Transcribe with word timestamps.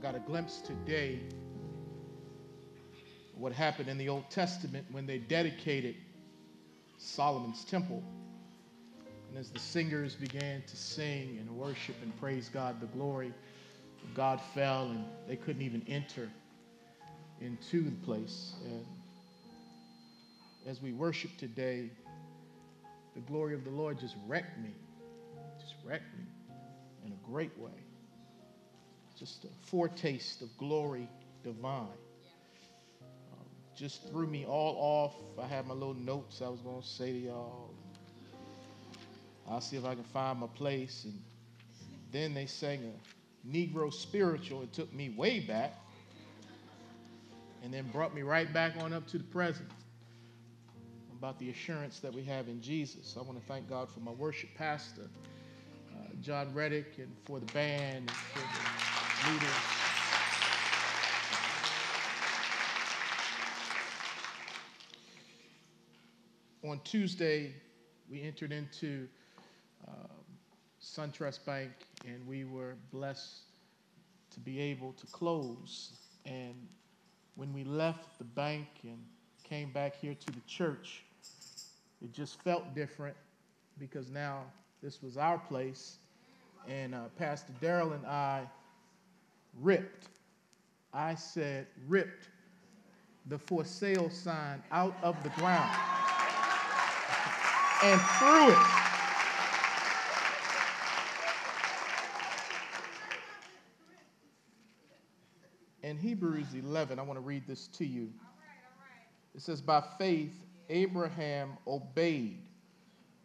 got 0.00 0.14
a 0.14 0.20
glimpse 0.20 0.60
today 0.60 1.20
what 3.34 3.52
happened 3.52 3.88
in 3.88 3.98
the 3.98 4.08
Old 4.08 4.28
Testament 4.30 4.86
when 4.90 5.06
they 5.06 5.18
dedicated 5.18 5.94
Solomon's 6.98 7.64
temple. 7.64 8.02
And 9.28 9.38
as 9.38 9.50
the 9.50 9.58
singers 9.58 10.14
began 10.14 10.62
to 10.62 10.76
sing 10.76 11.38
and 11.38 11.50
worship 11.50 11.96
and 12.02 12.18
praise 12.18 12.48
God, 12.48 12.80
the 12.80 12.86
glory 12.86 13.28
of 14.02 14.14
God 14.14 14.40
fell 14.54 14.90
and 14.90 15.04
they 15.28 15.36
couldn't 15.36 15.62
even 15.62 15.82
enter 15.88 16.30
into 17.40 17.82
the 17.82 17.96
place. 18.04 18.54
And 18.64 18.86
as 20.66 20.82
we 20.82 20.92
worship 20.92 21.30
today, 21.38 21.90
the 23.14 23.20
glory 23.20 23.54
of 23.54 23.64
the 23.64 23.70
Lord 23.70 23.98
just 23.98 24.16
wrecked 24.26 24.58
me, 24.58 24.70
just 25.60 25.74
wrecked 25.84 26.14
me 26.18 26.24
in 27.06 27.12
a 27.12 27.30
great 27.30 27.56
way. 27.58 27.70
Just 29.20 29.44
a 29.44 29.48
foretaste 29.66 30.42
of 30.42 30.48
glory 30.58 31.08
divine 31.44 31.86
just 33.80 34.06
threw 34.10 34.26
me 34.26 34.44
all 34.44 34.76
off. 34.78 35.14
I 35.42 35.48
had 35.48 35.66
my 35.66 35.72
little 35.72 35.94
notes 35.94 36.42
I 36.42 36.48
was 36.50 36.60
going 36.60 36.82
to 36.82 36.86
say 36.86 37.12
to 37.12 37.18
y'all. 37.18 37.70
I'll 39.48 39.62
see 39.62 39.78
if 39.78 39.86
I 39.86 39.94
can 39.94 40.04
find 40.04 40.38
my 40.38 40.48
place. 40.48 41.06
And 41.06 41.18
then 42.12 42.34
they 42.34 42.44
sang 42.44 42.84
a 42.84 43.48
Negro 43.48 43.90
spiritual. 43.90 44.62
It 44.62 44.74
took 44.74 44.92
me 44.92 45.08
way 45.16 45.40
back 45.40 45.72
and 47.64 47.72
then 47.72 47.88
brought 47.88 48.14
me 48.14 48.20
right 48.20 48.52
back 48.52 48.74
on 48.78 48.92
up 48.92 49.06
to 49.08 49.18
the 49.18 49.24
present 49.24 49.70
about 51.18 51.38
the 51.38 51.48
assurance 51.48 52.00
that 52.00 52.12
we 52.12 52.22
have 52.24 52.48
in 52.48 52.60
Jesus. 52.60 53.16
I 53.18 53.22
want 53.22 53.40
to 53.40 53.46
thank 53.46 53.66
God 53.66 53.88
for 53.88 54.00
my 54.00 54.12
worship 54.12 54.50
pastor, 54.58 55.08
uh, 55.92 56.08
John 56.20 56.52
Reddick, 56.52 56.98
and 56.98 57.10
for 57.24 57.40
the 57.40 57.50
band 57.52 58.10
leaders. 59.28 59.80
on 66.70 66.78
Tuesday, 66.84 67.52
we 68.08 68.22
entered 68.22 68.52
into 68.52 69.08
um, 69.88 69.94
SunTrust 70.80 71.44
Bank, 71.44 71.72
and 72.06 72.24
we 72.26 72.44
were 72.44 72.74
blessed 72.92 73.40
to 74.30 74.40
be 74.40 74.60
able 74.60 74.92
to 74.92 75.06
close. 75.08 75.92
And 76.26 76.54
when 77.34 77.52
we 77.52 77.64
left 77.64 78.18
the 78.18 78.24
bank 78.24 78.68
and 78.84 78.98
came 79.42 79.72
back 79.72 79.96
here 79.96 80.14
to 80.14 80.26
the 80.32 80.40
church, 80.46 81.02
it 82.02 82.12
just 82.12 82.40
felt 82.42 82.74
different 82.74 83.16
because 83.78 84.08
now 84.10 84.42
this 84.82 85.02
was 85.02 85.16
our 85.16 85.38
place. 85.38 85.96
And 86.68 86.94
uh, 86.94 87.04
Pastor 87.18 87.52
Daryl 87.60 87.94
and 87.94 88.06
I 88.06 88.46
ripped, 89.58 90.08
I 90.92 91.14
said, 91.14 91.66
ripped 91.88 92.28
the 93.26 93.38
for 93.38 93.64
sale 93.64 94.10
sign 94.10 94.62
out 94.72 94.96
of 95.02 95.22
the 95.22 95.28
ground 95.30 95.76
and 97.82 98.00
threw 98.18 98.50
it. 98.50 98.80
In 105.82 105.96
Hebrews 105.96 106.54
11, 106.54 106.98
I 106.98 107.02
want 107.02 107.16
to 107.16 107.22
read 107.22 107.46
this 107.46 107.66
to 107.68 107.86
you. 107.86 108.10
It 109.34 109.42
says, 109.42 109.60
By 109.60 109.82
faith, 109.98 110.34
Abraham 110.68 111.56
obeyed 111.66 112.42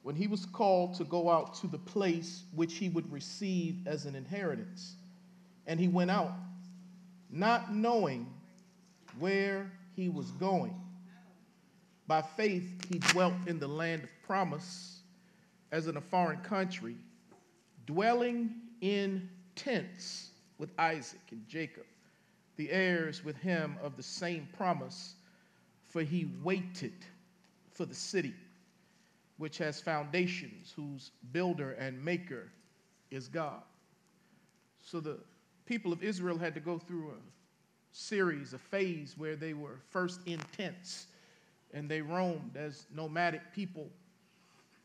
when 0.03 0.15
he 0.15 0.27
was 0.27 0.45
called 0.45 0.95
to 0.95 1.03
go 1.03 1.29
out 1.29 1.55
to 1.55 1.67
the 1.67 1.77
place 1.77 2.43
which 2.53 2.75
he 2.75 2.89
would 2.89 3.11
receive 3.11 3.85
as 3.87 4.05
an 4.05 4.15
inheritance. 4.15 4.95
And 5.67 5.79
he 5.79 5.87
went 5.87 6.11
out, 6.11 6.33
not 7.29 7.73
knowing 7.73 8.27
where 9.19 9.71
he 9.95 10.09
was 10.09 10.31
going. 10.31 10.75
By 12.07 12.21
faith, 12.21 12.69
he 12.89 12.99
dwelt 12.99 13.33
in 13.47 13.59
the 13.59 13.67
land 13.67 14.03
of 14.03 14.09
promise 14.25 14.99
as 15.71 15.87
in 15.87 15.97
a 15.97 16.01
foreign 16.01 16.39
country, 16.41 16.95
dwelling 17.85 18.51
in 18.81 19.29
tents 19.55 20.29
with 20.57 20.69
Isaac 20.77 21.19
and 21.31 21.47
Jacob, 21.47 21.85
the 22.55 22.71
heirs 22.71 23.23
with 23.23 23.37
him 23.37 23.77
of 23.81 23.97
the 23.97 24.03
same 24.03 24.47
promise, 24.55 25.15
for 25.89 26.01
he 26.01 26.29
waited 26.43 26.93
for 27.71 27.85
the 27.85 27.95
city 27.95 28.33
which 29.37 29.57
has 29.57 29.81
foundations, 29.81 30.71
whose 30.75 31.11
builder 31.33 31.71
and 31.73 32.03
maker 32.03 32.49
is 33.11 33.27
God. 33.27 33.61
So 34.81 34.99
the 34.99 35.19
people 35.65 35.91
of 35.91 36.03
Israel 36.03 36.37
had 36.37 36.53
to 36.53 36.59
go 36.59 36.77
through 36.77 37.09
a 37.09 37.19
series, 37.91 38.53
a 38.53 38.57
phase 38.57 39.15
where 39.17 39.35
they 39.35 39.53
were 39.53 39.79
first 39.89 40.19
in 40.25 40.39
tents 40.55 41.07
and 41.73 41.89
they 41.89 42.01
roamed 42.01 42.55
as 42.55 42.87
nomadic 42.93 43.53
people. 43.53 43.89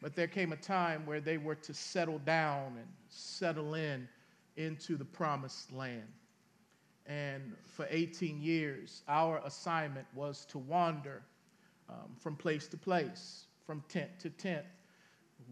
But 0.03 0.17
there 0.17 0.27
came 0.27 0.53
a 0.53 0.57
time 0.57 1.05
where 1.05 1.21
they 1.21 1.37
were 1.37 1.55
to 1.57 1.75
settle 1.75 2.19
down 2.21 2.77
and 2.79 2.87
settle 3.09 3.75
in 3.75 4.09
into 4.57 4.97
the 4.97 5.05
promised 5.05 5.73
land. 5.73 6.09
And 7.07 7.55
for 7.65 7.87
18 7.91 8.41
years, 8.41 9.03
our 9.09 9.41
assignment 9.45 10.07
was 10.15 10.45
to 10.47 10.59
wander 10.59 11.23
um, 11.89 12.15
from 12.19 12.37
place 12.37 12.67
to 12.69 12.77
place, 12.77 13.45
from 13.67 13.83
tent 13.89 14.11
to 14.21 14.31
tent. 14.31 14.65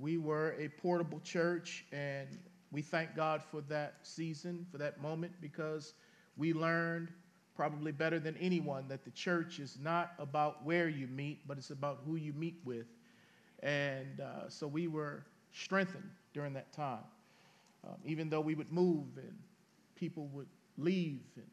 We 0.01 0.19
were 0.19 0.55
a 0.59 0.69
portable 0.69 1.21
church, 1.21 1.85
and 1.93 2.29
we 2.71 2.83
thank 2.83 3.17
God 3.17 3.43
for 3.51 3.61
that 3.63 3.95
season, 4.03 4.67
for 4.71 4.79
that 4.79 5.01
moment, 5.01 5.33
because 5.41 5.95
we 6.37 6.53
learned 6.53 7.09
probably 7.57 7.93
better 7.93 8.21
than 8.21 8.37
anyone 8.37 8.87
that 8.89 9.05
the 9.05 9.11
church 9.11 9.59
is 9.59 9.79
not 9.83 10.13
about 10.19 10.65
where 10.65 10.89
you 10.89 11.07
meet, 11.09 11.47
but 11.49 11.59
it's 11.59 11.71
about 11.71 12.01
who 12.07 12.17
you 12.17 12.33
meet 12.33 12.61
with. 12.65 12.87
And 13.63 14.21
uh, 14.21 14.49
so 14.49 14.69
we 14.69 14.87
were 14.87 15.25
strengthened 15.53 16.11
during 16.33 16.53
that 16.53 16.73
time. 16.73 17.03
Um, 17.85 17.97
even 18.05 18.29
though 18.29 18.41
we 18.41 18.55
would 18.55 18.73
move 18.73 19.07
and 19.17 19.35
people 19.97 20.29
would 20.33 20.47
leave 20.77 21.23
and 21.37 21.47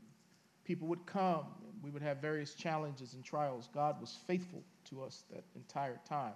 people 0.63 0.87
would 0.87 1.05
come 1.05 1.45
and 1.63 1.83
we 1.83 1.89
would 1.89 2.01
have 2.01 2.17
various 2.17 2.53
challenges 2.53 3.13
and 3.13 3.23
trials, 3.23 3.69
God 3.73 3.99
was 3.99 4.17
faithful 4.27 4.61
to 4.89 5.01
us 5.01 5.23
that 5.31 5.43
entire 5.55 5.99
time. 6.07 6.33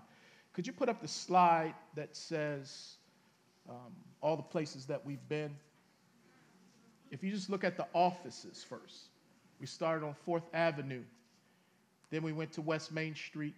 Could 0.53 0.65
you 0.65 0.73
put 0.73 0.89
up 0.89 1.01
the 1.01 1.07
slide 1.07 1.75
that 1.95 2.15
says 2.15 2.97
um, 3.69 3.93
all 4.21 4.35
the 4.35 4.43
places 4.43 4.85
that 4.87 5.05
we've 5.05 5.27
been? 5.29 5.55
If 7.11 7.23
you 7.23 7.31
just 7.31 7.49
look 7.49 7.63
at 7.63 7.77
the 7.77 7.87
offices 7.93 8.65
first, 8.67 9.09
we 9.59 9.65
started 9.65 10.05
on 10.05 10.15
4th 10.27 10.43
Avenue. 10.53 11.03
Then 12.11 12.23
we 12.23 12.31
went 12.31 12.53
to 12.53 12.61
West 12.61 12.91
Main 12.91 13.15
Street. 13.15 13.55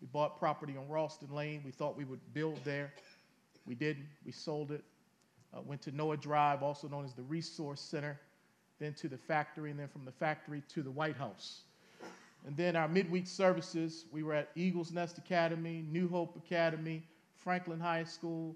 We 0.00 0.06
bought 0.06 0.38
property 0.38 0.76
on 0.76 0.88
Ralston 0.88 1.34
Lane. 1.34 1.62
We 1.64 1.70
thought 1.70 1.96
we 1.96 2.04
would 2.04 2.20
build 2.32 2.60
there. 2.64 2.92
We 3.66 3.74
didn't. 3.74 4.06
We 4.24 4.32
sold 4.32 4.70
it. 4.70 4.84
Uh, 5.54 5.60
went 5.62 5.82
to 5.82 5.92
Noah 5.92 6.16
Drive, 6.16 6.62
also 6.62 6.88
known 6.88 7.04
as 7.04 7.14
the 7.14 7.22
Resource 7.22 7.80
Center. 7.80 8.18
Then 8.78 8.94
to 8.94 9.08
the 9.08 9.18
factory, 9.18 9.70
and 9.70 9.80
then 9.80 9.88
from 9.88 10.04
the 10.04 10.12
factory 10.12 10.62
to 10.68 10.82
the 10.82 10.90
White 10.90 11.16
House. 11.16 11.62
And 12.46 12.56
then 12.56 12.76
our 12.76 12.86
midweek 12.86 13.26
services, 13.26 14.04
we 14.12 14.22
were 14.22 14.34
at 14.34 14.50
Eagles 14.54 14.92
Nest 14.92 15.18
Academy, 15.18 15.84
New 15.90 16.08
Hope 16.08 16.36
Academy, 16.36 17.02
Franklin 17.34 17.80
High 17.80 18.04
School. 18.04 18.54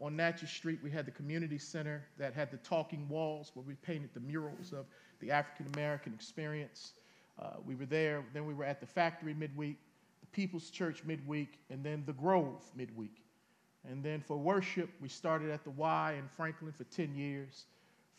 On 0.00 0.16
Natchez 0.16 0.50
Street, 0.50 0.80
we 0.82 0.90
had 0.90 1.06
the 1.06 1.12
community 1.12 1.58
center 1.58 2.04
that 2.18 2.34
had 2.34 2.50
the 2.50 2.56
talking 2.58 3.08
walls 3.08 3.52
where 3.54 3.64
we 3.64 3.74
painted 3.74 4.10
the 4.14 4.20
murals 4.20 4.72
of 4.72 4.86
the 5.20 5.30
African 5.30 5.66
American 5.74 6.12
experience. 6.12 6.92
Uh, 7.40 7.54
we 7.64 7.74
were 7.74 7.86
there. 7.86 8.24
Then 8.34 8.46
we 8.46 8.54
were 8.54 8.64
at 8.64 8.80
the 8.80 8.86
factory 8.86 9.34
midweek, 9.34 9.78
the 10.20 10.26
People's 10.26 10.70
Church 10.70 11.04
midweek, 11.04 11.58
and 11.70 11.84
then 11.84 12.02
the 12.06 12.12
Grove 12.12 12.62
midweek. 12.76 13.22
And 13.88 14.02
then 14.02 14.20
for 14.20 14.36
worship, 14.36 14.90
we 15.00 15.08
started 15.08 15.50
at 15.50 15.64
the 15.64 15.70
Y 15.70 16.16
in 16.18 16.28
Franklin 16.28 16.72
for 16.72 16.84
10 16.84 17.14
years, 17.14 17.64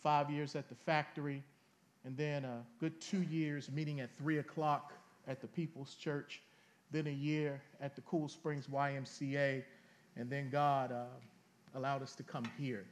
five 0.01 0.29
years 0.29 0.55
at 0.55 0.67
the 0.67 0.75
factory, 0.75 1.43
and 2.05 2.17
then 2.17 2.43
a 2.43 2.63
good 2.79 2.99
two 2.99 3.21
years 3.23 3.71
meeting 3.71 4.01
at 4.01 4.09
3 4.17 4.39
o'clock 4.39 4.93
at 5.27 5.41
the 5.41 5.47
People's 5.47 5.95
Church, 5.95 6.41
then 6.91 7.07
a 7.07 7.11
year 7.11 7.61
at 7.79 7.95
the 7.95 8.01
Cool 8.01 8.27
Springs 8.27 8.67
YMCA, 8.67 9.63
and 10.17 10.29
then 10.29 10.49
God 10.49 10.91
uh, 10.91 11.05
allowed 11.75 12.01
us 12.01 12.15
to 12.15 12.23
come 12.23 12.45
here. 12.57 12.85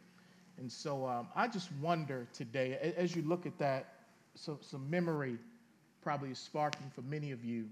And 0.57 0.72
so 0.72 1.07
um, 1.07 1.28
I 1.36 1.48
just 1.48 1.72
wonder 1.81 2.28
today, 2.33 2.94
as 2.98 3.16
you 3.16 3.22
look 3.24 3.45
at 3.45 3.57
that, 3.60 3.94
so, 4.36 4.57
some 4.62 4.89
memory 4.89 5.38
probably 6.01 6.31
is 6.31 6.39
sparking 6.39 6.89
for 6.94 7.01
many 7.01 7.31
of 7.31 7.44
you. 7.44 7.66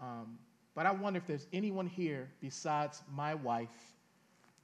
Um, 0.00 0.38
but 0.74 0.86
I 0.86 0.92
wonder 0.92 1.18
if 1.18 1.26
there's 1.26 1.46
anyone 1.52 1.86
here 1.86 2.28
besides 2.40 3.02
my 3.14 3.34
wife 3.34 3.68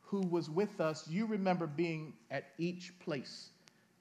who 0.02 0.20
was 0.20 0.48
with 0.48 0.80
us. 0.80 1.06
You 1.08 1.26
remember 1.26 1.66
being 1.66 2.14
at 2.30 2.44
each 2.58 2.98
place 3.00 3.50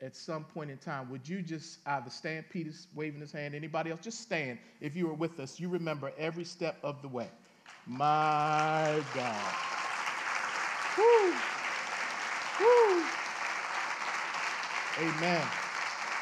at 0.02 0.16
some 0.16 0.44
point 0.44 0.70
in 0.70 0.78
time. 0.78 1.10
Would 1.10 1.28
you 1.28 1.42
just 1.42 1.80
either 1.86 2.10
stand, 2.10 2.46
Peter's 2.50 2.88
waving 2.94 3.22
his 3.22 3.32
hand, 3.32 3.56
anybody 3.56 3.92
else? 3.92 4.02
Just 4.02 4.22
stand 4.22 4.60
if 4.82 4.96
you 4.96 5.08
were 5.08 5.14
with 5.14 5.40
us. 5.40 5.60
You 5.60 5.70
remember 5.70 6.12
every 6.18 6.46
step 6.46 6.78
of 6.84 7.02
the 7.02 7.08
way. 7.08 7.30
My 7.88 9.02
God. 9.14 9.56
Woo. 10.98 11.34
Woo. 12.62 13.04
Amen. 14.98 15.46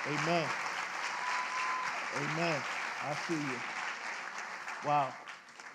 Amen. 0.07 0.47
Amen. 2.17 2.61
I 3.03 3.15
see 3.27 3.35
you. 3.35 3.59
Wow. 4.83 5.13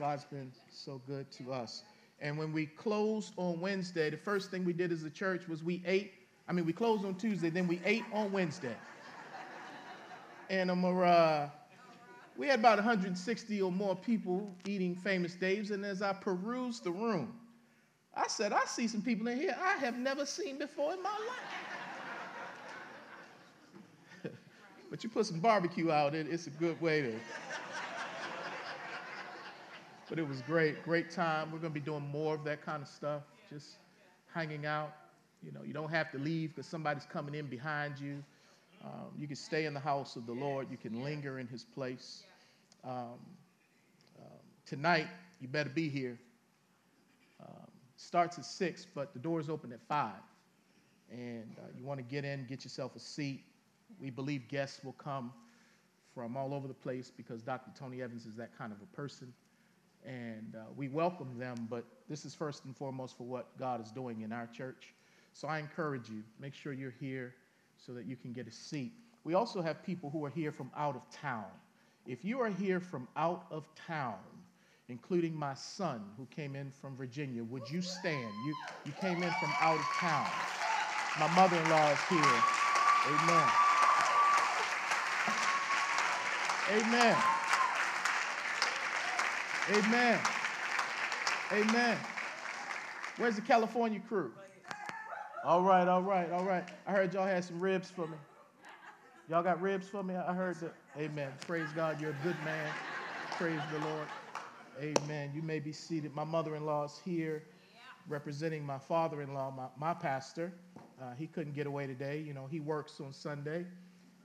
God's 0.00 0.25
been 0.25 0.50
so 0.69 1.00
good 1.06 1.31
to 1.33 1.53
us. 1.53 1.85
And 2.21 2.37
when 2.37 2.53
we 2.53 2.67
closed 2.67 3.35
on 3.37 3.61
Wednesday, 3.61 4.11
the 4.11 4.17
first 4.17 4.50
thing 4.50 4.65
we 4.65 4.73
did 4.73 4.91
as 4.91 5.05
a 5.05 5.11
church 5.11 5.47
was 5.47 5.62
we 5.62 5.81
ate. 5.87 6.12
I 6.49 6.53
mean, 6.53 6.67
we 6.67 6.73
closed 6.73 7.05
on 7.05 7.15
Tuesday, 7.15 7.50
then 7.50 7.69
we 7.69 7.81
ate 7.85 8.03
on 8.12 8.33
Wednesday. 8.33 8.77
And 10.50 10.69
um, 10.69 10.85
uh, 10.85 11.47
we 12.37 12.49
had 12.49 12.59
about 12.59 12.79
160 12.79 13.62
or 13.62 13.71
more 13.71 13.95
people 13.95 14.53
eating 14.67 14.97
Famous 14.97 15.35
Dave's. 15.35 15.71
And 15.71 15.85
as 15.85 16.03
I 16.03 16.15
perused 16.15 16.83
the 16.83 16.91
room, 16.91 17.33
I 18.12 18.27
said, 18.27 18.53
I 18.53 18.65
see 18.65 18.89
some 18.89 19.03
people 19.03 19.29
in 19.29 19.39
here 19.39 19.56
I 19.56 19.77
have 19.77 19.97
never 19.97 20.27
seen 20.27 20.59
before 20.59 20.95
in 20.95 21.03
my 21.03 21.11
life. 21.11 21.68
But 24.90 25.05
you 25.05 25.11
put 25.11 25.26
some 25.26 25.40
barbecue 25.40 25.90
out, 25.90 26.14
it, 26.14 26.26
it's 26.31 26.46
a 26.46 26.50
good 26.50 26.81
way 26.81 27.02
to. 27.02 27.14
but 30.08 30.19
it 30.19 30.26
was 30.26 30.40
great, 30.43 30.82
great 30.82 31.11
time. 31.11 31.52
We're 31.52 31.58
going 31.58 31.73
to 31.73 31.81
be 31.81 31.85
doing 31.85 32.06
more 32.08 32.35
of 32.35 32.44
that 32.44 32.64
kind 32.64 32.82
of 32.82 32.88
stuff, 32.88 33.23
just 33.50 33.76
hanging 34.32 34.64
out. 34.64 34.93
You 35.43 35.52
know, 35.52 35.62
you 35.62 35.73
don't 35.73 35.90
have 35.90 36.11
to 36.12 36.19
leave 36.19 36.50
because 36.50 36.67
somebody's 36.67 37.06
coming 37.06 37.35
in 37.35 37.46
behind 37.46 37.99
you. 37.99 38.23
Um, 38.85 39.11
you 39.19 39.26
can 39.26 39.37
stay 39.37 39.67
in 39.67 39.75
the 39.75 39.81
house 39.81 40.17
of 40.17 40.26
the 40.26 40.32
Lord. 40.32 40.69
You 40.70 40.76
can 40.76 41.02
linger 41.02 41.38
in 41.38 41.46
his 41.46 41.64
place. 41.64 42.23
Um, 42.85 43.19
um, 44.19 44.38
tonight, 44.67 45.08
you 45.40 45.49
better 45.49 45.70
be 45.70 45.88
here. 45.88 46.19
Um, 47.40 47.69
starts 47.96 48.38
at 48.38 48.44
6, 48.44 48.87
but 48.94 49.12
the 49.12 49.19
doors 49.19 49.49
open 49.49 49.73
at 49.73 49.81
5. 49.88 50.12
And 51.11 51.56
uh, 51.58 51.67
you 51.76 51.85
want 51.85 51.99
to 51.99 52.05
get 52.05 52.25
in, 52.25 52.46
get 52.49 52.64
yourself 52.64 52.94
a 52.96 53.00
seat. 53.00 53.44
We 54.00 54.11
believe 54.11 54.49
guests 54.49 54.85
will 54.85 54.93
come 54.93 55.32
from 56.14 56.37
all 56.37 56.55
over 56.55 56.67
the 56.67 56.75
place 56.75 57.12
because 57.17 57.43
Dr. 57.43 57.70
Tony 57.79 58.02
Evans 58.02 58.26
is 58.26 58.37
that 58.37 58.56
kind 58.56 58.73
of 58.73 58.79
a 58.82 58.96
person. 58.96 59.32
And 60.05 60.55
uh, 60.56 60.64
we 60.76 60.88
welcome 60.88 61.38
them, 61.38 61.67
but 61.70 61.85
this 62.08 62.25
is 62.25 62.35
first 62.35 62.64
and 62.64 62.76
foremost 62.76 63.17
for 63.17 63.25
what 63.25 63.56
God 63.58 63.85
is 63.85 63.90
doing 63.90 64.23
in 64.23 64.32
our 64.32 64.46
church. 64.46 64.94
So 65.32 65.49
I 65.49 65.58
encourage 65.58 66.08
you, 66.08 66.23
make 66.40 66.55
sure 66.55 66.73
you're 66.73 66.94
here 67.00 67.35
so 67.76 67.93
that 67.93 68.06
you 68.06 68.17
can 68.17 68.32
get 68.32 68.46
a 68.46 68.50
seat. 68.52 68.93
We 69.25 69.35
also 69.35 69.61
have 69.61 69.82
people 69.85 70.11
who 70.11 70.25
are 70.25 70.31
here 70.31 70.52
from 70.52 70.70
out 70.76 70.96
of 70.96 71.02
town. 71.11 71.44
If 72.06 72.25
you 72.25 72.40
are 72.40 72.49
here 72.49 72.81
from 72.81 73.06
out 73.17 73.46
of 73.50 73.67
town, 73.75 74.17
including 74.88 75.35
my 75.35 75.55
son 75.55 76.02
who 76.17 76.26
came 76.35 76.56
in 76.56 76.70
from 76.70 76.96
Virginia, 76.96 77.44
would 77.44 77.69
you 77.70 77.82
stand? 77.82 78.32
You, 78.46 78.55
you 78.87 78.93
came 79.00 79.23
in 79.23 79.31
from 79.38 79.52
out 79.61 79.79
of 79.79 79.85
town. 80.00 80.26
My 81.20 81.29
mother 81.35 81.56
in 81.56 81.70
law 81.70 81.90
is 81.90 82.00
here. 82.08 82.43
Amen. 83.06 83.68
Amen. 86.70 87.17
Amen. 89.70 90.19
Amen. 91.53 91.99
Where's 93.17 93.37
the 93.37 93.43
California 93.43 94.00
crew? 94.09 94.32
All 95.44 95.62
right, 95.62 95.88
all 95.88 96.03
right, 96.03 96.31
all 96.31 96.44
right. 96.44 96.65
I 96.87 96.93
heard 96.93 97.15
y'all 97.15 97.26
had 97.26 97.44
some 97.44 97.61
ribs 97.61 97.91
for 97.91 98.06
me. 98.06 98.17
Y'all 99.29 99.43
got 99.43 99.61
ribs 99.61 99.88
for 99.88 100.03
me? 100.03 100.15
I 100.15 100.32
heard 100.32 100.56
that. 100.61 100.75
Amen. 100.99 101.31
Praise 101.47 101.69
God. 101.75 102.00
You're 102.00 102.11
a 102.11 102.25
good 102.25 102.37
man. 102.44 102.71
Praise 103.32 103.61
the 103.73 103.79
Lord. 103.81 104.06
Amen. 104.81 105.31
You 105.35 105.43
may 105.43 105.61
be 105.61 105.73
seated. 105.73 106.14
My 106.14 106.25
mother 106.25 106.55
in 106.56 106.64
law 106.64 106.85
is 106.85 107.00
here 107.05 107.43
representing 108.09 108.64
my 108.64 108.79
father 108.79 109.23
in 109.23 109.35
law, 109.35 109.50
my, 109.50 109.67
my 109.76 109.94
pastor. 109.94 110.53
Uh, 111.00 111.14
he 111.17 111.26
couldn't 111.26 111.55
get 111.55 111.67
away 111.67 111.87
today. 111.87 112.19
You 112.26 112.35
know, 112.35 112.47
he 112.50 112.61
works 112.61 113.00
on 113.00 113.12
Sunday, 113.12 113.67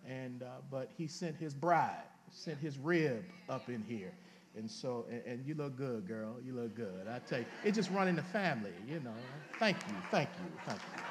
and 0.07 0.41
uh, 0.41 0.61
but 0.71 0.89
he 0.97 1.07
sent 1.07 1.35
his 1.35 1.53
bride, 1.53 2.03
sent 2.33 2.57
his 2.57 2.77
rib 2.77 3.23
up 3.47 3.69
in 3.69 3.83
here. 3.87 4.11
And 4.55 4.69
so, 4.69 5.05
and, 5.09 5.21
and, 5.25 5.45
you 5.45 5.55
look 5.55 5.77
good, 5.77 6.07
girl. 6.07 6.35
You 6.45 6.53
look 6.53 6.75
good. 6.75 7.07
I 7.07 7.19
tell 7.19 7.39
you, 7.39 7.45
it's 7.63 7.75
just 7.75 7.89
running 7.89 8.15
the 8.15 8.23
family, 8.23 8.73
you 8.87 8.99
know. 8.99 9.13
Thank 9.57 9.77
you, 9.87 9.95
thank 10.11 10.29
you, 10.29 10.51
thank 10.65 10.79
you. 10.79 11.03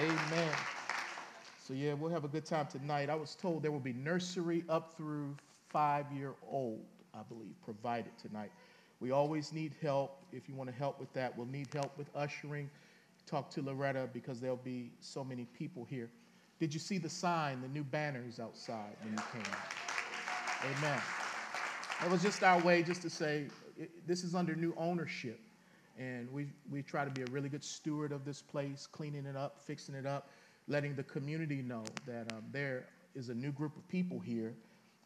Amen. 0.00 0.52
So, 1.62 1.74
yeah, 1.74 1.92
we'll 1.92 2.10
have 2.10 2.24
a 2.24 2.28
good 2.28 2.46
time 2.46 2.66
tonight. 2.66 3.10
I 3.10 3.14
was 3.14 3.34
told 3.34 3.62
there 3.62 3.70
will 3.70 3.78
be 3.78 3.92
nursery 3.92 4.64
up 4.70 4.96
through 4.96 5.36
five 5.68 6.10
year 6.12 6.32
old, 6.50 6.80
I 7.14 7.22
believe, 7.28 7.54
provided 7.62 8.16
tonight. 8.16 8.52
We 9.00 9.10
always 9.10 9.52
need 9.52 9.74
help. 9.82 10.22
If 10.32 10.48
you 10.48 10.54
want 10.54 10.70
to 10.70 10.76
help 10.76 10.98
with 10.98 11.12
that, 11.12 11.36
we'll 11.36 11.46
need 11.46 11.68
help 11.74 11.98
with 11.98 12.08
ushering. 12.14 12.70
Talk 13.26 13.50
to 13.50 13.62
Loretta 13.62 14.08
because 14.12 14.40
there'll 14.40 14.56
be 14.56 14.92
so 15.00 15.22
many 15.22 15.44
people 15.56 15.84
here. 15.84 16.08
Did 16.58 16.72
you 16.72 16.80
see 16.80 16.98
the 16.98 17.08
sign, 17.08 17.60
the 17.60 17.68
new 17.68 17.84
banners 17.84 18.38
outside 18.38 18.96
when 19.02 19.12
you 19.12 19.22
came? 19.32 19.54
Amen. 20.78 21.00
It 22.04 22.10
was 22.10 22.22
just 22.22 22.42
our 22.42 22.60
way 22.60 22.82
just 22.82 23.02
to 23.02 23.10
say 23.10 23.46
this 24.06 24.24
is 24.24 24.34
under 24.34 24.54
new 24.54 24.74
ownership. 24.76 25.40
And 25.98 26.32
we, 26.32 26.46
we 26.70 26.82
try 26.82 27.04
to 27.04 27.10
be 27.10 27.22
a 27.22 27.26
really 27.26 27.48
good 27.48 27.62
steward 27.64 28.12
of 28.12 28.24
this 28.24 28.40
place, 28.40 28.86
cleaning 28.86 29.26
it 29.26 29.36
up, 29.36 29.60
fixing 29.60 29.94
it 29.94 30.06
up, 30.06 30.30
letting 30.68 30.94
the 30.94 31.02
community 31.02 31.62
know 31.62 31.84
that 32.06 32.32
um, 32.32 32.44
there 32.50 32.86
is 33.14 33.28
a 33.28 33.34
new 33.34 33.52
group 33.52 33.76
of 33.76 33.86
people 33.88 34.18
here. 34.18 34.54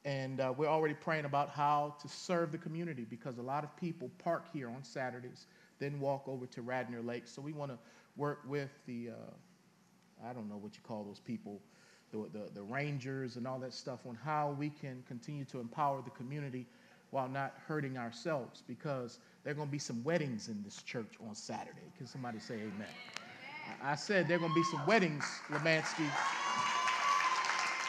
And 0.04 0.40
uh, 0.40 0.54
we're 0.56 0.68
already 0.68 0.94
praying 0.94 1.24
about 1.24 1.50
how 1.50 1.96
to 2.00 2.08
serve 2.08 2.52
the 2.52 2.58
community 2.58 3.04
because 3.08 3.38
a 3.38 3.42
lot 3.42 3.64
of 3.64 3.76
people 3.76 4.08
park 4.18 4.46
here 4.52 4.68
on 4.68 4.84
Saturdays, 4.84 5.46
then 5.80 5.98
walk 5.98 6.28
over 6.28 6.46
to 6.46 6.62
Radnor 6.62 7.02
Lake. 7.02 7.26
So 7.26 7.42
we 7.42 7.52
want 7.52 7.72
to 7.72 7.78
work 8.16 8.42
with 8.46 8.70
the, 8.86 9.10
uh, 9.10 9.32
I 10.24 10.32
don't 10.32 10.48
know 10.48 10.56
what 10.56 10.74
you 10.74 10.80
call 10.86 11.04
those 11.04 11.20
people, 11.20 11.60
the, 12.12 12.28
the, 12.32 12.50
the 12.54 12.62
rangers 12.62 13.36
and 13.36 13.46
all 13.46 13.58
that 13.60 13.74
stuff 13.74 14.00
on 14.06 14.14
how 14.14 14.56
we 14.58 14.70
can 14.70 15.02
continue 15.06 15.44
to 15.46 15.60
empower 15.60 16.02
the 16.02 16.10
community 16.10 16.66
while 17.10 17.28
not 17.28 17.54
hurting 17.66 17.96
ourselves 17.96 18.62
because 18.66 19.18
there 19.44 19.52
are 19.52 19.54
going 19.56 19.68
to 19.68 19.72
be 19.72 19.78
some 19.78 20.02
weddings 20.04 20.48
in 20.48 20.62
this 20.62 20.82
church 20.82 21.14
on 21.26 21.34
Saturday. 21.34 21.92
Can 21.96 22.06
somebody 22.06 22.38
say 22.38 22.54
amen? 22.54 22.88
I 23.82 23.94
said 23.94 24.28
there 24.28 24.36
are 24.36 24.40
going 24.40 24.52
to 24.52 24.54
be 24.54 24.64
some 24.64 24.84
weddings, 24.86 25.24
Lemansky. 25.50 26.08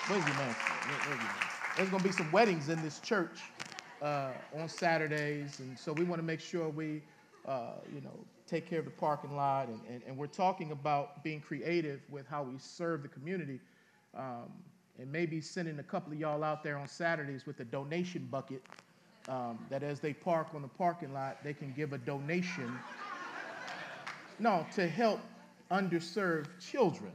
Where's 0.07 0.23
Lemansky? 0.23 1.47
There's 1.75 1.89
going 1.89 2.01
to 2.01 2.07
be 2.09 2.13
some 2.13 2.31
weddings 2.31 2.69
in 2.69 2.81
this 2.81 2.99
church 2.99 3.41
uh, 4.01 4.31
on 4.57 4.69
Saturdays, 4.69 5.59
and 5.59 5.77
so 5.77 5.93
we 5.93 6.03
want 6.03 6.19
to 6.19 6.25
make 6.25 6.39
sure 6.39 6.69
we, 6.69 7.01
uh, 7.47 7.73
you 7.93 8.01
know, 8.01 8.17
take 8.47 8.69
care 8.69 8.79
of 8.79 8.85
the 8.85 8.91
parking 8.91 9.35
lot, 9.35 9.67
and, 9.67 9.79
and, 9.89 10.01
and, 10.07 10.17
we're 10.17 10.27
talking 10.27 10.71
about 10.71 11.23
being 11.23 11.41
creative 11.41 11.99
with 12.09 12.25
how 12.27 12.43
we 12.43 12.57
serve 12.57 13.03
the 13.03 13.07
community, 13.09 13.59
um, 14.15 14.51
and 14.99 15.11
maybe 15.11 15.41
sending 15.41 15.79
a 15.79 15.83
couple 15.83 16.11
of 16.13 16.19
y'all 16.19 16.43
out 16.43 16.63
there 16.63 16.77
on 16.77 16.87
Saturdays 16.87 17.45
with 17.45 17.59
a 17.59 17.65
donation 17.65 18.27
bucket 18.31 18.63
um, 19.27 19.59
that 19.69 19.83
as 19.83 19.99
they 19.99 20.13
park 20.13 20.47
on 20.55 20.61
the 20.61 20.67
parking 20.67 21.13
lot, 21.13 21.43
they 21.43 21.53
can 21.53 21.73
give 21.73 21.93
a 21.93 21.97
donation. 21.97 22.71
No, 24.39 24.65
to 24.75 24.87
help 24.87 25.19
underserved 25.71 26.47
children, 26.59 27.11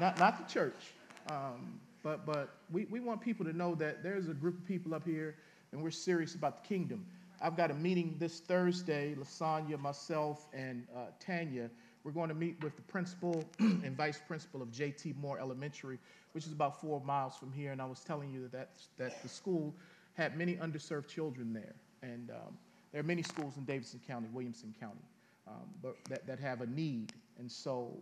not, 0.00 0.18
not 0.18 0.38
the 0.38 0.52
church. 0.52 0.94
Um, 1.28 1.80
but 2.02 2.24
but 2.24 2.50
we, 2.70 2.84
we 2.84 3.00
want 3.00 3.20
people 3.20 3.44
to 3.44 3.52
know 3.52 3.74
that 3.74 4.02
there's 4.02 4.28
a 4.28 4.34
group 4.34 4.56
of 4.56 4.64
people 4.64 4.94
up 4.94 5.04
here 5.04 5.34
and 5.72 5.82
we're 5.82 5.90
serious 5.90 6.34
about 6.34 6.62
the 6.62 6.68
kingdom. 6.68 7.04
I've 7.40 7.56
got 7.56 7.70
a 7.70 7.74
meeting 7.74 8.16
this 8.18 8.40
Thursday, 8.40 9.14
Lasagna, 9.14 9.78
myself, 9.78 10.46
and 10.54 10.86
uh, 10.94 11.06
Tanya. 11.20 11.68
We're 12.02 12.12
going 12.12 12.28
to 12.28 12.34
meet 12.34 12.62
with 12.62 12.76
the 12.76 12.82
principal 12.82 13.44
and 13.58 13.96
vice 13.96 14.20
principal 14.26 14.62
of 14.62 14.70
J.T. 14.70 15.14
Moore 15.18 15.38
Elementary, 15.38 15.98
which 16.32 16.46
is 16.46 16.52
about 16.52 16.80
four 16.80 17.00
miles 17.00 17.36
from 17.36 17.52
here. 17.52 17.72
And 17.72 17.82
I 17.82 17.84
was 17.84 18.00
telling 18.00 18.32
you 18.32 18.48
that, 18.52 18.70
that, 18.96 19.22
the 19.22 19.28
school 19.28 19.74
had 20.14 20.38
many 20.38 20.56
underserved 20.56 21.08
children 21.08 21.52
there. 21.52 21.74
And 22.02 22.30
um, 22.30 22.56
there 22.92 23.00
are 23.00 23.04
many 23.04 23.22
schools 23.22 23.56
in 23.56 23.64
Davidson 23.64 24.00
County, 24.06 24.28
Williamson 24.32 24.74
County, 24.80 25.04
um, 25.46 25.68
but 25.82 25.96
that, 26.08 26.26
that 26.26 26.38
have 26.38 26.62
a 26.62 26.66
need. 26.66 27.12
And 27.38 27.50
so 27.50 27.94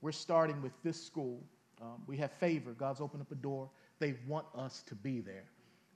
we're 0.00 0.12
starting 0.12 0.60
with 0.60 0.72
this 0.82 1.00
school. 1.00 1.38
Um, 1.80 2.02
we 2.06 2.16
have 2.16 2.32
favor. 2.32 2.72
God's 2.72 3.00
opened 3.00 3.22
up 3.22 3.30
a 3.30 3.36
door. 3.36 3.68
They 4.00 4.14
want 4.26 4.46
us 4.56 4.82
to 4.88 4.94
be 4.96 5.20
there. 5.20 5.44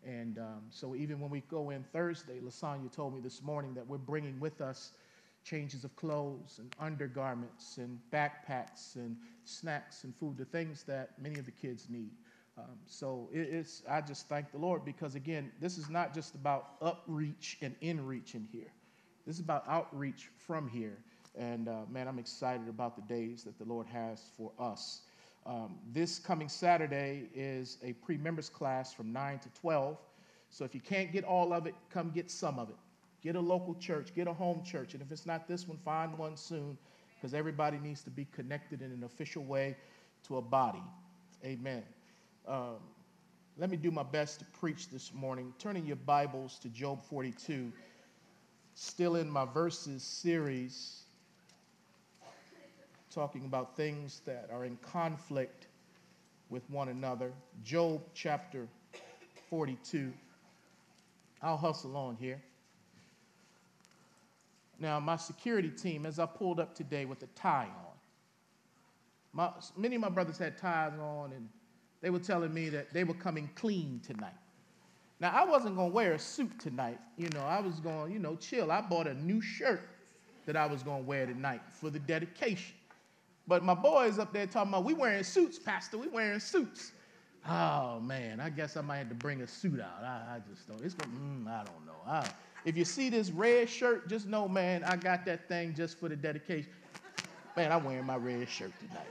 And 0.07 0.39
um, 0.39 0.63
so 0.71 0.95
even 0.95 1.19
when 1.19 1.31
we 1.31 1.41
go 1.51 1.71
in 1.71 1.85
Thursday, 1.93 2.39
Lasagna 2.41 2.93
told 2.93 3.15
me 3.15 3.21
this 3.21 3.43
morning 3.43 3.75
that 3.75 3.87
we're 3.87 3.99
bringing 3.99 4.39
with 4.39 4.61
us 4.61 4.93
changes 5.45 5.85
of 5.85 5.95
clothes 5.97 6.59
and 6.59 6.75
undergarments 6.81 7.79
and 7.79 7.99
backpacks 8.13 8.97
and 8.97 9.17
snacks 9.45 10.05
and 10.05 10.15
food, 10.15 10.37
the 10.37 10.45
things 10.45 10.85
that 10.85 11.11
many 11.21 11.39
of 11.39 11.45
the 11.45 11.51
kids 11.51 11.89
need. 11.91 12.11
Um, 12.59 12.79
so 12.87 13.29
it, 13.33 13.49
it's, 13.53 13.83
I 13.89 14.01
just 14.01 14.29
thank 14.29 14.51
the 14.51 14.59
Lord 14.59 14.85
because, 14.85 15.15
again, 15.15 15.53
this 15.61 15.77
is 15.77 15.91
not 15.91 16.15
just 16.15 16.35
about 16.35 16.81
upreach 16.81 17.57
and 17.63 17.79
inreach 17.81 18.35
in 18.35 18.49
here. 18.51 18.73
This 19.27 19.37
is 19.37 19.41
about 19.41 19.65
outreach 19.69 20.31
from 20.47 20.69
here. 20.69 20.99
And 21.37 21.69
uh, 21.69 21.83
man, 21.91 22.09
I'm 22.09 22.19
excited 22.19 22.69
about 22.69 22.97
the 22.97 23.03
days 23.15 23.45
that 23.45 23.59
the 23.59 23.65
Lord 23.65 23.87
has 23.89 24.23
for 24.37 24.53
us. 24.59 25.03
Um, 25.47 25.77
this 25.93 26.19
coming 26.19 26.49
Saturday 26.49 27.29
is 27.33 27.79
a 27.85 27.93
pre 27.93 28.17
members 28.17 28.49
class 28.49 28.93
from 28.93 29.13
9 29.13 29.39
to 29.39 29.49
12. 29.61 29.97
So 30.51 30.65
if 30.65 30.75
you 30.75 30.81
can't 30.81 31.13
get 31.13 31.25
all 31.25 31.53
of 31.53 31.67
it, 31.67 31.75
come 31.89 32.11
get 32.11 32.31
some 32.31 32.59
of 32.59 32.69
it. 32.69 32.77
Get 33.23 33.37
a 33.37 33.41
local 33.41 33.75
church, 33.77 34.15
get 34.15 34.27
a 34.27 34.33
home 34.33 34.63
church. 34.65 34.95
And 34.95 35.03
if 35.03 35.13
it's 35.13 35.27
not 35.27 35.47
this 35.47 35.69
one, 35.69 35.79
find 35.79 36.17
one 36.19 36.37
soon 36.37 36.77
because 37.15 37.33
everybody 37.33 37.79
needs 37.79 38.03
to 38.03 38.11
be 38.11 38.27
connected 38.33 38.83
in 38.83 38.91
an 38.91 39.05
official 39.05 39.45
way 39.45 39.77
to 40.25 40.39
a 40.39 40.43
body. 40.43 40.83
Amen. 41.45 41.83
Um, 42.47 42.79
let 43.57 43.71
me 43.71 43.77
do 43.77 43.91
my 43.91 44.03
best 44.03 44.41
to 44.41 44.45
preach 44.47 44.91
this 44.91 45.15
morning. 45.15 45.55
Turning 45.59 45.87
your 45.87 45.97
Bibles 45.97 46.59
to 46.59 46.69
Job 46.69 47.03
42, 47.03 47.73
still 48.75 49.17
in 49.17 49.31
my 49.31 49.45
verses 49.45 50.03
series, 50.03 51.06
talking 53.17 53.47
about 53.47 53.75
things 53.75 54.21
that 54.27 54.51
are 54.53 54.67
in 54.67 54.77
conflict 54.83 55.69
with 56.51 56.69
one 56.69 56.91
another. 56.91 57.33
Job 57.65 58.03
chapter 58.13 58.69
42. 59.49 60.13
I'll 61.41 61.57
hustle 61.57 61.97
on 61.97 62.17
here. 62.17 62.43
Now, 64.79 65.01
my 65.01 65.17
security 65.17 65.71
team, 65.71 66.05
as 66.05 66.19
I 66.19 66.27
pulled 66.27 66.61
up 66.61 66.75
today 66.75 67.07
with 67.07 67.23
a 67.23 67.27
tie 67.29 67.69
on, 67.75 67.95
my, 69.33 69.51
many 69.79 69.95
of 69.97 70.03
my 70.03 70.11
brothers 70.11 70.37
had 70.37 70.59
ties 70.59 70.93
on, 71.01 71.33
and 71.33 71.49
they 72.03 72.11
were 72.11 72.19
telling 72.19 72.53
me 72.53 72.69
that 72.69 72.93
they 72.93 73.05
were 73.05 73.15
coming 73.15 73.49
clean 73.55 74.03
tonight. 74.05 74.37
Now, 75.21 75.31
I 75.31 75.47
wasn't 75.47 75.77
going 75.77 75.89
to 75.89 75.95
wear 75.95 76.13
a 76.13 76.19
suit 76.19 76.61
tonight. 76.61 76.99
You 77.17 77.31
know, 77.31 77.41
I 77.41 77.61
was 77.61 77.81
going, 77.81 78.13
you 78.13 78.19
know, 78.19 78.37
chill. 78.37 78.71
I 78.71 78.83
bought 78.83 79.07
a 79.07 79.15
new 79.15 79.41
shirt 79.41 79.89
that 80.45 80.55
I 80.55 80.67
was 80.67 80.83
going 80.83 81.05
to 81.05 81.09
wear 81.09 81.25
tonight 81.25 81.63
for 81.73 81.89
the 81.89 81.99
dedication. 81.99 82.75
But 83.49 83.63
my 83.63 83.75
boys 83.75 84.19
up 84.19 84.33
there 84.33 84.47
talking 84.47 84.71
about, 84.71 84.85
we 84.85 84.95
wearing 84.95 85.23
suits, 85.23 85.59
Pastor, 85.59 85.99
we 85.99 86.09
wearing 86.09 86.41
suits. 86.41 86.93
Oh, 87.49 88.01
man, 88.01 88.41
I 88.41 88.51
guess 88.51 88.77
I 88.77 88.81
might 88.81 88.99
have 88.99 89.09
to 89.09 89.15
bring 89.15 89.43
a 89.43 89.47
suit 89.47 89.81
out. 89.81 90.03
I, 90.03 90.37
I 90.37 90.41
just 90.51 90.67
don't, 90.67 90.81
it's 90.83 90.95
going, 90.95 91.13
mm, 91.17 91.49
I 91.49 91.65
don't 91.65 91.87
know. 91.87 91.93
I, 92.07 92.29
if 92.65 92.77
you 92.77 92.85
see 92.85 93.09
this 93.09 93.31
red 93.31 93.69
shirt, 93.71 94.09
just 94.09 94.27
know, 94.27 94.49
man, 94.49 94.83
I 94.83 94.97
got 94.97 95.25
that 95.27 95.49
thing 95.49 95.73
just 95.73 95.99
for 96.01 96.09
the 96.09 96.17
dedication. 96.17 96.71
Man, 97.57 97.71
I'm 97.71 97.85
wearing 97.85 98.05
my 98.05 98.17
red 98.17 98.49
shirt 98.49 98.73
tonight. 98.81 99.07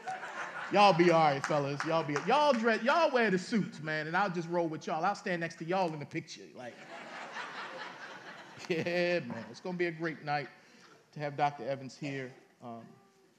Y'all 0.73 0.93
be 0.93 1.11
all 1.11 1.23
right, 1.23 1.45
fellas. 1.45 1.83
Y'all 1.85 2.03
be 2.03 2.15
y'all 2.27 2.51
dress 2.51 2.81
y'all 2.83 3.11
wear 3.11 3.29
the 3.29 3.37
suits, 3.37 3.81
man, 3.81 4.07
and 4.07 4.17
I'll 4.17 4.29
just 4.29 4.49
roll 4.49 4.67
with 4.67 4.87
y'all. 4.87 5.05
I'll 5.05 5.15
stand 5.15 5.41
next 5.41 5.55
to 5.59 5.65
y'all 5.65 5.93
in 5.93 5.99
the 5.99 6.05
picture. 6.05 6.41
Like, 6.55 6.73
yeah, 8.69 9.19
man. 9.19 9.45
It's 9.49 9.59
gonna 9.59 9.77
be 9.77 9.85
a 9.85 9.91
great 9.91 10.25
night 10.25 10.47
to 11.13 11.19
have 11.19 11.37
Dr. 11.37 11.67
Evans 11.67 11.97
here. 11.99 12.31
Um, 12.63 12.81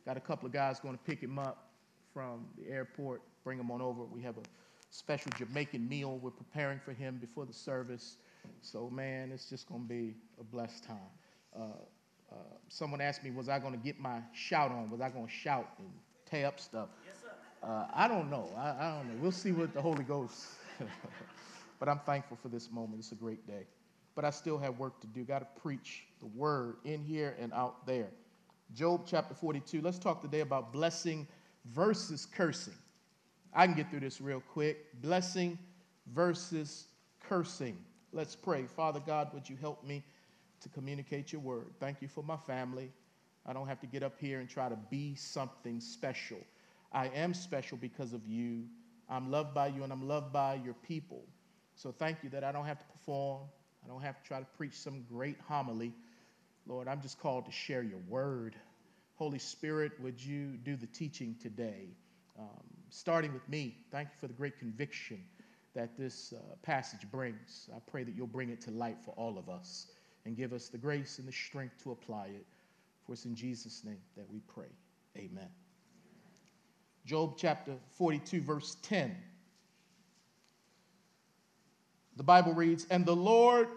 got 0.06 0.16
a 0.16 0.20
couple 0.20 0.46
of 0.46 0.52
guys 0.52 0.78
going 0.78 0.96
to 0.96 1.04
pick 1.04 1.20
him 1.20 1.38
up 1.38 1.70
from 2.14 2.46
the 2.56 2.70
airport, 2.70 3.20
bring 3.44 3.58
him 3.58 3.70
on 3.70 3.82
over. 3.82 4.04
We 4.04 4.22
have 4.22 4.38
a 4.38 4.42
special 4.90 5.32
Jamaican 5.36 5.86
meal 5.86 6.18
we're 6.22 6.30
preparing 6.30 6.78
for 6.78 6.92
him 6.92 7.18
before 7.20 7.44
the 7.44 7.52
service. 7.52 8.16
So, 8.62 8.88
man, 8.88 9.32
it's 9.32 9.50
just 9.50 9.68
going 9.68 9.82
to 9.82 9.88
be 9.88 10.14
a 10.40 10.44
blessed 10.44 10.84
time. 10.84 10.96
Uh, 11.54 11.64
uh, 12.32 12.36
someone 12.68 13.00
asked 13.00 13.24
me, 13.24 13.32
was 13.32 13.48
I 13.48 13.58
going 13.58 13.72
to 13.72 13.78
get 13.78 13.98
my 13.98 14.20
shout 14.32 14.70
on? 14.70 14.88
Was 14.90 15.00
I 15.00 15.10
going 15.10 15.26
to 15.26 15.32
shout 15.32 15.68
and 15.78 15.88
tear 16.24 16.46
up 16.46 16.60
stuff? 16.60 16.88
Uh, 17.62 17.86
I 17.92 18.06
don't 18.06 18.30
know. 18.30 18.48
I, 18.56 18.68
I, 18.68 18.96
don't 18.96 19.08
know. 19.08 19.18
We'll 19.20 19.32
see 19.32 19.50
what 19.50 19.74
the 19.74 19.82
Holy 19.82 20.04
Ghost. 20.04 20.46
but 21.80 21.88
I'm 21.88 21.98
thankful 22.00 22.38
for 22.40 22.48
this 22.48 22.70
moment. 22.70 23.00
It's 23.00 23.12
a 23.12 23.16
great 23.16 23.46
day. 23.46 23.66
But 24.14 24.24
I 24.24 24.30
still 24.30 24.58
have 24.58 24.78
work 24.78 25.00
to 25.00 25.06
do. 25.08 25.24
Got 25.24 25.40
to 25.40 25.60
preach 25.60 26.04
the 26.20 26.26
word 26.26 26.76
in 26.84 27.02
here 27.02 27.36
and 27.40 27.52
out 27.52 27.86
there. 27.86 28.08
Job 28.74 29.02
chapter 29.06 29.34
42. 29.34 29.80
Let's 29.80 29.98
talk 29.98 30.20
today 30.20 30.40
about 30.40 30.72
blessing 30.72 31.26
versus 31.72 32.26
cursing. 32.26 32.74
I 33.54 33.66
can 33.66 33.74
get 33.74 33.90
through 33.90 34.00
this 34.00 34.20
real 34.20 34.42
quick. 34.52 35.00
Blessing 35.00 35.58
versus 36.12 36.86
cursing. 37.20 37.78
Let's 38.12 38.36
pray. 38.36 38.66
Father 38.66 39.00
God, 39.04 39.32
would 39.32 39.48
you 39.48 39.56
help 39.56 39.84
me 39.84 40.04
to 40.60 40.68
communicate 40.68 41.32
your 41.32 41.40
word? 41.40 41.68
Thank 41.80 42.02
you 42.02 42.08
for 42.08 42.22
my 42.22 42.36
family. 42.36 42.90
I 43.46 43.52
don't 43.52 43.68
have 43.68 43.80
to 43.80 43.86
get 43.86 44.02
up 44.02 44.18
here 44.18 44.40
and 44.40 44.48
try 44.48 44.68
to 44.68 44.78
be 44.90 45.14
something 45.14 45.80
special. 45.80 46.38
I 46.92 47.06
am 47.08 47.34
special 47.34 47.78
because 47.78 48.12
of 48.12 48.26
you. 48.26 48.64
I'm 49.08 49.30
loved 49.30 49.54
by 49.54 49.68
you 49.68 49.84
and 49.84 49.92
I'm 49.92 50.06
loved 50.06 50.32
by 50.32 50.60
your 50.64 50.74
people. 50.74 51.22
So 51.76 51.92
thank 51.92 52.18
you 52.22 52.30
that 52.30 52.42
I 52.42 52.52
don't 52.52 52.66
have 52.66 52.78
to 52.78 52.84
perform. 52.86 53.42
I 53.84 53.88
don't 53.88 54.02
have 54.02 54.20
to 54.20 54.26
try 54.26 54.40
to 54.40 54.46
preach 54.56 54.74
some 54.74 55.04
great 55.08 55.36
homily. 55.46 55.94
Lord, 56.66 56.88
I'm 56.88 57.00
just 57.00 57.20
called 57.20 57.46
to 57.46 57.52
share 57.52 57.82
your 57.82 58.00
word. 58.08 58.56
Holy 59.14 59.38
Spirit, 59.38 59.92
would 60.00 60.22
you 60.22 60.56
do 60.64 60.76
the 60.76 60.86
teaching 60.86 61.36
today? 61.40 61.88
Um, 62.38 62.46
starting 62.90 63.32
with 63.32 63.48
me, 63.48 63.76
thank 63.90 64.08
you 64.08 64.14
for 64.20 64.26
the 64.26 64.34
great 64.34 64.58
conviction 64.58 65.22
that 65.74 65.96
this 65.96 66.32
uh, 66.36 66.56
passage 66.62 67.08
brings. 67.12 67.70
I 67.74 67.78
pray 67.86 68.02
that 68.02 68.14
you'll 68.16 68.26
bring 68.26 68.50
it 68.50 68.60
to 68.62 68.70
light 68.70 68.96
for 69.04 69.12
all 69.12 69.38
of 69.38 69.48
us 69.48 69.86
and 70.24 70.36
give 70.36 70.52
us 70.52 70.68
the 70.68 70.78
grace 70.78 71.18
and 71.18 71.28
the 71.28 71.32
strength 71.32 71.82
to 71.84 71.92
apply 71.92 72.26
it. 72.26 72.46
For 73.06 73.12
it's 73.12 73.24
in 73.24 73.36
Jesus' 73.36 73.84
name 73.84 74.00
that 74.16 74.28
we 74.28 74.40
pray. 74.52 74.70
Amen. 75.16 75.48
Job 77.04 77.34
chapter 77.38 77.74
42, 77.96 78.40
verse 78.40 78.76
10. 78.82 79.16
The 82.16 82.22
Bible 82.24 82.54
reads, 82.54 82.86
And 82.90 83.06
the 83.06 83.14
Lord 83.14 83.68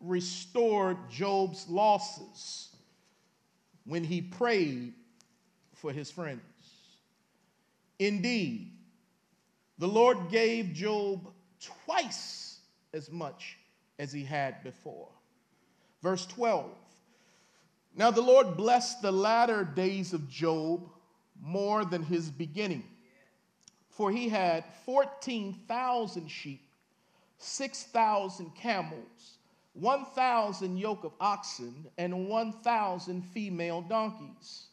restored 0.00 0.96
Job's 1.10 1.68
losses 1.68 2.68
when 3.84 4.04
he 4.04 4.20
prayed 4.20 4.94
for 5.74 5.92
his 5.92 6.10
friends. 6.10 6.40
Indeed, 7.98 8.72
the 9.78 9.88
Lord 9.88 10.30
gave 10.30 10.72
Job 10.72 11.32
twice 11.60 12.60
as 12.92 13.10
much 13.10 13.58
as 13.98 14.12
he 14.12 14.24
had 14.24 14.62
before. 14.62 15.08
Verse 16.02 16.26
12 16.26 16.70
Now 17.96 18.10
the 18.10 18.20
Lord 18.20 18.56
blessed 18.56 19.02
the 19.02 19.12
latter 19.12 19.64
days 19.64 20.12
of 20.12 20.28
Job 20.28 20.88
more 21.40 21.84
than 21.84 22.02
his 22.02 22.30
beginning. 22.30 22.84
For 23.90 24.10
he 24.10 24.28
had 24.28 24.64
14,000 24.84 26.28
sheep, 26.28 26.68
6,000 27.38 28.54
camels, 28.54 29.38
1,000 29.74 30.76
yoke 30.78 31.04
of 31.04 31.12
oxen, 31.20 31.86
and 31.98 32.28
1,000 32.28 33.22
female 33.22 33.82
donkeys. 33.82 34.68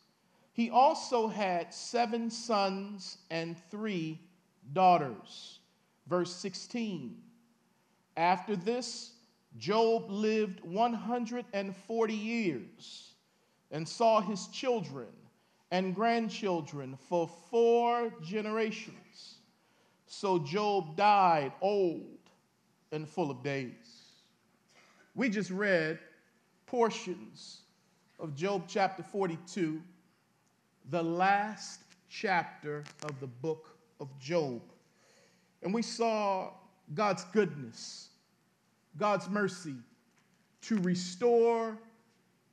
He 0.54 0.70
also 0.70 1.28
had 1.28 1.74
seven 1.74 2.30
sons 2.30 3.18
and 3.30 3.58
three 3.70 4.20
daughters. 4.74 5.60
Verse 6.08 6.36
16 6.36 7.18
After 8.16 8.56
this, 8.56 9.14
Job 9.58 10.10
lived 10.10 10.62
140 10.64 12.14
years 12.14 13.14
and 13.72 13.88
saw 13.88 14.22
his 14.22 14.48
children 14.48 15.08
and 15.72 15.96
grandchildren 15.96 16.98
for 17.10 17.30
four 17.50 18.14
generations. 18.22 19.38
So 20.06 20.40
Job 20.40 20.96
died 20.98 21.54
old 21.62 22.20
and 22.92 23.08
full 23.08 23.32
of 23.32 23.42
days. 23.42 23.81
We 25.14 25.30
just 25.30 25.52
read 25.52 26.00
portions 26.66 27.62
of 28.20 28.34
Job 28.34 28.64
chapter 28.68 29.04
42, 29.04 29.82
the 30.90 31.04
last 31.04 31.82
chapter 32.10 32.84
of 33.04 33.20
the 33.20 33.28
book 33.28 33.76
of 34.00 34.08
Job. 34.20 34.62
And 35.64 35.74
we 35.74 35.82
saw 35.82 36.52
God's 36.94 37.26
goodness, 37.26 38.10
God's 38.98 39.30
mercy 39.30 39.76
to 40.62 40.78
restore 40.78 41.78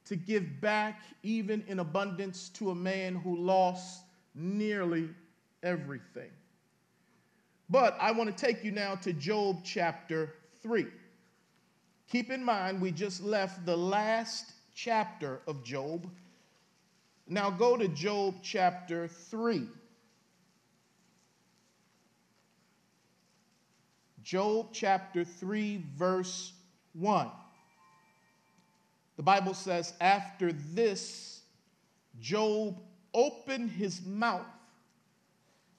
to 0.06 0.16
give 0.16 0.60
back, 0.60 1.02
even 1.22 1.62
in 1.68 1.80
abundance, 1.80 2.48
to 2.48 2.70
a 2.70 2.74
man 2.74 3.14
who 3.14 3.36
lost 3.36 4.04
nearly 4.34 5.10
everything. 5.62 6.30
But 7.68 7.96
I 8.00 8.10
want 8.12 8.34
to 8.34 8.46
take 8.46 8.64
you 8.64 8.72
now 8.72 8.94
to 8.96 9.12
Job 9.12 9.60
chapter 9.62 10.34
3. 10.62 10.86
Keep 12.10 12.30
in 12.30 12.42
mind, 12.42 12.80
we 12.80 12.90
just 12.90 13.22
left 13.22 13.66
the 13.66 13.76
last 13.76 14.52
chapter 14.74 15.40
of 15.46 15.62
Job. 15.62 16.08
Now 17.26 17.50
go 17.50 17.76
to 17.76 17.86
Job 17.88 18.36
chapter 18.42 19.08
3. 19.08 19.68
Job 24.22 24.68
chapter 24.72 25.24
3, 25.24 25.84
verse 25.96 26.52
1. 26.94 27.28
The 29.16 29.22
Bible 29.22 29.54
says, 29.54 29.92
after 30.00 30.52
this, 30.52 31.40
Job 32.20 32.78
opened 33.12 33.70
his 33.70 34.04
mouth 34.04 34.46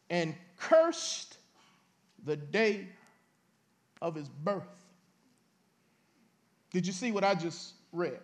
and 0.10 0.36
cursed 0.58 1.38
the 2.26 2.36
day 2.36 2.88
of 4.02 4.14
his 4.14 4.30
birth. 4.30 4.79
Did 6.72 6.86
you 6.86 6.94
see 6.94 7.12
what 7.12 7.24
I 7.24 7.36
just 7.36 7.74
read? 7.92 8.20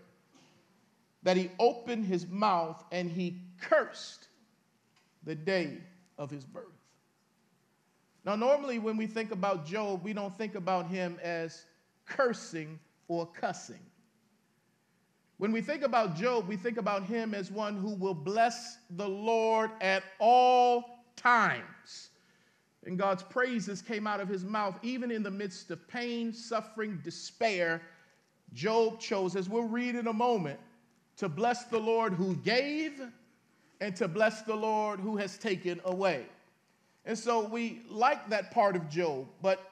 That 1.23 1.37
he 1.37 1.49
opened 1.59 2.05
his 2.05 2.27
mouth 2.27 2.83
and 2.91 3.09
he 3.09 3.41
cursed 3.59 4.27
the 5.23 5.35
day 5.35 5.77
of 6.17 6.29
his 6.29 6.43
birth. 6.45 6.65
Now, 8.23 8.35
normally 8.35 8.79
when 8.79 8.97
we 8.97 9.07
think 9.07 9.31
about 9.31 9.65
Job, 9.65 10.03
we 10.03 10.13
don't 10.13 10.35
think 10.35 10.55
about 10.55 10.87
him 10.87 11.19
as 11.21 11.65
cursing 12.05 12.79
or 13.07 13.25
cussing. 13.25 13.79
When 15.37 15.51
we 15.51 15.61
think 15.61 15.83
about 15.83 16.15
Job, 16.15 16.47
we 16.47 16.55
think 16.55 16.77
about 16.77 17.03
him 17.03 17.33
as 17.33 17.51
one 17.51 17.75
who 17.75 17.93
will 17.95 18.13
bless 18.13 18.77
the 18.91 19.07
Lord 19.07 19.69
at 19.81 20.03
all 20.19 21.03
times. 21.15 22.09
And 22.85 22.97
God's 22.97 23.23
praises 23.23 23.81
came 23.81 24.07
out 24.07 24.21
of 24.21 24.29
his 24.29 24.45
mouth, 24.45 24.79
even 24.81 25.11
in 25.11 25.23
the 25.23 25.31
midst 25.31 25.71
of 25.71 25.87
pain, 25.87 26.31
suffering, 26.31 27.01
despair. 27.03 27.81
Job 28.53 28.99
chose, 28.99 29.35
as 29.35 29.49
we'll 29.49 29.63
read 29.63 29.95
in 29.95 30.07
a 30.07 30.13
moment, 30.13 30.59
to 31.17 31.29
bless 31.29 31.65
the 31.65 31.79
Lord 31.79 32.13
who 32.13 32.35
gave 32.37 33.01
and 33.81 33.95
to 33.95 34.07
bless 34.07 34.41
the 34.41 34.55
Lord 34.55 34.99
who 34.99 35.17
has 35.17 35.37
taken 35.37 35.81
away. 35.85 36.25
And 37.05 37.17
so 37.17 37.45
we 37.45 37.81
like 37.89 38.29
that 38.29 38.51
part 38.51 38.75
of 38.75 38.89
Job, 38.89 39.27
but 39.41 39.71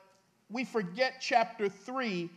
we 0.49 0.65
forget 0.65 1.15
chapter 1.19 1.67
3 1.67 2.29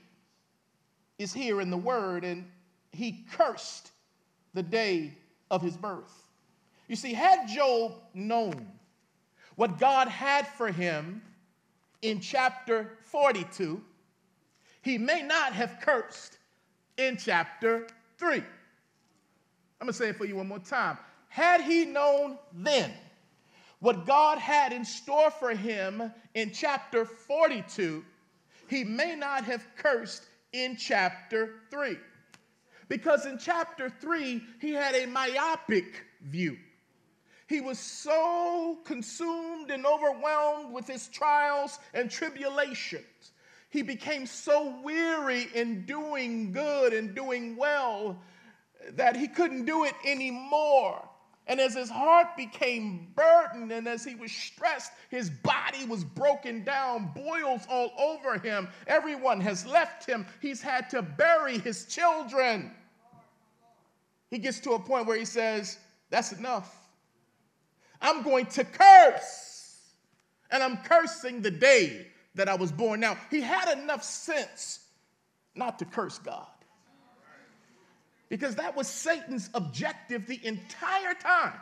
is 1.19 1.33
here 1.33 1.61
in 1.61 1.71
the 1.71 1.77
word, 1.77 2.25
and 2.25 2.45
he 2.93 3.25
cursed 3.33 3.91
the 4.55 4.63
day 4.63 5.13
of 5.51 5.63
his 5.63 5.77
birth. 5.77 6.27
You 6.89 6.97
see, 6.97 7.13
had 7.13 7.49
Job 7.49 7.93
known 8.15 8.67
what 9.57 9.79
God 9.79 10.09
had 10.09 10.47
for 10.47 10.71
him 10.71 11.23
in 12.03 12.21
chapter 12.21 12.91
42, 13.05 13.83
he 14.87 14.99
may 14.99 15.21
not 15.21 15.53
have 15.53 15.81
cursed 15.81 16.39
in 16.97 17.17
chapter 17.17 17.89
3. 18.19 18.37
I'm 18.37 18.45
going 19.81 19.89
to 19.89 19.93
say 19.93 20.11
it 20.11 20.17
for 20.17 20.27
you 20.27 20.37
one 20.37 20.47
more 20.47 20.61
time. 20.61 20.97
Had 21.29 21.61
he 21.61 21.85
known 21.85 22.39
then 22.53 22.93
what 23.81 24.07
God 24.07 24.39
had 24.39 24.73
in 24.73 24.85
store 24.85 25.33
for 25.33 25.51
him 25.51 26.13
in 26.35 26.53
chapter 26.53 27.05
42, 27.05 28.05
he 28.69 28.85
may 28.85 29.17
not 29.17 29.43
have 29.43 29.67
cursed 29.77 30.23
in 30.53 30.77
chapter 30.77 31.63
3. 31.73 31.97
Because 32.87 33.27
in 33.27 33.39
chapter 33.39 33.91
3, 33.91 34.41
he 34.61 34.71
had 34.71 34.95
a 34.95 35.07
myopic 35.07 36.05
view. 36.23 36.57
He 37.49 37.61
was 37.61 37.81
so 37.81 38.79
consumed 38.85 39.73
and 39.73 39.85
overwhelmed 39.85 40.73
with 40.73 40.87
his 40.87 41.09
trials 41.09 41.81
and 41.93 42.09
tribulations. 42.09 43.33
He 43.77 43.83
became 43.83 44.25
so 44.25 44.75
weary 44.83 45.49
in 45.55 45.85
doing 45.85 46.51
good 46.51 46.95
and 46.95 47.15
doing 47.15 47.59
well 47.59 48.19
that 48.93 49.15
he 49.15 49.29
couldn't 49.29 49.67
do 49.67 49.85
it 49.85 49.93
anymore. 50.03 51.07
And 51.47 51.61
as 51.61 51.75
his 51.75 51.91
heart 51.91 52.39
became 52.39 53.09
burdened 53.15 53.71
and 53.71 53.87
as 53.87 54.03
he 54.03 54.15
was 54.15 54.33
stressed, 54.33 54.93
his 55.11 55.29
body 55.29 55.85
was 55.85 56.05
broken 56.05 56.65
down, 56.65 57.11
boils 57.15 57.67
all 57.69 57.93
over 57.99 58.39
him. 58.39 58.67
Everyone 58.87 59.43
has 59.43 59.67
left 59.67 60.09
him. 60.09 60.25
He's 60.41 60.63
had 60.63 60.89
to 60.89 61.03
bury 61.03 61.59
his 61.59 61.85
children. 61.85 62.71
He 64.31 64.39
gets 64.39 64.59
to 64.61 64.71
a 64.71 64.79
point 64.79 65.07
where 65.07 65.19
he 65.19 65.27
says, 65.27 65.79
That's 66.09 66.33
enough. 66.33 66.75
I'm 68.01 68.23
going 68.23 68.47
to 68.47 68.65
curse. 68.65 69.83
And 70.51 70.63
I'm 70.63 70.79
cursing 70.79 71.43
the 71.43 71.51
day 71.51 72.07
that 72.37 72.49
I 72.49 72.55
was 72.55 72.71
born. 72.71 73.01
Now, 73.01 73.17
he 73.31 73.41
had 73.41 73.77
enough 73.77 74.05
sense 74.05 74.81
not 75.55 75.79
to 75.81 75.85
curse 75.85 76.19
God. 76.19 76.47
Because 78.29 78.55
that 78.57 78.77
was 78.77 78.89
Satan's 78.89 79.51
objective 79.55 80.27
the 80.27 80.45
entire 80.45 81.15
time 81.15 81.55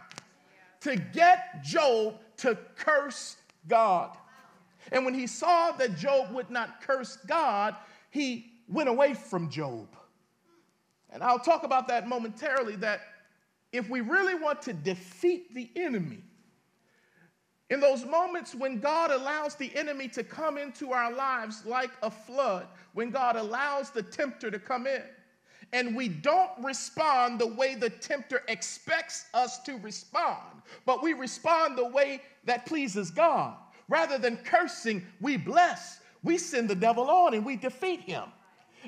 to 0.81 0.97
get 0.97 1.63
Job 1.63 2.19
to 2.39 2.59
curse 2.77 3.37
God. 3.69 4.17
And 4.93 5.05
when 5.05 5.15
he 5.15 5.27
saw 5.27 5.73
that 5.73 5.97
Job 5.97 6.33
would 6.33 6.51
not 6.51 6.81
curse 6.83 7.17
God, 7.27 7.77
he 8.11 8.53
went 8.69 8.89
away 8.89 9.15
from 9.15 9.51
Job. 9.51 9.89
And 11.11 11.23
I'll 11.23 11.39
talk 11.39 11.65
about 11.65 11.87
that 11.89 12.09
momentarily 12.09 12.77
that 12.77 13.01
if 13.73 13.89
we 13.89 14.01
really 14.01 14.35
want 14.35 14.63
to 14.63 14.73
defeat 14.73 15.55
the 15.55 15.71
enemy, 15.77 16.23
in 17.71 17.81
those 17.81 18.05
moments 18.05 18.55
when 18.55 18.79
God 18.79 19.11
allows 19.11 19.55
the 19.55 19.75
enemy 19.75 20.09
to 20.09 20.23
come 20.23 20.59
into 20.59 20.93
our 20.93 21.13
lives 21.13 21.65
like 21.65 21.91
a 22.03 22.11
flood, 22.11 22.67
when 22.93 23.11
God 23.11 23.37
allows 23.37 23.91
the 23.91 24.03
tempter 24.03 24.51
to 24.51 24.59
come 24.59 24.87
in, 24.87 25.03
and 25.73 25.97
we 25.97 26.09
don't 26.09 26.51
respond 26.63 27.41
the 27.41 27.47
way 27.47 27.75
the 27.75 27.91
tempter 27.91 28.43
expects 28.49 29.27
us 29.35 29.59
to 29.61 29.77
respond, 29.79 30.63
but 30.85 31.03
we 31.03 31.15
respond 31.15 31.77
the 31.77 31.89
way 31.89 32.21
that 32.45 32.67
pleases 32.67 33.11
God. 33.11 33.57
Rather 33.89 34.19
than 34.19 34.37
cursing, 34.39 35.05
we 35.21 35.37
bless. 35.37 36.01
We 36.23 36.39
send 36.39 36.71
the 36.71 36.75
devil 36.75 37.11
on 37.11 37.35
and 37.35 37.45
we 37.45 37.57
defeat 37.57 38.01
him. 38.01 38.25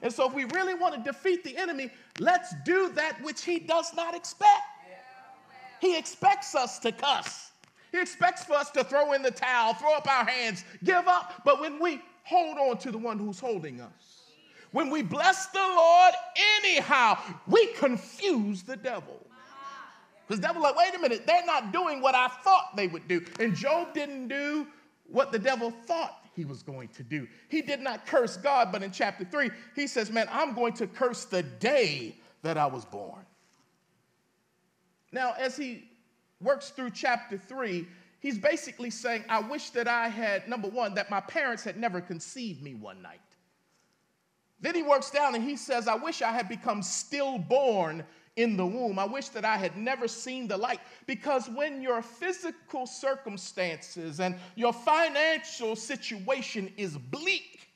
And 0.03 0.13
so, 0.13 0.29
if 0.29 0.35
we 0.35 0.45
really 0.45 0.75
want 0.75 0.95
to 0.95 1.01
defeat 1.01 1.43
the 1.43 1.57
enemy, 1.57 1.91
let's 2.19 2.55
do 2.65 2.91
that 2.95 3.23
which 3.23 3.43
he 3.43 3.59
does 3.59 3.95
not 3.95 4.15
expect. 4.15 4.63
He 5.81 5.97
expects 5.97 6.55
us 6.55 6.79
to 6.81 6.93
cuss. 6.93 7.46
He 7.97 8.03
expects 8.03 8.45
for 8.45 8.53
us 8.53 8.71
to 8.73 8.85
throw 8.85 9.15
in 9.15 9.23
the 9.23 9.31
towel, 9.31 9.73
throw 9.73 9.95
up 9.95 10.07
our 10.07 10.27
hands, 10.27 10.67
give 10.85 11.09
up. 11.09 11.41
But 11.47 11.63
when 11.63 11.81
we 11.81 12.03
hold 12.25 12.59
on 12.59 12.77
to 12.79 12.91
the 12.91 12.99
one 12.99 13.19
who's 13.19 13.41
holding 13.41 13.81
us, 13.81 14.21
when 14.73 14.91
we 14.91 15.01
bless 15.01 15.47
the 15.47 15.61
Lord 15.61 16.13
anyhow, 16.59 17.19
we 17.47 17.69
confuse 17.69 18.63
the 18.65 18.77
devil. 18.77 19.19
Because 20.29 20.41
devil 20.41 20.61
like, 20.61 20.77
wait 20.77 20.95
a 20.95 20.99
minute, 20.99 21.27
they're 21.27 21.47
not 21.47 21.73
doing 21.73 22.03
what 22.03 22.15
I 22.15 22.29
thought 22.29 22.77
they 22.77 22.87
would 22.87 23.09
do. 23.09 23.25
And 23.41 23.57
Job 23.57 23.95
didn't 23.95 24.29
do 24.29 24.67
what 25.11 25.33
the 25.33 25.39
devil 25.39 25.71
thought 25.87 26.23
he 26.35 26.45
was 26.45 26.63
going 26.63 26.89
to 26.89 27.03
do. 27.03 27.27
He 27.49 27.63
did 27.63 27.81
not 27.81 28.05
curse 28.05 28.37
God, 28.37 28.73
but 28.73 28.83
in 28.83 28.93
chapter 28.93 29.25
3, 29.25 29.49
he 29.75 29.87
says, 29.87 30.11
Man, 30.11 30.29
I'm 30.31 30.53
going 30.53 30.75
to 30.75 30.87
curse 30.87 31.25
the 31.25 31.43
day 31.43 32.15
that 32.43 32.59
I 32.59 32.67
was 32.67 32.85
born. 32.85 33.25
Now, 35.13 35.33
as 35.39 35.57
he 35.57 35.89
works 36.41 36.71
through 36.71 36.91
chapter 36.91 37.39
3, 37.39 37.87
he's 38.21 38.39
basically 38.39 38.91
saying, 38.91 39.25
I 39.29 39.41
wish 39.41 39.71
that 39.71 39.89
I 39.89 40.09
had, 40.09 40.49
number 40.49 40.69
one, 40.69 40.95
that 40.95 41.11
my 41.11 41.21
parents 41.21 41.65
had 41.65 41.77
never 41.77 42.01
conceived 42.01 42.63
me 42.63 42.75
one 42.75 43.03
night. 43.03 43.21
Then 44.61 44.75
he 44.75 44.83
works 44.83 45.11
down 45.11 45.35
and 45.35 45.45
he 45.45 45.57
says, 45.57 45.87
I 45.87 45.95
wish 45.95 46.23
I 46.23 46.33
had 46.33 46.49
become 46.49 46.83
stillborn 46.83 48.05
in 48.37 48.57
the 48.57 48.67
womb. 48.67 48.99
I 48.99 49.05
wish 49.05 49.29
that 49.31 49.45
I 49.45 49.57
had 49.57 49.77
never 49.77 50.09
seen 50.09 50.47
the 50.47 50.57
light. 50.57 50.81
Because 51.07 51.49
when 51.49 51.83
your 51.83 52.03
physical 52.03 52.87
circumstances 52.87 54.21
and 54.21 54.37
your 54.55 54.73
financial 54.73 55.77
situation 55.77 56.73
is 56.77 56.97
bleak, 56.97 57.69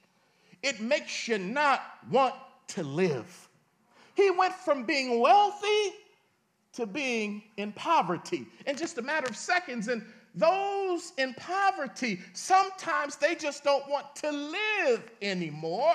it 0.63 0.81
makes 0.81 1.29
you 1.29 1.39
not 1.39 1.83
want 2.11 2.35
to 2.69 2.83
live. 2.83 3.49
He 4.15 4.31
went 4.31 4.55
from 4.55 4.85
being 4.85 5.21
wealthy 5.21 5.93
to 6.81 6.87
being 6.87 7.43
in 7.59 7.73
poverty 7.73 8.47
in 8.67 8.77
just 8.77 8.99
a 8.99 9.03
matter 9.03 9.29
of 9.29 9.37
seconds. 9.37 9.89
And 9.89 10.03
those 10.35 11.13
in 11.19 11.35
poverty, 11.35 12.21
sometimes 12.33 13.17
they 13.17 13.35
just 13.35 13.63
don't 13.63 13.89
want 13.89 14.17
to 14.17 14.31
live 14.31 15.11
anymore. 15.21 15.95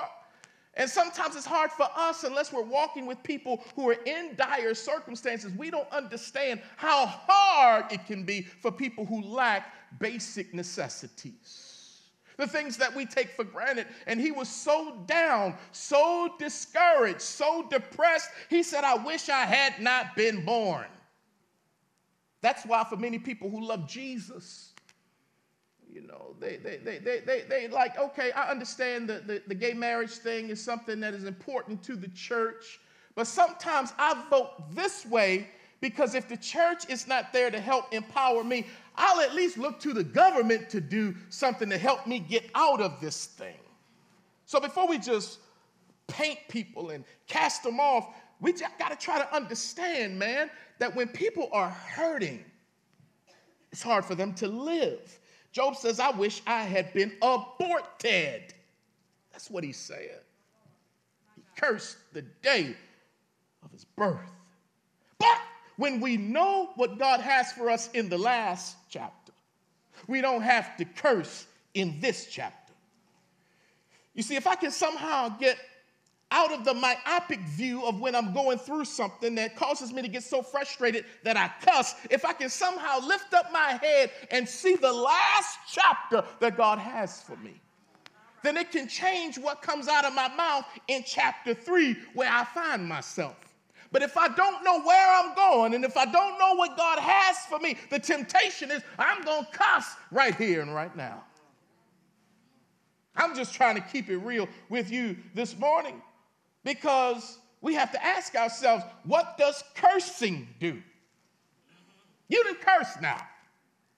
And 0.74 0.88
sometimes 0.88 1.36
it's 1.36 1.46
hard 1.46 1.70
for 1.72 1.88
us 1.96 2.24
unless 2.24 2.52
we're 2.52 2.62
walking 2.62 3.06
with 3.06 3.22
people 3.22 3.64
who 3.74 3.90
are 3.90 3.96
in 4.04 4.34
dire 4.36 4.74
circumstances. 4.74 5.52
We 5.56 5.70
don't 5.70 5.90
understand 5.90 6.60
how 6.76 7.06
hard 7.06 7.90
it 7.90 8.06
can 8.06 8.24
be 8.24 8.42
for 8.42 8.70
people 8.70 9.06
who 9.06 9.22
lack 9.22 9.72
basic 9.98 10.52
necessities. 10.54 11.65
The 12.36 12.46
things 12.46 12.76
that 12.76 12.94
we 12.94 13.06
take 13.06 13.30
for 13.30 13.44
granted. 13.44 13.86
And 14.06 14.20
he 14.20 14.30
was 14.30 14.48
so 14.48 15.02
down, 15.06 15.56
so 15.72 16.34
discouraged, 16.38 17.22
so 17.22 17.66
depressed. 17.70 18.28
He 18.50 18.62
said, 18.62 18.84
I 18.84 18.94
wish 18.94 19.28
I 19.28 19.44
had 19.46 19.80
not 19.80 20.14
been 20.16 20.44
born. 20.44 20.86
That's 22.42 22.64
why, 22.64 22.84
for 22.84 22.96
many 22.96 23.18
people 23.18 23.48
who 23.48 23.64
love 23.64 23.88
Jesus, 23.88 24.74
you 25.90 26.02
know, 26.02 26.36
they, 26.38 26.56
they, 26.58 26.76
they, 26.76 26.98
they, 26.98 27.20
they, 27.20 27.44
they 27.48 27.68
like, 27.68 27.98
okay, 27.98 28.30
I 28.32 28.50
understand 28.50 29.08
that 29.08 29.26
the, 29.26 29.42
the 29.46 29.54
gay 29.54 29.72
marriage 29.72 30.10
thing 30.10 30.50
is 30.50 30.62
something 30.62 31.00
that 31.00 31.14
is 31.14 31.24
important 31.24 31.82
to 31.84 31.96
the 31.96 32.08
church, 32.08 32.78
but 33.14 33.26
sometimes 33.26 33.94
I 33.98 34.22
vote 34.28 34.74
this 34.74 35.06
way 35.06 35.48
because 35.80 36.14
if 36.14 36.28
the 36.28 36.36
church 36.36 36.88
is 36.88 37.08
not 37.08 37.32
there 37.32 37.50
to 37.50 37.60
help 37.60 37.92
empower 37.94 38.44
me, 38.44 38.66
I'll 38.96 39.20
at 39.20 39.34
least 39.34 39.58
look 39.58 39.78
to 39.80 39.92
the 39.92 40.04
government 40.04 40.70
to 40.70 40.80
do 40.80 41.14
something 41.28 41.68
to 41.70 41.78
help 41.78 42.06
me 42.06 42.18
get 42.18 42.50
out 42.54 42.80
of 42.80 43.00
this 43.00 43.26
thing. 43.26 43.58
So 44.46 44.60
before 44.60 44.88
we 44.88 44.98
just 44.98 45.38
paint 46.06 46.38
people 46.48 46.90
and 46.90 47.04
cast 47.26 47.62
them 47.62 47.80
off, 47.80 48.08
we 48.40 48.52
just 48.52 48.78
got 48.78 48.90
to 48.90 48.96
try 48.96 49.18
to 49.18 49.34
understand, 49.34 50.18
man, 50.18 50.50
that 50.78 50.94
when 50.94 51.08
people 51.08 51.48
are 51.52 51.70
hurting, 51.70 52.44
it's 53.72 53.82
hard 53.82 54.04
for 54.04 54.14
them 54.14 54.32
to 54.34 54.48
live. 54.48 55.18
Job 55.52 55.76
says, 55.76 56.00
I 56.00 56.10
wish 56.10 56.42
I 56.46 56.62
had 56.62 56.92
been 56.92 57.12
aborted. 57.22 58.54
That's 59.32 59.50
what 59.50 59.64
he 59.64 59.72
said. 59.72 60.20
He 61.34 61.42
cursed 61.58 61.96
the 62.12 62.22
day 62.42 62.76
of 63.62 63.72
his 63.72 63.84
birth. 63.84 64.30
But 65.18 65.38
when 65.76 66.00
we 66.00 66.16
know 66.16 66.70
what 66.76 66.98
God 66.98 67.20
has 67.20 67.52
for 67.52 67.70
us 67.70 67.90
in 67.92 68.08
the 68.08 68.18
last 68.18 68.76
chapter, 68.88 69.32
we 70.06 70.20
don't 70.20 70.42
have 70.42 70.76
to 70.76 70.84
curse 70.84 71.46
in 71.74 72.00
this 72.00 72.26
chapter. 72.26 72.72
You 74.14 74.22
see, 74.22 74.36
if 74.36 74.46
I 74.46 74.54
can 74.54 74.70
somehow 74.70 75.28
get 75.28 75.58
out 76.30 76.52
of 76.52 76.64
the 76.64 76.74
myopic 76.74 77.40
view 77.40 77.84
of 77.84 78.00
when 78.00 78.14
I'm 78.14 78.32
going 78.32 78.58
through 78.58 78.86
something 78.86 79.34
that 79.36 79.56
causes 79.56 79.92
me 79.92 80.02
to 80.02 80.08
get 80.08 80.24
so 80.24 80.42
frustrated 80.42 81.04
that 81.22 81.36
I 81.36 81.50
cuss, 81.64 81.94
if 82.10 82.24
I 82.24 82.32
can 82.32 82.48
somehow 82.48 82.98
lift 83.00 83.32
up 83.32 83.52
my 83.52 83.78
head 83.80 84.10
and 84.30 84.48
see 84.48 84.74
the 84.74 84.92
last 84.92 85.58
chapter 85.70 86.24
that 86.40 86.56
God 86.56 86.78
has 86.78 87.22
for 87.22 87.36
me, 87.36 87.60
then 88.42 88.56
it 88.56 88.72
can 88.72 88.88
change 88.88 89.38
what 89.38 89.62
comes 89.62 89.88
out 89.88 90.04
of 90.04 90.14
my 90.14 90.28
mouth 90.34 90.64
in 90.88 91.04
chapter 91.06 91.54
three, 91.54 91.96
where 92.14 92.30
I 92.30 92.44
find 92.44 92.88
myself. 92.88 93.36
But 93.92 94.02
if 94.02 94.16
I 94.16 94.28
don't 94.28 94.64
know 94.64 94.82
where 94.82 95.14
I'm 95.14 95.34
going 95.34 95.74
and 95.74 95.84
if 95.84 95.96
I 95.96 96.04
don't 96.04 96.38
know 96.38 96.54
what 96.54 96.76
God 96.76 96.98
has 96.98 97.38
for 97.48 97.58
me, 97.58 97.76
the 97.90 97.98
temptation 97.98 98.70
is 98.70 98.82
I'm 98.98 99.22
going 99.22 99.44
to 99.44 99.50
cuss 99.52 99.94
right 100.10 100.34
here 100.34 100.60
and 100.60 100.74
right 100.74 100.94
now. 100.96 101.22
I'm 103.16 103.34
just 103.34 103.54
trying 103.54 103.76
to 103.76 103.80
keep 103.80 104.10
it 104.10 104.18
real 104.18 104.48
with 104.68 104.90
you 104.90 105.16
this 105.34 105.58
morning 105.58 106.02
because 106.64 107.38
we 107.62 107.74
have 107.74 107.92
to 107.92 108.04
ask 108.04 108.34
ourselves 108.34 108.84
what 109.04 109.38
does 109.38 109.62
cursing 109.74 110.48
do? 110.60 110.82
You 112.28 112.44
didn't 112.44 112.60
curse 112.60 113.00
now. 113.00 113.20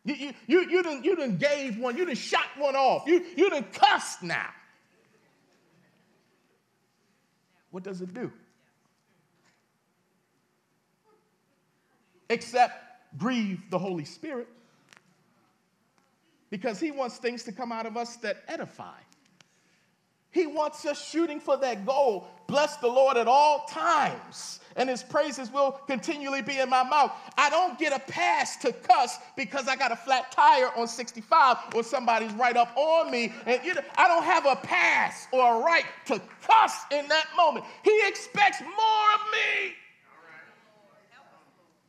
You, 0.05 0.15
you, 0.15 0.35
you, 0.47 0.71
you, 0.71 0.83
done, 0.83 1.03
you 1.03 1.17
done 1.17 1.37
gave 1.37 1.79
one, 1.79 1.97
you 1.97 2.07
done 2.07 2.15
shot 2.15 2.47
one 2.57 2.77
off, 2.77 3.07
you, 3.07 3.25
you 3.37 3.51
done 3.51 3.67
cussed 3.73 4.23
now. 4.23 4.49
What 7.71 7.83
does 7.83 8.01
it 8.01 8.15
do? 8.15 8.33
Except 12.31 12.75
grieve 13.17 13.63
the 13.71 13.79
Holy 13.79 14.05
Spirit 14.05 14.49
because 16.51 16.81
He 16.81 16.91
wants 16.91 17.19
things 17.19 17.43
to 17.45 17.53
come 17.53 17.73
out 17.73 17.87
of 17.87 17.97
us 17.97 18.17
that 18.17 18.43
edify. 18.49 18.99
He 20.31 20.47
wants 20.47 20.85
us 20.85 21.03
shooting 21.09 21.41
for 21.41 21.57
that 21.57 21.87
goal. 21.87 22.29
Bless 22.47 22.77
the 22.77 22.87
Lord 22.87 23.17
at 23.17 23.27
all 23.27 23.65
times, 23.67 24.61
and 24.77 24.89
his 24.89 25.03
praises 25.03 25.51
will 25.51 25.73
continually 25.73 26.43
be 26.43 26.59
in 26.59 26.69
my 26.69 26.83
mouth. 26.83 27.13
I 27.37 27.51
don't 27.51 27.79
get 27.79 27.93
a 27.93 27.99
pass 27.99 28.57
to 28.59 28.73
cuss 28.73 29.19
because 29.37 29.69
I 29.69 29.77
got 29.77 29.91
a 29.91 29.97
flat 29.97 30.31
tire 30.31 30.71
on 30.77 30.87
65 30.87 31.57
or 31.75 31.83
somebody's 31.83 32.33
right 32.35 32.57
up 32.57 32.75
on 32.77 33.11
me. 33.11 33.33
And 33.47 33.63
you 33.65 33.75
know, 33.75 33.81
I 33.97 34.07
don't 34.07 34.23
have 34.23 34.47
a 34.47 34.57
pass 34.57 35.27
or 35.33 35.57
a 35.57 35.61
right 35.61 35.85
to 36.07 36.21
cuss 36.43 36.75
in 36.91 37.09
that 37.09 37.27
moment. 37.37 37.65
He 37.83 37.99
expects 38.07 38.61
more 38.61 38.71
of 38.71 39.21
me. 39.33 39.75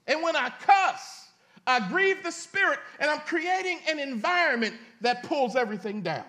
And 0.10 0.24
when 0.24 0.36
I 0.36 0.50
cuss, 0.50 1.28
I 1.68 1.88
grieve 1.88 2.24
the 2.24 2.32
Spirit, 2.32 2.80
and 3.00 3.10
I'm 3.12 3.20
creating 3.20 3.80
an 3.88 4.00
environment 4.00 4.74
that 5.02 5.24
pulls 5.24 5.56
everything 5.56 6.02
down. 6.02 6.26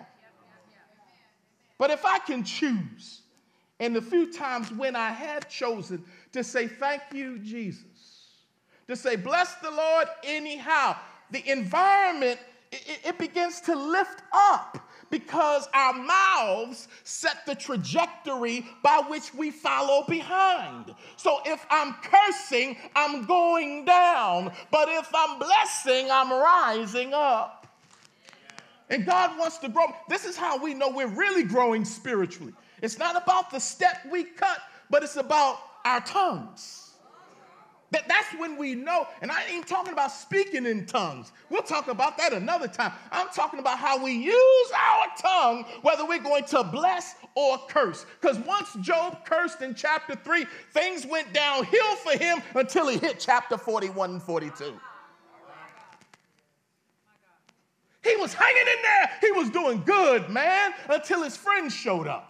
But 1.79 1.89
if 1.89 2.05
I 2.05 2.19
can 2.19 2.43
choose, 2.43 3.21
and 3.79 3.95
the 3.95 4.01
few 4.01 4.31
times 4.31 4.71
when 4.71 4.95
I 4.95 5.09
have 5.09 5.49
chosen 5.49 6.03
to 6.31 6.43
say, 6.43 6.67
Thank 6.67 7.01
you, 7.11 7.39
Jesus, 7.39 8.35
to 8.87 8.95
say, 8.95 9.15
Bless 9.15 9.55
the 9.55 9.71
Lord 9.71 10.07
anyhow, 10.23 10.95
the 11.31 11.43
environment, 11.49 12.39
it, 12.71 12.99
it 13.03 13.17
begins 13.17 13.61
to 13.61 13.75
lift 13.75 14.21
up 14.31 14.77
because 15.11 15.67
our 15.73 15.93
mouths 15.93 16.87
set 17.03 17.45
the 17.45 17.53
trajectory 17.53 18.65
by 18.81 19.03
which 19.07 19.33
we 19.33 19.51
follow 19.51 20.03
behind. 20.07 20.95
So 21.17 21.39
if 21.45 21.63
I'm 21.69 21.93
cursing, 22.01 22.77
I'm 22.95 23.25
going 23.25 23.85
down. 23.85 24.51
But 24.71 24.89
if 24.89 25.09
I'm 25.13 25.37
blessing, 25.37 26.09
I'm 26.09 26.31
rising 26.31 27.13
up. 27.13 27.67
And 28.89 29.05
God 29.05 29.37
wants 29.37 29.57
to 29.59 29.69
grow. 29.69 29.85
This 30.09 30.25
is 30.25 30.35
how 30.35 30.61
we 30.61 30.73
know 30.73 30.89
we're 30.89 31.07
really 31.07 31.43
growing 31.43 31.85
spiritually. 31.85 32.53
It's 32.81 32.97
not 32.97 33.21
about 33.21 33.51
the 33.51 33.59
step 33.59 33.99
we 34.11 34.23
cut, 34.23 34.59
but 34.89 35.03
it's 35.03 35.17
about 35.17 35.59
our 35.85 36.01
tongues. 36.01 36.90
That, 37.91 38.07
that's 38.07 38.33
when 38.39 38.57
we 38.57 38.73
know, 38.73 39.05
and 39.21 39.29
I 39.29 39.43
ain't 39.49 39.67
talking 39.67 39.91
about 39.91 40.13
speaking 40.13 40.65
in 40.65 40.85
tongues. 40.85 41.33
We'll 41.49 41.61
talk 41.61 41.89
about 41.89 42.17
that 42.19 42.31
another 42.31 42.69
time. 42.69 42.93
I'm 43.11 43.27
talking 43.35 43.59
about 43.59 43.79
how 43.79 44.01
we 44.01 44.13
use 44.13 44.71
our 44.73 45.05
tongue, 45.21 45.65
whether 45.81 46.05
we're 46.05 46.23
going 46.23 46.45
to 46.45 46.63
bless 46.63 47.15
or 47.35 47.57
curse. 47.67 48.05
Because 48.21 48.39
once 48.39 48.73
Job 48.79 49.25
cursed 49.25 49.61
in 49.61 49.75
chapter 49.75 50.15
3, 50.15 50.45
things 50.73 51.05
went 51.05 51.33
downhill 51.33 51.95
for 51.97 52.17
him 52.17 52.41
until 52.55 52.87
he 52.87 52.97
hit 52.97 53.19
chapter 53.19 53.57
41 53.57 54.11
and 54.11 54.23
42. 54.23 54.79
He 58.03 58.15
was 58.15 58.33
hanging 58.33 58.61
in 58.61 58.81
there. 58.83 59.11
He 59.19 59.31
was 59.31 59.49
doing 59.49 59.83
good, 59.85 60.29
man, 60.29 60.71
until 60.89 61.23
his 61.23 61.35
friends 61.35 61.73
showed 61.73 62.07
up. 62.07 62.27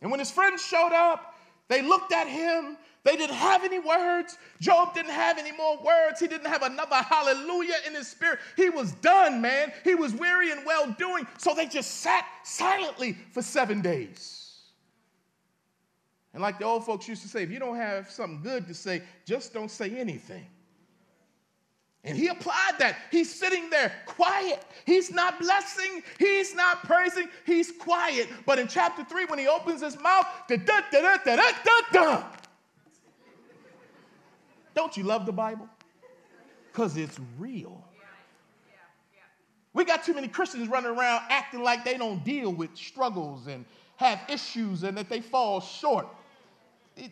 And 0.00 0.10
when 0.10 0.18
his 0.18 0.30
friends 0.30 0.62
showed 0.62 0.92
up, 0.92 1.34
they 1.68 1.82
looked 1.82 2.12
at 2.12 2.26
him. 2.26 2.76
They 3.06 3.16
didn't 3.16 3.36
have 3.36 3.62
any 3.62 3.78
words. 3.78 4.36
Job 4.60 4.92
didn't 4.92 5.12
have 5.12 5.38
any 5.38 5.52
more 5.52 5.78
words. 5.78 6.18
He 6.18 6.26
didn't 6.26 6.48
have 6.48 6.62
another 6.62 6.96
hallelujah 6.96 7.76
in 7.86 7.94
his 7.94 8.08
spirit. 8.08 8.40
He 8.56 8.68
was 8.68 8.90
done, 8.94 9.40
man. 9.40 9.72
He 9.84 9.94
was 9.94 10.12
weary 10.12 10.50
and 10.50 10.66
well 10.66 10.92
doing. 10.98 11.24
So 11.38 11.54
they 11.54 11.66
just 11.66 12.00
sat 12.00 12.26
silently 12.42 13.16
for 13.30 13.42
seven 13.42 13.80
days. 13.80 14.56
And 16.34 16.42
like 16.42 16.58
the 16.58 16.64
old 16.64 16.84
folks 16.84 17.06
used 17.06 17.22
to 17.22 17.28
say, 17.28 17.44
if 17.44 17.50
you 17.52 17.60
don't 17.60 17.76
have 17.76 18.10
something 18.10 18.42
good 18.42 18.66
to 18.66 18.74
say, 18.74 19.02
just 19.24 19.54
don't 19.54 19.70
say 19.70 19.90
anything. 19.90 20.44
And 22.02 22.18
he 22.18 22.26
applied 22.26 22.72
that. 22.80 22.96
He's 23.12 23.32
sitting 23.32 23.70
there 23.70 23.92
quiet. 24.06 24.64
He's 24.84 25.12
not 25.12 25.38
blessing. 25.38 26.02
He's 26.18 26.56
not 26.56 26.82
praising. 26.82 27.28
He's 27.44 27.70
quiet. 27.70 28.28
But 28.46 28.58
in 28.58 28.66
chapter 28.66 29.04
3, 29.04 29.26
when 29.26 29.38
he 29.38 29.46
opens 29.46 29.80
his 29.80 29.96
mouth, 30.00 30.26
da, 30.48 30.56
da, 30.56 30.80
da, 30.90 31.00
da, 31.00 31.36
da, 31.36 31.52
da, 31.64 31.80
da. 31.92 32.24
Don't 34.76 34.94
you 34.94 35.04
love 35.04 35.24
the 35.24 35.32
Bible? 35.32 35.66
Because 36.70 36.96
it's 36.98 37.18
real. 37.38 37.82
We 39.72 39.84
got 39.84 40.04
too 40.04 40.14
many 40.14 40.28
Christians 40.28 40.68
running 40.68 40.90
around 40.90 41.22
acting 41.30 41.62
like 41.62 41.84
they 41.84 41.96
don't 41.96 42.22
deal 42.24 42.52
with 42.52 42.76
struggles 42.76 43.46
and 43.46 43.64
have 43.96 44.20
issues 44.28 44.84
and 44.84 44.96
that 44.96 45.08
they 45.08 45.20
fall 45.20 45.60
short. 45.60 46.06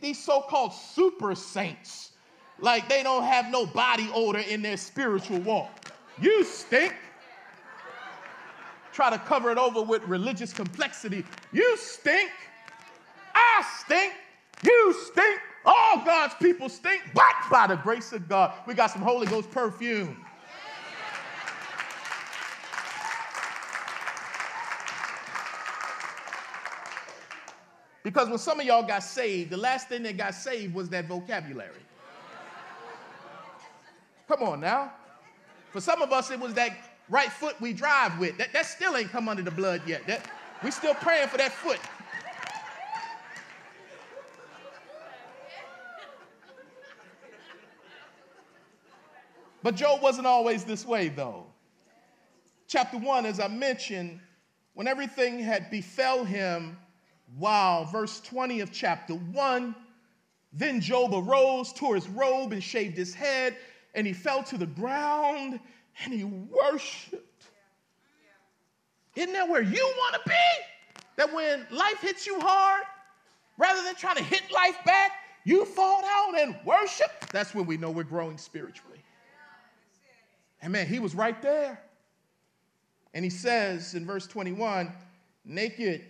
These 0.01 0.23
so 0.23 0.43
called 0.43 0.73
super 0.73 1.35
saints 1.35 2.13
like 2.61 2.89
they 2.89 3.03
don't 3.03 3.25
have 3.25 3.51
no 3.51 3.67
body 3.67 4.11
odor 4.15 4.39
in 4.39 4.63
their 4.63 4.77
spiritual 4.77 5.39
walk. 5.41 5.91
You 6.21 6.45
stink. 6.45 6.95
Try 8.93 9.11
to 9.11 9.19
cover 9.19 9.51
it 9.51 9.59
over 9.59 9.83
with 9.83 10.03
religious 10.05 10.53
complexity. 10.53 11.25
You 11.53 11.77
stink. 11.79 12.31
I 13.35 13.65
stink. 13.85 14.13
You 14.63 14.95
stink. 15.11 15.41
All 15.65 16.05
God's 16.05 16.35
people 16.35 16.69
stink, 16.69 17.03
but 17.15 17.33
by 17.51 17.67
the 17.67 17.77
grace 17.77 18.13
of 18.13 18.29
God, 18.29 18.53
we 18.67 18.75
got 18.75 18.91
some 18.91 19.03
Holy 19.03 19.27
Ghost 19.27 19.51
perfume. 19.51 20.25
Because 28.03 28.29
when 28.29 28.37
some 28.37 28.61
of 28.61 28.67
y'all 28.67 28.83
got 28.83 29.03
saved, 29.03 29.51
the 29.51 29.57
last 29.57 29.89
thing 29.89 30.03
that 30.03 30.19
got 30.19 30.35
saved 30.35 30.75
was 30.75 30.91
that 30.91 31.07
vocabulary. 31.07 31.81
Come 34.29 34.43
on 34.43 34.61
now. 34.61 34.93
For 35.73 35.81
some 35.81 36.03
of 36.03 36.13
us, 36.13 36.31
it 36.31 36.39
was 36.39 36.53
that 36.55 36.77
right 37.09 37.33
foot 37.33 37.59
we 37.61 37.73
drive 37.73 38.19
with. 38.19 38.37
That, 38.37 38.53
that 38.53 38.67
still 38.67 38.97
ain't 38.97 39.11
come 39.11 39.29
under 39.29 39.43
the 39.43 39.51
blood 39.51 39.83
yet. 39.87 40.07
That, 40.07 40.31
we 40.63 40.71
still 40.71 40.95
praying 40.95 41.29
for 41.29 41.39
that 41.39 41.53
foot. 41.53 41.81
But 49.65 49.77
Job 49.77 50.03
wasn't 50.03 50.27
always 50.27 50.63
this 50.65 50.85
way, 50.85 51.09
though. 51.09 51.47
Chapter 52.69 52.99
1, 52.99 53.25
as 53.25 53.41
I 53.41 53.49
mentioned, 53.49 54.21
when 54.75 54.87
everything 54.87 55.39
had 55.39 55.71
befell 55.71 56.23
him, 56.23 56.77
wow, 57.39 57.89
verse 57.91 58.21
20 58.21 58.61
of 58.61 58.71
chapter 58.73 59.15
1, 59.15 59.75
then 60.53 60.83
Job 60.83 61.15
arose, 61.15 61.73
tore 61.73 61.95
his 61.95 62.07
robe, 62.11 62.53
and 62.53 62.63
shaved 62.63 62.95
his 62.95 63.15
head 63.15 63.57
and 63.95 64.07
he 64.07 64.13
fell 64.13 64.43
to 64.43 64.59
the 64.59 64.67
ground 64.67 65.59
and 66.05 66.13
he 66.13 66.25
worshiped. 66.25 67.47
Isn't 69.17 69.33
that 69.33 69.49
where 69.49 69.63
you 69.63 69.95
want 69.97 70.23
to 70.23 70.29
be? 70.29 71.03
That 71.17 71.33
when 71.33 71.67
life 71.71 72.01
hits 72.03 72.27
you 72.27 72.39
hard, 72.39 72.83
rather 73.57 73.83
than 73.83 73.95
trying 73.95 74.17
to 74.17 74.25
hit 74.25 74.43
life 74.53 74.77
back, 74.85 75.13
you 75.45 75.65
fall 75.65 76.03
down 76.03 76.39
and 76.39 76.57
worship. 76.67 77.11
That's 77.33 77.55
when 77.55 77.65
we 77.65 77.79
know 77.79 77.91
we're 77.91 78.03
growing 78.03 78.37
spiritually. 78.37 78.94
And 80.65 80.73
man, 80.73 80.87
he 80.87 80.99
was 80.99 81.15
right 81.15 81.41
there. 81.43 81.79
And 83.13 83.23
he 83.23 83.31
says 83.31 83.95
in 83.95 84.07
verse 84.07 84.27
21 84.27 84.91
Naked 85.45 86.07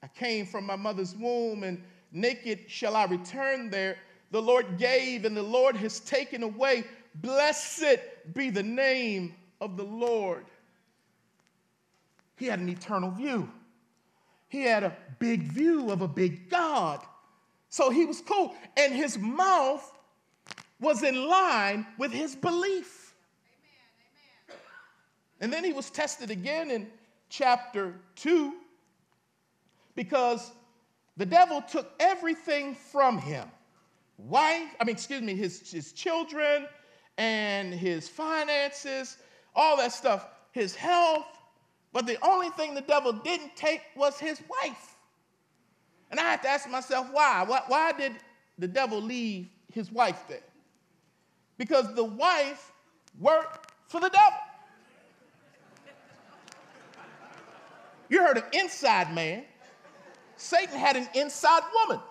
I 0.00 0.06
came 0.06 0.46
from 0.46 0.64
my 0.64 0.76
mother's 0.76 1.14
womb, 1.16 1.64
and 1.64 1.82
naked 2.12 2.60
shall 2.68 2.94
I 2.94 3.04
return 3.06 3.68
there. 3.68 3.98
The 4.30 4.40
Lord 4.40 4.78
gave, 4.78 5.24
and 5.24 5.36
the 5.36 5.42
Lord 5.42 5.76
has 5.76 5.98
taken 6.00 6.44
away. 6.44 6.84
Blessed 7.16 7.98
be 8.32 8.48
the 8.48 8.62
name 8.62 9.34
of 9.60 9.76
the 9.76 9.84
Lord. 9.84 10.46
He 12.36 12.46
had 12.46 12.60
an 12.60 12.68
eternal 12.68 13.10
view. 13.10 13.50
he 14.48 14.62
had 14.62 14.84
a 14.84 14.96
big 15.18 15.42
view 15.42 15.90
of 15.90 16.00
a 16.00 16.08
big 16.08 16.48
God. 16.48 17.00
So 17.68 17.90
he 17.90 18.04
was 18.04 18.20
cool. 18.20 18.54
And 18.76 18.94
his 18.94 19.18
mouth 19.18 19.98
was 20.80 21.02
in 21.02 21.26
line 21.26 21.86
with 21.98 22.12
his 22.12 22.36
belief. 22.36 22.99
And 25.40 25.52
then 25.52 25.64
he 25.64 25.72
was 25.72 25.90
tested 25.90 26.30
again 26.30 26.70
in 26.70 26.88
chapter 27.28 27.94
2 28.16 28.54
because 29.94 30.52
the 31.16 31.26
devil 31.26 31.62
took 31.62 31.92
everything 31.98 32.74
from 32.74 33.18
him 33.18 33.48
wife, 34.28 34.68
I 34.80 34.84
mean, 34.84 34.94
excuse 34.94 35.22
me, 35.22 35.34
his, 35.34 35.70
his 35.70 35.92
children 35.92 36.66
and 37.18 37.72
his 37.72 38.08
finances, 38.08 39.16
all 39.54 39.76
that 39.78 39.92
stuff, 39.92 40.26
his 40.52 40.74
health. 40.74 41.26
But 41.92 42.06
the 42.06 42.18
only 42.24 42.50
thing 42.50 42.74
the 42.74 42.82
devil 42.82 43.12
didn't 43.12 43.56
take 43.56 43.82
was 43.96 44.18
his 44.18 44.40
wife. 44.62 44.96
And 46.10 46.20
I 46.20 46.24
had 46.24 46.42
to 46.42 46.48
ask 46.48 46.68
myself, 46.68 47.08
why? 47.10 47.44
Why, 47.46 47.62
why 47.66 47.92
did 47.92 48.12
the 48.58 48.68
devil 48.68 49.00
leave 49.00 49.48
his 49.72 49.90
wife 49.90 50.24
there? 50.28 50.42
Because 51.56 51.94
the 51.94 52.04
wife 52.04 52.72
worked 53.18 53.72
for 53.86 54.00
the 54.00 54.08
devil. 54.08 54.38
You 58.10 58.26
heard 58.26 58.36
of 58.36 58.44
inside 58.52 59.14
man. 59.14 59.44
Satan 60.36 60.76
had 60.76 60.96
an 60.96 61.08
inside 61.14 61.62
woman. 61.74 62.02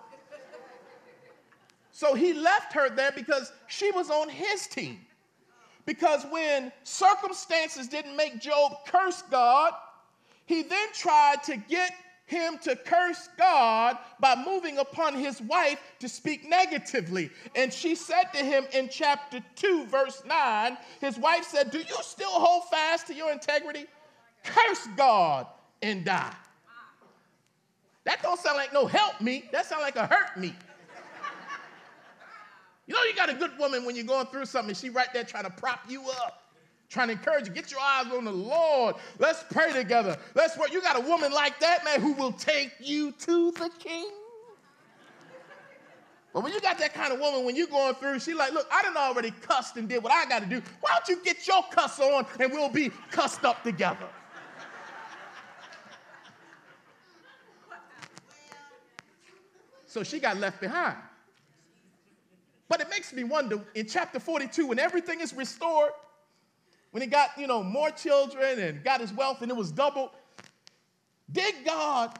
So 1.92 2.14
he 2.14 2.32
left 2.32 2.72
her 2.72 2.88
there 2.88 3.12
because 3.12 3.52
she 3.68 3.90
was 3.90 4.10
on 4.10 4.30
his 4.30 4.66
team. 4.66 5.00
Because 5.84 6.24
when 6.30 6.72
circumstances 6.82 7.86
didn't 7.86 8.16
make 8.16 8.40
Job 8.40 8.72
curse 8.86 9.22
God, 9.30 9.74
he 10.46 10.62
then 10.62 10.88
tried 10.94 11.42
to 11.44 11.56
get 11.56 11.92
him 12.24 12.58
to 12.62 12.76
curse 12.76 13.28
God 13.36 13.98
by 14.20 14.36
moving 14.42 14.78
upon 14.78 15.14
his 15.14 15.42
wife 15.42 15.80
to 15.98 16.08
speak 16.08 16.48
negatively. 16.48 17.28
And 17.54 17.72
she 17.72 17.94
said 17.94 18.32
to 18.32 18.38
him 18.38 18.64
in 18.72 18.88
chapter 18.88 19.44
2, 19.56 19.86
verse 19.86 20.22
9, 20.24 20.78
his 21.00 21.18
wife 21.18 21.44
said, 21.44 21.70
Do 21.70 21.78
you 21.78 21.96
still 22.02 22.30
hold 22.30 22.70
fast 22.70 23.08
to 23.08 23.14
your 23.14 23.32
integrity? 23.32 23.84
Curse 24.44 24.88
God 24.96 25.46
and 25.82 26.04
die. 26.04 26.34
That 28.04 28.22
don't 28.22 28.40
sound 28.40 28.56
like 28.56 28.72
no 28.72 28.86
help 28.86 29.20
me. 29.20 29.48
That 29.52 29.66
sound 29.66 29.82
like 29.82 29.96
a 29.96 30.06
hurt 30.06 30.36
me. 30.36 30.54
You 32.86 32.94
know, 32.96 33.02
you 33.04 33.14
got 33.14 33.30
a 33.30 33.34
good 33.34 33.56
woman 33.56 33.84
when 33.84 33.94
you're 33.94 34.04
going 34.04 34.26
through 34.26 34.46
something, 34.46 34.74
she 34.74 34.90
right 34.90 35.06
there 35.12 35.22
trying 35.22 35.44
to 35.44 35.50
prop 35.50 35.80
you 35.88 36.08
up, 36.10 36.50
trying 36.88 37.06
to 37.06 37.12
encourage 37.12 37.46
you. 37.46 37.54
Get 37.54 37.70
your 37.70 37.78
eyes 37.78 38.06
on 38.12 38.24
the 38.24 38.32
Lord. 38.32 38.96
Let's 39.20 39.44
pray 39.48 39.72
together. 39.72 40.16
Let's 40.34 40.58
work. 40.58 40.72
You 40.72 40.80
got 40.82 40.96
a 40.96 41.00
woman 41.08 41.30
like 41.30 41.60
that, 41.60 41.84
man, 41.84 42.00
who 42.00 42.14
will 42.14 42.32
take 42.32 42.72
you 42.80 43.12
to 43.12 43.52
the 43.52 43.70
king. 43.78 44.10
But 46.32 46.42
when 46.42 46.52
you 46.52 46.60
got 46.60 46.78
that 46.78 46.92
kind 46.92 47.12
of 47.12 47.20
woman, 47.20 47.44
when 47.44 47.54
you're 47.54 47.68
going 47.68 47.94
through, 47.94 48.18
she 48.20 48.34
like, 48.34 48.52
look, 48.52 48.66
I 48.72 48.82
done 48.82 48.96
already 48.96 49.32
cussed 49.40 49.76
and 49.76 49.88
did 49.88 50.02
what 50.02 50.12
I 50.12 50.28
got 50.28 50.40
to 50.40 50.46
do. 50.46 50.62
Why 50.80 50.90
don't 50.96 51.08
you 51.08 51.24
get 51.24 51.46
your 51.46 51.62
cuss 51.70 52.00
on 52.00 52.26
and 52.40 52.52
we'll 52.52 52.68
be 52.68 52.90
cussed 53.12 53.44
up 53.44 53.62
together? 53.62 54.08
So 59.90 60.04
she 60.04 60.20
got 60.20 60.36
left 60.36 60.60
behind. 60.60 60.96
But 62.68 62.80
it 62.80 62.88
makes 62.90 63.12
me 63.12 63.24
wonder 63.24 63.60
in 63.74 63.88
chapter 63.88 64.20
42, 64.20 64.68
when 64.68 64.78
everything 64.78 65.20
is 65.20 65.34
restored, 65.34 65.90
when 66.92 67.02
he 67.02 67.08
got, 67.08 67.30
you 67.36 67.48
know, 67.48 67.64
more 67.64 67.90
children 67.90 68.60
and 68.60 68.84
got 68.84 69.00
his 69.00 69.12
wealth 69.12 69.42
and 69.42 69.50
it 69.50 69.56
was 69.56 69.72
doubled, 69.72 70.10
did 71.32 71.56
God 71.66 72.16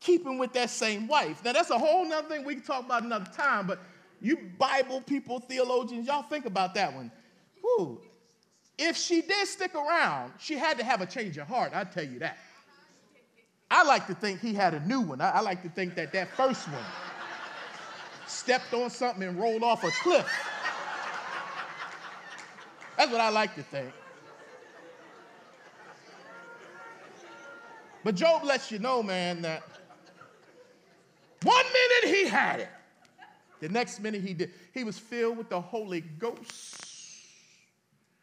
keep 0.00 0.24
him 0.24 0.38
with 0.38 0.54
that 0.54 0.70
same 0.70 1.06
wife? 1.06 1.44
Now, 1.44 1.52
that's 1.52 1.68
a 1.68 1.78
whole 1.78 2.08
nother 2.08 2.28
thing 2.28 2.46
we 2.46 2.54
can 2.54 2.64
talk 2.64 2.86
about 2.86 3.02
another 3.02 3.30
time, 3.30 3.66
but 3.66 3.78
you 4.22 4.38
Bible 4.58 5.02
people, 5.02 5.38
theologians, 5.38 6.06
y'all 6.06 6.22
think 6.22 6.46
about 6.46 6.74
that 6.76 6.94
one. 6.94 7.12
Whew. 7.60 8.00
If 8.78 8.96
she 8.96 9.20
did 9.20 9.46
stick 9.46 9.74
around, 9.74 10.32
she 10.38 10.56
had 10.56 10.78
to 10.78 10.84
have 10.84 11.02
a 11.02 11.06
change 11.06 11.36
of 11.36 11.46
heart, 11.46 11.72
I 11.74 11.84
tell 11.84 12.04
you 12.04 12.20
that. 12.20 12.38
I 13.72 13.84
like 13.84 14.06
to 14.08 14.14
think 14.14 14.40
he 14.40 14.52
had 14.52 14.74
a 14.74 14.86
new 14.86 15.00
one. 15.00 15.22
I, 15.22 15.30
I 15.30 15.40
like 15.40 15.62
to 15.62 15.68
think 15.70 15.94
that 15.94 16.12
that 16.12 16.28
first 16.36 16.68
one 16.68 16.84
stepped 18.26 18.74
on 18.74 18.90
something 18.90 19.26
and 19.26 19.38
rolled 19.38 19.62
off 19.62 19.82
a 19.82 19.90
cliff. 19.90 20.30
That's 22.98 23.10
what 23.10 23.22
I 23.22 23.30
like 23.30 23.54
to 23.54 23.62
think. 23.62 23.90
But 28.04 28.14
Job 28.14 28.44
lets 28.44 28.70
you 28.70 28.78
know, 28.78 29.02
man, 29.02 29.40
that 29.40 29.62
one 31.42 31.64
minute 31.64 32.14
he 32.14 32.28
had 32.28 32.60
it, 32.60 32.68
the 33.60 33.70
next 33.70 34.00
minute 34.00 34.20
he 34.20 34.34
did. 34.34 34.50
He 34.74 34.84
was 34.84 34.98
filled 34.98 35.38
with 35.38 35.48
the 35.48 35.60
Holy 35.60 36.02
Ghost. 36.02 36.84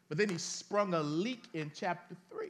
But 0.09 0.19
then 0.19 0.29
he 0.29 0.37
sprung 0.37 0.93
a 0.93 1.01
leak 1.01 1.43
in 1.55 1.71
chapter 1.73 2.15
3. 2.29 2.49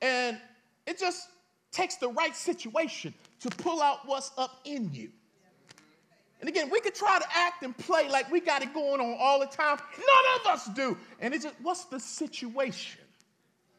And 0.00 0.38
it 0.86 0.98
just 0.98 1.28
takes 1.72 1.96
the 1.96 2.08
right 2.08 2.36
situation 2.36 3.12
to 3.40 3.50
pull 3.50 3.82
out 3.82 4.06
what's 4.06 4.30
up 4.38 4.60
in 4.64 4.92
you. 4.92 5.10
And 6.40 6.48
again, 6.48 6.68
we 6.70 6.80
could 6.80 6.94
try 6.94 7.18
to 7.18 7.26
act 7.34 7.62
and 7.62 7.76
play 7.76 8.08
like 8.08 8.30
we 8.30 8.40
got 8.40 8.62
it 8.62 8.74
going 8.74 9.00
on 9.00 9.16
all 9.18 9.40
the 9.40 9.46
time. 9.46 9.78
None 9.96 10.40
of 10.40 10.46
us 10.46 10.68
do. 10.74 10.96
And 11.20 11.32
it's 11.32 11.44
just, 11.44 11.56
what's 11.62 11.84
the 11.86 11.98
situation? 11.98 13.00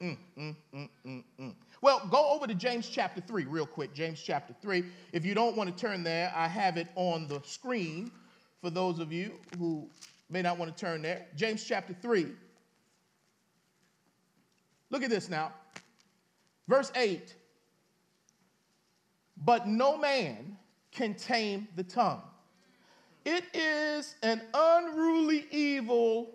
Mm, 0.02 0.18
mm, 0.38 0.56
mm, 0.74 0.90
mm, 1.06 1.24
mm. 1.40 1.54
Well, 1.82 2.08
go 2.10 2.32
over 2.32 2.48
to 2.48 2.56
James 2.56 2.90
chapter 2.90 3.22
3 3.22 3.46
real 3.46 3.68
quick. 3.68 3.94
James 3.94 4.20
chapter 4.22 4.56
3. 4.62 4.84
If 5.14 5.24
you 5.26 5.36
don't 5.36 5.56
want 5.56 5.76
to 5.76 5.80
turn 5.80 6.04
there, 6.04 6.34
I 6.36 6.48
have 6.48 6.78
it 6.78 6.88
on 6.96 7.28
the 7.28 7.40
screen 7.44 8.12
for 8.62 8.70
those 8.72 9.00
of 9.00 9.14
you 9.14 9.34
who 9.60 9.88
may 10.30 10.42
not 10.42 10.58
want 10.58 10.76
to 10.76 10.86
turn 10.86 11.04
there. 11.04 11.28
James 11.36 11.64
chapter 11.64 11.96
3. 12.02 12.28
Look 14.90 15.04
at 15.04 15.10
this 15.10 15.30
now. 15.30 15.54
Verse 16.68 16.92
8. 16.96 17.36
But 19.38 19.68
no 19.68 19.98
man 19.98 20.58
can 20.92 21.14
tame 21.14 21.68
the 21.76 21.84
tongue. 21.84 22.24
It 23.26 23.44
is 23.54 24.16
an 24.24 24.42
unruly 24.54 25.48
evil 25.52 26.32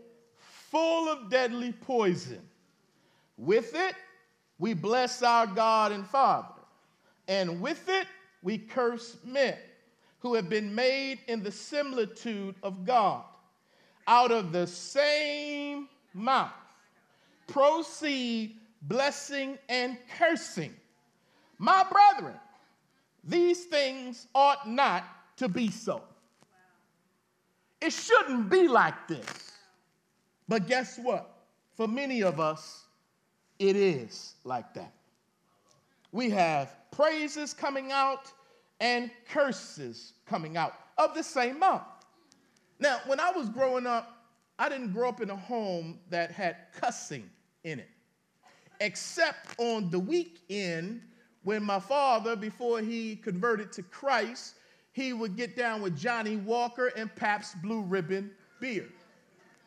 full 0.71 1.09
of 1.09 1.31
deadly 1.31 1.73
poison. 1.73 2.41
With 3.37 3.75
it, 3.75 3.95
we 4.59 4.75
bless 4.75 5.23
our 5.23 5.47
God 5.47 5.93
and 5.93 6.07
Father, 6.07 6.61
and 7.27 7.61
with 7.61 7.89
it, 7.89 8.07
we 8.43 8.59
curse 8.59 9.17
men 9.25 9.57
who 10.19 10.35
have 10.35 10.51
been 10.51 10.75
made 10.75 11.21
in 11.29 11.43
the 11.43 11.51
similitude 11.51 12.55
of 12.63 12.85
God. 12.85 13.25
Out 14.07 14.31
of 14.31 14.53
the 14.53 14.67
same 14.67 15.89
mouth 16.13 16.53
proceed 17.47 18.60
blessing 18.83 19.59
and 19.69 19.97
cursing. 20.19 20.75
My 21.59 21.85
brethren, 21.91 22.39
these 23.25 23.65
things 23.65 24.27
ought 24.35 24.69
not 24.69 25.05
to 25.37 25.49
be 25.49 25.71
so. 25.71 26.03
It 27.81 27.93
shouldn't 27.93 28.51
be 28.51 28.69
like 28.69 29.09
this. 29.09 29.53
But 30.49 30.67
guess 30.67 30.99
what? 30.99 31.31
For 31.77 31.87
many 31.87 32.23
of 32.23 32.41
us, 32.41 32.85
it 33.59 33.77
is 33.77 34.35
like 34.45 34.75
that. 34.75 34.93
We 36.13 36.31
have 36.31 36.75
praises 36.91 37.55
coming 37.55 37.93
out 37.93 38.33
and 38.81 39.11
curses 39.29 40.15
coming 40.27 40.57
out 40.57 40.75
of 40.99 41.15
the 41.15 41.23
same 41.23 41.59
mouth. 41.59 41.83
Now, 42.79 43.01
when 43.07 43.21
I 43.21 43.31
was 43.31 43.49
growing 43.49 43.87
up, 43.87 44.17
I 44.59 44.69
didn't 44.69 44.93
grow 44.93 45.09
up 45.09 45.21
in 45.21 45.31
a 45.31 45.37
home 45.37 46.01
that 46.11 46.33
had 46.33 46.57
cussing 46.79 47.31
in 47.65 47.79
it, 47.79 47.89
except 48.81 49.55
on 49.59 49.91
the 49.91 49.99
weekend 49.99 51.03
when 51.43 51.63
my 51.63 51.81
father, 51.81 52.37
before 52.37 52.81
he 52.81 53.17
converted 53.17 53.73
to 53.73 53.83
Christ, 53.83 54.55
he 54.93 55.13
would 55.13 55.37
get 55.37 55.57
down 55.57 55.81
with 55.83 55.97
Johnnie 55.97 56.37
Walker 56.37 56.89
and 56.97 57.15
Pabst 57.15 57.61
Blue 57.63 57.83
Ribbon 57.83 58.31
beer. 58.61 58.89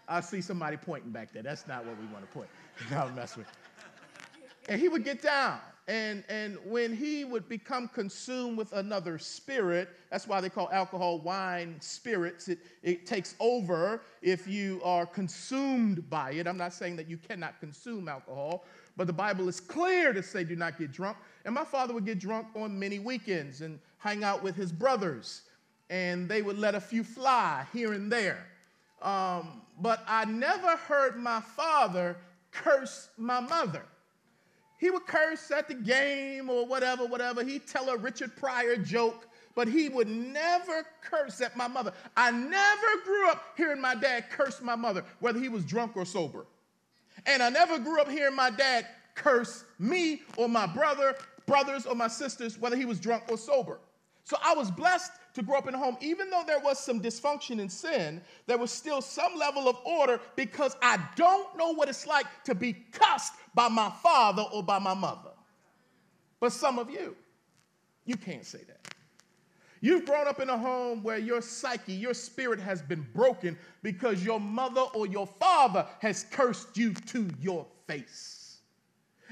I 0.07 0.19
see 0.19 0.41
somebody 0.41 0.77
pointing 0.77 1.11
back 1.11 1.31
there. 1.31 1.43
That's 1.43 1.67
not 1.67 1.85
what 1.85 1.97
we 1.99 2.05
want 2.07 2.25
to 2.25 2.31
point. 2.31 2.49
i 2.91 3.03
will 3.03 3.11
mess 3.13 3.37
with. 3.37 3.47
And 4.67 4.79
he 4.79 4.89
would 4.89 5.03
get 5.03 5.21
down. 5.21 5.59
And, 5.87 6.23
and 6.29 6.57
when 6.65 6.95
he 6.95 7.25
would 7.25 7.49
become 7.49 7.89
consumed 7.89 8.57
with 8.57 8.71
another 8.71 9.17
spirit, 9.17 9.89
that's 10.09 10.27
why 10.27 10.39
they 10.39 10.49
call 10.49 10.69
alcohol 10.71 11.19
wine 11.19 11.75
spirits. 11.81 12.47
It, 12.47 12.59
it 12.83 13.05
takes 13.05 13.35
over 13.41 14.01
if 14.21 14.47
you 14.47 14.79
are 14.83 15.05
consumed 15.05 16.09
by 16.09 16.31
it. 16.31 16.47
I'm 16.47 16.57
not 16.57 16.73
saying 16.73 16.95
that 16.97 17.09
you 17.09 17.17
cannot 17.17 17.59
consume 17.59 18.07
alcohol, 18.07 18.63
but 18.97 19.07
the 19.07 19.13
Bible 19.13 19.47
is 19.49 19.59
clear 19.59 20.13
to 20.13 20.21
say 20.23 20.43
do 20.43 20.55
not 20.55 20.77
get 20.77 20.91
drunk. 20.91 21.17
And 21.45 21.55
my 21.55 21.65
father 21.65 21.93
would 21.93 22.05
get 22.05 22.19
drunk 22.19 22.47
on 22.55 22.77
many 22.77 22.99
weekends 22.99 23.61
and 23.61 23.79
hang 23.97 24.23
out 24.23 24.43
with 24.43 24.55
his 24.55 24.71
brothers, 24.71 25.41
and 25.89 26.29
they 26.29 26.41
would 26.41 26.57
let 26.59 26.75
a 26.75 26.81
few 26.81 27.03
fly 27.03 27.65
here 27.73 27.93
and 27.93 28.11
there. 28.11 28.45
Um, 29.01 29.61
but 29.81 30.03
I 30.07 30.25
never 30.25 30.75
heard 30.77 31.17
my 31.17 31.41
father 31.41 32.17
curse 32.51 33.09
my 33.17 33.39
mother. 33.39 33.83
he 34.79 34.89
would 34.89 35.07
curse 35.07 35.49
at 35.51 35.67
the 35.69 35.73
game 35.75 36.49
or 36.49 36.65
whatever, 36.65 37.05
whatever. 37.05 37.43
He'd 37.43 37.67
tell 37.67 37.89
a 37.89 37.97
Richard 37.97 38.35
Pryor 38.35 38.75
joke, 38.75 39.27
but 39.55 39.67
he 39.67 39.87
would 39.89 40.09
never 40.09 40.85
curse 41.01 41.39
at 41.41 41.55
my 41.55 41.69
mother. 41.69 41.93
I 42.17 42.31
never 42.31 43.03
grew 43.05 43.29
up 43.29 43.43
hearing 43.55 43.79
my 43.79 43.95
dad 43.95 44.25
curse 44.29 44.61
my 44.61 44.75
mother, 44.75 45.05
whether 45.21 45.39
he 45.39 45.49
was 45.49 45.63
drunk 45.63 45.95
or 45.95 46.05
sober. 46.05 46.45
And 47.25 47.41
I 47.41 47.49
never 47.49 47.79
grew 47.79 48.01
up 48.01 48.09
hearing 48.09 48.35
my 48.35 48.49
dad 48.49 48.85
curse 49.15 49.63
me 49.79 50.21
or 50.37 50.49
my 50.49 50.65
brother, 50.65 51.15
brothers 51.45 51.85
or 51.85 51.95
my 51.95 52.07
sisters, 52.07 52.57
whether 52.57 52.75
he 52.75 52.85
was 52.85 52.99
drunk 52.99 53.23
or 53.29 53.37
sober. 53.37 53.79
So 54.23 54.37
I 54.43 54.53
was 54.53 54.71
blessed 54.71 55.11
to 55.33 55.43
grow 55.43 55.57
up 55.57 55.67
in 55.67 55.73
a 55.73 55.77
home, 55.77 55.97
even 55.99 56.29
though 56.29 56.43
there 56.45 56.59
was 56.59 56.79
some 56.79 57.01
dysfunction 57.01 57.59
and 57.59 57.71
sin, 57.71 58.21
there 58.45 58.57
was 58.57 58.71
still 58.71 59.01
some 59.01 59.35
level 59.37 59.67
of 59.67 59.77
order 59.83 60.19
because 60.35 60.75
I 60.81 60.99
don't 61.15 61.57
know 61.57 61.73
what 61.73 61.89
it's 61.89 62.05
like 62.07 62.25
to 62.45 62.55
be 62.55 62.73
cussed 62.91 63.33
by 63.53 63.67
my 63.67 63.91
father 64.01 64.43
or 64.53 64.63
by 64.63 64.79
my 64.79 64.93
mother. 64.93 65.31
But 66.39 66.53
some 66.53 66.77
of 66.77 66.89
you, 66.89 67.15
you 68.05 68.15
can't 68.15 68.45
say 68.45 68.59
that. 68.67 68.93
You've 69.83 70.05
grown 70.05 70.29
up 70.29 70.39
in 70.39 70.49
a 70.49 70.57
home 70.57 71.03
where 71.03 71.17
your 71.17 71.41
psyche, 71.41 71.91
your 71.91 72.13
spirit 72.13 72.57
has 72.61 72.81
been 72.81 73.05
broken 73.13 73.57
because 73.81 74.23
your 74.23 74.39
mother 74.39 74.79
or 74.79 75.07
your 75.07 75.27
father 75.27 75.85
has 75.99 76.25
cursed 76.31 76.77
you 76.77 76.93
to 76.93 77.29
your 77.41 77.65
face. 77.85 78.59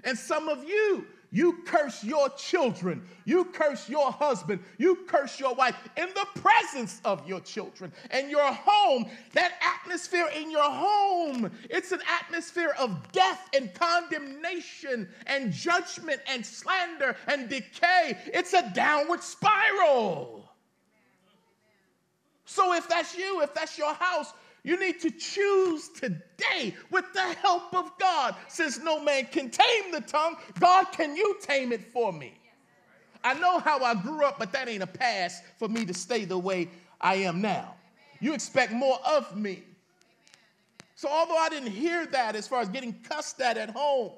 And 0.03 0.17
some 0.17 0.49
of 0.49 0.67
you, 0.67 1.05
you 1.31 1.59
curse 1.65 2.03
your 2.03 2.27
children. 2.31 3.01
You 3.23 3.45
curse 3.45 3.87
your 3.87 4.11
husband. 4.11 4.59
You 4.77 4.97
curse 5.07 5.39
your 5.39 5.55
wife 5.55 5.77
in 5.95 6.09
the 6.13 6.41
presence 6.41 6.99
of 7.05 7.25
your 7.25 7.39
children. 7.39 7.93
And 8.09 8.29
your 8.29 8.51
home, 8.51 9.05
that 9.31 9.53
atmosphere 9.61 10.27
in 10.35 10.51
your 10.51 10.69
home, 10.69 11.49
it's 11.69 11.93
an 11.93 12.01
atmosphere 12.09 12.75
of 12.77 13.09
death 13.13 13.47
and 13.55 13.73
condemnation 13.73 15.07
and 15.27 15.53
judgment 15.53 16.19
and 16.27 16.45
slander 16.45 17.15
and 17.27 17.47
decay. 17.47 18.17
It's 18.33 18.51
a 18.51 18.69
downward 18.75 19.23
spiral. 19.23 20.40
So 22.51 22.73
if 22.73 22.89
that's 22.89 23.17
you, 23.17 23.41
if 23.41 23.53
that's 23.53 23.77
your 23.77 23.93
house, 23.93 24.33
you 24.63 24.77
need 24.77 24.99
to 24.99 25.09
choose 25.09 25.87
today 25.87 26.75
with 26.91 27.05
the 27.13 27.21
help 27.21 27.73
of 27.73 27.97
God. 27.97 28.35
Since 28.49 28.79
no 28.79 29.01
man 29.01 29.27
can 29.31 29.49
tame 29.49 29.89
the 29.93 30.01
tongue, 30.01 30.35
God, 30.59 30.91
can 30.91 31.15
you 31.15 31.37
tame 31.41 31.71
it 31.71 31.81
for 31.93 32.11
me? 32.11 32.33
I 33.23 33.35
know 33.35 33.59
how 33.59 33.81
I 33.81 33.95
grew 33.95 34.25
up, 34.25 34.37
but 34.37 34.51
that 34.51 34.67
ain't 34.67 34.83
a 34.83 34.87
pass 34.87 35.41
for 35.57 35.69
me 35.69 35.85
to 35.85 35.93
stay 35.93 36.25
the 36.25 36.37
way 36.37 36.67
I 36.99 37.15
am 37.15 37.39
now. 37.39 37.73
You 38.19 38.33
expect 38.33 38.73
more 38.73 38.99
of 39.07 39.33
me. 39.37 39.63
So, 40.95 41.07
although 41.07 41.37
I 41.37 41.47
didn't 41.47 41.71
hear 41.71 42.05
that 42.07 42.35
as 42.35 42.49
far 42.49 42.59
as 42.59 42.67
getting 42.67 42.93
cussed 43.01 43.39
at 43.39 43.55
at 43.55 43.69
home, 43.69 44.11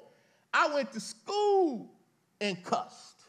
I 0.52 0.74
went 0.74 0.90
to 0.90 1.00
school 1.00 1.88
and 2.40 2.60
cussed. 2.64 3.20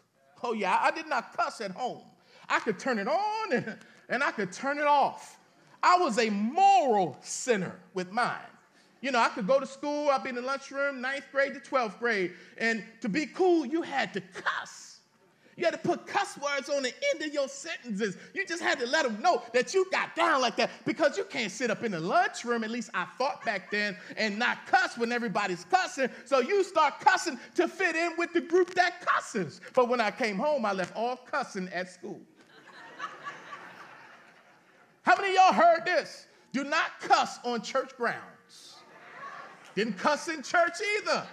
Oh, 0.42 0.54
yeah, 0.54 0.80
I 0.82 0.90
did 0.90 1.08
not 1.08 1.38
cuss 1.38 1.62
at 1.62 1.72
home. 1.72 2.02
I 2.50 2.60
could 2.60 2.80
turn 2.80 2.98
it 2.98 3.08
on 3.08 3.54
and, 3.54 3.78
and 4.10 4.24
I 4.24 4.32
could 4.32 4.52
turn 4.52 4.78
it 4.78 4.88
off. 4.88 5.38
I 5.84 5.98
was 5.98 6.18
a 6.18 6.30
moral 6.30 7.18
sinner 7.22 7.76
with 7.94 8.12
mine. 8.12 8.40
You 9.02 9.12
know, 9.12 9.20
I 9.20 9.30
could 9.30 9.46
go 9.46 9.60
to 9.60 9.68
school, 9.68 10.10
I'd 10.10 10.24
be 10.24 10.30
in 10.30 10.36
the 10.36 10.42
lunchroom, 10.42 11.00
ninth 11.00 11.26
grade 11.32 11.54
to 11.54 11.60
12th 11.60 12.00
grade, 12.00 12.34
and 12.58 12.84
to 13.02 13.10
be 13.10 13.28
cool, 13.28 13.66
you 13.66 13.84
had 13.84 14.14
to 14.14 14.22
cuss. 14.22 14.86
You 15.58 15.64
had 15.64 15.72
to 15.72 15.78
put 15.78 16.06
cuss 16.06 16.38
words 16.38 16.70
on 16.70 16.84
the 16.84 16.94
end 17.14 17.22
of 17.22 17.34
your 17.34 17.48
sentences. 17.48 18.18
You 18.34 18.46
just 18.46 18.62
had 18.62 18.80
to 18.80 18.86
let 18.88 19.04
them 19.04 19.22
know 19.22 19.42
that 19.54 19.74
you 19.74 19.86
got 19.90 20.16
down 20.16 20.42
like 20.42 20.58
that 20.58 20.70
because 20.86 21.18
you 21.18 21.24
can't 21.24 21.52
sit 21.52 21.72
up 21.72 21.84
in 21.84 21.94
the 21.94 22.00
lunchroom, 22.00 22.64
at 22.64 22.72
least 22.72 22.90
I 22.94 23.06
thought 23.18 23.46
back 23.46 23.72
then, 23.72 23.96
and 24.18 24.38
not 24.38 24.66
cuss 24.66 24.98
when 24.98 25.12
everybody's 25.12 25.64
cussing. 25.66 26.10
So 26.26 26.40
you 26.40 26.64
start 26.64 27.00
cussing 27.00 27.40
to 27.56 27.68
fit 27.68 27.96
in 27.96 28.14
with 28.18 28.34
the 28.34 28.42
group 28.42 28.74
that 28.74 29.06
cusses. 29.06 29.62
But 29.74 29.88
when 29.88 30.02
I 30.02 30.12
came 30.12 30.38
home, 30.38 30.66
I 30.66 30.74
left 30.74 30.96
all 30.96 31.16
cussing 31.16 31.70
at 31.70 31.90
school. 31.90 32.20
How 35.06 35.16
many 35.16 35.30
of 35.30 35.36
y'all 35.36 35.54
heard 35.54 35.86
this? 35.86 36.26
Do 36.52 36.64
not 36.64 37.00
cuss 37.00 37.38
on 37.44 37.62
church 37.62 37.96
grounds. 37.96 38.76
Didn't 39.76 40.00
cuss 40.00 40.30
in 40.30 40.42
church 40.42 40.74
either. 40.98 41.28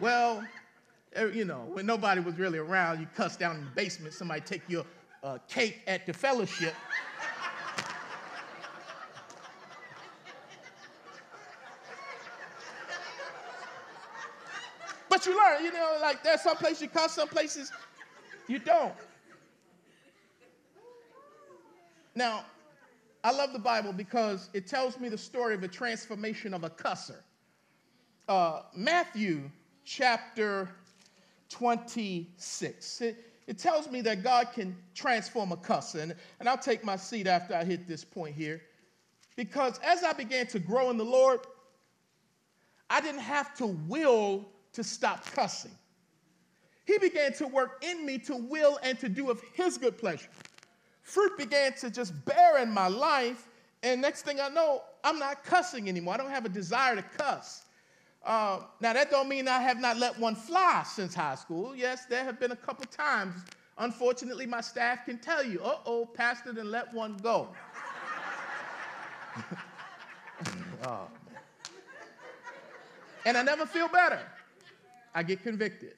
Well, 0.00 0.44
eh, 1.14 1.26
you 1.26 1.44
know, 1.44 1.68
when 1.72 1.86
nobody 1.86 2.20
was 2.20 2.36
really 2.38 2.58
around, 2.58 2.98
you 2.98 3.06
cuss 3.14 3.36
down 3.36 3.56
in 3.56 3.64
the 3.64 3.70
basement. 3.70 4.14
Somebody 4.14 4.40
take 4.40 4.62
your 4.68 4.84
uh, 5.22 5.38
cake 5.48 5.82
at 5.86 6.06
the 6.06 6.12
fellowship. 6.12 6.74
but 15.08 15.24
you 15.24 15.36
learn, 15.36 15.64
you 15.64 15.72
know, 15.72 15.98
like 16.00 16.24
there's 16.24 16.40
some 16.40 16.56
places 16.56 16.82
you 16.82 16.88
cuss, 16.88 17.14
some 17.14 17.28
places 17.28 17.70
you 18.48 18.58
don't. 18.58 18.94
Now, 22.16 22.44
I 23.28 23.30
love 23.30 23.52
the 23.52 23.58
Bible 23.58 23.92
because 23.92 24.48
it 24.54 24.66
tells 24.66 24.98
me 24.98 25.10
the 25.10 25.18
story 25.18 25.54
of 25.54 25.62
a 25.62 25.68
transformation 25.68 26.54
of 26.54 26.64
a 26.64 26.70
cusser. 26.70 27.20
Uh, 28.26 28.62
Matthew 28.74 29.50
chapter 29.84 30.70
26. 31.50 33.02
It, 33.02 33.22
it, 33.46 33.58
tells 33.58 33.90
me 33.90 34.00
that 34.00 34.22
God 34.22 34.48
can 34.54 34.74
transform 34.94 35.52
a 35.52 35.58
cusser. 35.58 36.00
And, 36.00 36.14
and 36.40 36.48
I'll 36.48 36.56
take 36.56 36.82
my 36.82 36.96
seat 36.96 37.26
after 37.26 37.54
I 37.54 37.64
hit 37.64 37.86
this 37.86 38.02
point 38.02 38.34
here. 38.34 38.62
Because 39.36 39.78
as 39.84 40.04
I 40.04 40.14
began 40.14 40.46
to 40.46 40.58
grow 40.58 40.88
in 40.88 40.96
the 40.96 41.04
Lord, 41.04 41.40
I 42.88 43.02
didn't 43.02 43.20
have 43.20 43.54
to 43.56 43.66
will 43.66 44.48
to 44.72 44.82
stop 44.82 45.26
cussing. 45.32 45.76
He 46.86 46.96
began 46.96 47.34
to 47.34 47.46
work 47.46 47.84
in 47.84 48.06
me 48.06 48.16
to 48.20 48.36
will 48.36 48.78
and 48.82 48.98
to 49.00 49.08
do 49.10 49.30
of 49.30 49.42
His 49.52 49.76
good 49.76 49.98
pleasure 49.98 50.30
fruit 51.08 51.36
began 51.38 51.72
to 51.74 51.90
just 51.90 52.12
bear 52.24 52.58
in 52.58 52.70
my 52.70 52.88
life. 52.88 53.48
And 53.82 54.02
next 54.02 54.22
thing 54.22 54.40
I 54.40 54.48
know, 54.48 54.82
I'm 55.02 55.18
not 55.18 55.44
cussing 55.44 55.88
anymore. 55.88 56.14
I 56.14 56.16
don't 56.18 56.30
have 56.30 56.44
a 56.44 56.50
desire 56.50 56.96
to 56.96 57.02
cuss. 57.02 57.64
Uh, 58.24 58.60
now 58.80 58.92
that 58.92 59.10
don't 59.10 59.28
mean 59.28 59.48
I 59.48 59.60
have 59.60 59.80
not 59.80 59.96
let 59.96 60.18
one 60.18 60.34
fly 60.34 60.84
since 60.84 61.14
high 61.14 61.36
school. 61.36 61.74
Yes, 61.74 62.04
there 62.06 62.24
have 62.24 62.38
been 62.38 62.52
a 62.52 62.56
couple 62.56 62.84
times. 62.86 63.40
Unfortunately, 63.78 64.44
my 64.44 64.60
staff 64.60 65.06
can 65.06 65.18
tell 65.18 65.42
you, 65.44 65.62
uh 65.62 65.78
oh, 65.86 66.04
pastor 66.04 66.52
didn't 66.52 66.70
let 66.70 66.92
one 66.92 67.16
go. 67.18 67.48
oh, 70.84 71.06
and 73.24 73.36
I 73.36 73.42
never 73.42 73.64
feel 73.64 73.88
better. 73.88 74.20
I 75.14 75.22
get 75.22 75.42
convicted. 75.42 75.94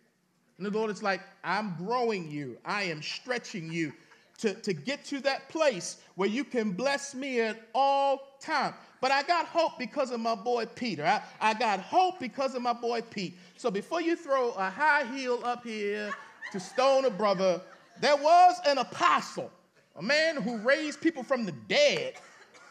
And 0.58 0.66
the 0.66 0.70
Lord 0.70 0.90
is 0.90 1.02
like, 1.02 1.22
I'm 1.42 1.74
growing 1.78 2.30
you, 2.30 2.58
I 2.66 2.82
am 2.84 3.02
stretching 3.02 3.72
you 3.72 3.94
to, 4.40 4.54
to 4.54 4.72
get 4.72 5.04
to 5.06 5.20
that 5.20 5.48
place 5.48 5.98
where 6.14 6.28
you 6.28 6.44
can 6.44 6.72
bless 6.72 7.14
me 7.14 7.40
at 7.40 7.68
all 7.74 8.36
time. 8.40 8.74
But 9.00 9.10
I 9.10 9.22
got 9.22 9.46
hope 9.46 9.78
because 9.78 10.10
of 10.10 10.20
my 10.20 10.34
boy 10.34 10.66
Peter. 10.66 11.04
I, 11.04 11.22
I 11.40 11.54
got 11.54 11.80
hope 11.80 12.18
because 12.20 12.54
of 12.54 12.62
my 12.62 12.72
boy 12.72 13.02
Pete. 13.02 13.36
So 13.56 13.70
before 13.70 14.00
you 14.00 14.16
throw 14.16 14.50
a 14.52 14.70
high 14.70 15.04
heel 15.14 15.40
up 15.44 15.64
here 15.64 16.10
to 16.52 16.60
stone 16.60 17.04
a 17.04 17.10
brother, 17.10 17.60
there 18.00 18.16
was 18.16 18.56
an 18.66 18.78
apostle, 18.78 19.50
a 19.96 20.02
man 20.02 20.36
who 20.36 20.58
raised 20.58 21.00
people 21.00 21.22
from 21.22 21.44
the 21.44 21.52
dead, 21.68 22.14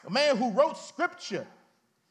a 0.05 0.09
man 0.09 0.37
who 0.37 0.51
wrote 0.51 0.77
scripture. 0.77 1.45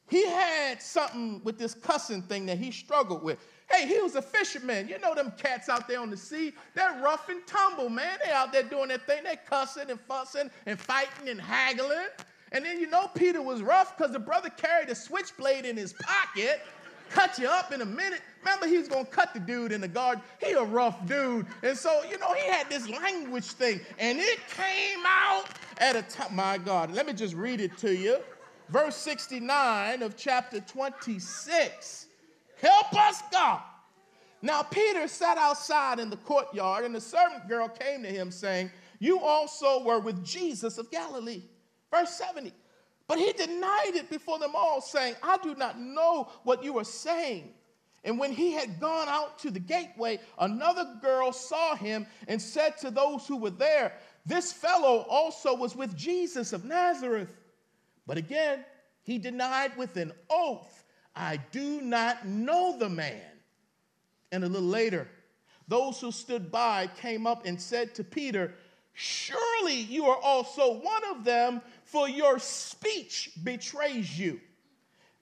He 0.09 0.25
had 0.25 0.81
something 0.81 1.41
with 1.43 1.59
this 1.59 1.73
cussing 1.73 2.23
thing 2.23 2.45
that 2.47 2.57
he 2.57 2.71
struggled 2.71 3.23
with. 3.23 3.39
Hey, 3.71 3.87
he 3.87 3.99
was 4.01 4.15
a 4.15 4.21
fisherman. 4.21 4.87
You 4.87 4.99
know 4.99 5.13
them 5.13 5.31
cats 5.37 5.69
out 5.69 5.87
there 5.87 6.01
on 6.01 6.09
the 6.09 6.17
sea, 6.17 6.53
they're 6.73 6.99
rough 7.01 7.29
and 7.29 7.45
tumble, 7.45 7.89
man. 7.89 8.17
They 8.23 8.31
out 8.31 8.51
there 8.51 8.63
doing 8.63 8.87
their 8.87 8.97
thing. 8.97 9.23
They 9.23 9.37
cussing 9.47 9.89
and 9.89 9.99
fussing 9.99 10.49
and 10.65 10.79
fighting 10.79 11.29
and 11.29 11.39
haggling. 11.39 12.07
And 12.51 12.65
then 12.65 12.79
you 12.79 12.87
know 12.87 13.09
Peter 13.13 13.41
was 13.41 13.61
rough 13.61 13.95
because 13.95 14.11
the 14.11 14.19
brother 14.19 14.49
carried 14.49 14.89
a 14.89 14.95
switchblade 14.95 15.65
in 15.65 15.77
his 15.77 15.93
pocket, 15.93 16.61
cut 17.11 17.37
you 17.37 17.47
up 17.47 17.71
in 17.71 17.81
a 17.81 17.85
minute. 17.85 18.21
Remember, 18.39 18.65
he 18.65 18.77
was 18.77 18.87
gonna 18.87 19.05
cut 19.05 19.33
the 19.35 19.39
dude 19.39 19.71
in 19.71 19.81
the 19.81 19.87
garden. 19.87 20.23
He 20.43 20.53
a 20.53 20.63
rough 20.63 21.05
dude. 21.05 21.45
And 21.61 21.77
so, 21.77 22.01
you 22.09 22.17
know, 22.17 22.33
he 22.33 22.49
had 22.49 22.67
this 22.69 22.89
language 22.89 23.45
thing, 23.45 23.81
and 23.99 24.19
it 24.19 24.39
came 24.49 25.03
out 25.05 25.45
at 25.77 25.95
a 25.95 26.01
time. 26.01 26.35
My 26.35 26.57
God, 26.57 26.91
let 26.91 27.05
me 27.05 27.13
just 27.13 27.35
read 27.35 27.61
it 27.61 27.77
to 27.79 27.95
you. 27.95 28.17
Verse 28.69 28.95
69 28.95 30.01
of 30.01 30.15
chapter 30.15 30.59
26. 30.59 32.07
Help 32.61 32.93
us, 32.93 33.21
God. 33.31 33.61
Now, 34.41 34.63
Peter 34.63 35.07
sat 35.07 35.37
outside 35.37 35.99
in 35.99 36.09
the 36.09 36.17
courtyard, 36.17 36.85
and 36.85 36.95
the 36.95 37.01
servant 37.01 37.47
girl 37.47 37.67
came 37.67 38.03
to 38.03 38.09
him, 38.09 38.31
saying, 38.31 38.71
You 38.99 39.19
also 39.19 39.83
were 39.83 39.99
with 39.99 40.23
Jesus 40.23 40.77
of 40.77 40.89
Galilee. 40.91 41.43
Verse 41.91 42.11
70. 42.11 42.53
But 43.07 43.17
he 43.17 43.33
denied 43.33 43.95
it 43.95 44.09
before 44.09 44.39
them 44.39 44.51
all, 44.55 44.81
saying, 44.81 45.15
I 45.23 45.37
do 45.41 45.55
not 45.55 45.79
know 45.79 46.29
what 46.43 46.63
you 46.63 46.77
are 46.77 46.85
saying. 46.85 47.53
And 48.03 48.17
when 48.17 48.31
he 48.31 48.53
had 48.53 48.79
gone 48.79 49.09
out 49.09 49.39
to 49.39 49.51
the 49.51 49.59
gateway, 49.59 50.19
another 50.37 50.85
girl 51.01 51.33
saw 51.33 51.75
him 51.75 52.07
and 52.27 52.41
said 52.41 52.77
to 52.77 52.91
those 52.91 53.27
who 53.27 53.35
were 53.35 53.49
there, 53.49 53.93
This 54.25 54.53
fellow 54.53 55.05
also 55.09 55.53
was 55.53 55.75
with 55.75 55.97
Jesus 55.97 56.53
of 56.53 56.63
Nazareth. 56.63 57.35
But 58.07 58.17
again, 58.17 58.63
he 59.03 59.17
denied 59.17 59.75
with 59.75 59.97
an 59.97 60.13
oath 60.29 60.78
I 61.15 61.37
do 61.51 61.81
not 61.81 62.25
know 62.25 62.77
the 62.77 62.89
man. 62.89 63.21
And 64.31 64.43
a 64.43 64.47
little 64.47 64.67
later, 64.67 65.07
those 65.67 65.99
who 65.99 66.11
stood 66.11 66.51
by 66.51 66.87
came 66.87 67.27
up 67.27 67.45
and 67.45 67.59
said 67.59 67.95
to 67.95 68.03
Peter, 68.03 68.53
Surely 68.93 69.75
you 69.75 70.05
are 70.05 70.17
also 70.17 70.73
one 70.73 71.03
of 71.11 71.23
them, 71.23 71.61
for 71.83 72.09
your 72.09 72.37
speech 72.37 73.31
betrays 73.43 74.19
you. 74.19 74.39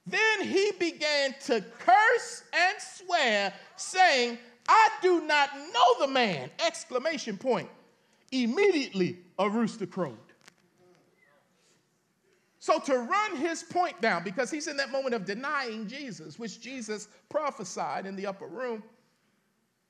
Then 0.06 0.42
he 0.42 0.72
began 0.78 1.34
to 1.46 1.64
curse 1.78 2.42
and 2.52 2.76
swear, 2.80 3.52
saying, 3.76 4.38
I 4.68 4.88
do 5.00 5.22
not 5.22 5.50
know 5.56 6.06
the 6.06 6.12
man! 6.12 6.50
Exclamation 6.66 7.38
point. 7.38 7.68
Immediately 8.32 9.18
a 9.38 9.48
rooster 9.48 9.86
crowed. 9.86 10.18
So, 12.68 12.78
to 12.80 12.98
run 12.98 13.36
his 13.36 13.62
point 13.62 13.98
down, 14.02 14.22
because 14.22 14.50
he's 14.50 14.66
in 14.66 14.76
that 14.76 14.92
moment 14.92 15.14
of 15.14 15.24
denying 15.24 15.86
Jesus, 15.86 16.38
which 16.38 16.60
Jesus 16.60 17.08
prophesied 17.30 18.04
in 18.04 18.14
the 18.14 18.26
upper 18.26 18.46
room, 18.46 18.82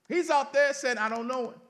he's 0.06 0.30
out 0.30 0.52
there 0.52 0.72
saying, 0.72 0.96
I 0.96 1.08
don't 1.08 1.26
know 1.26 1.48
him. 1.48 1.60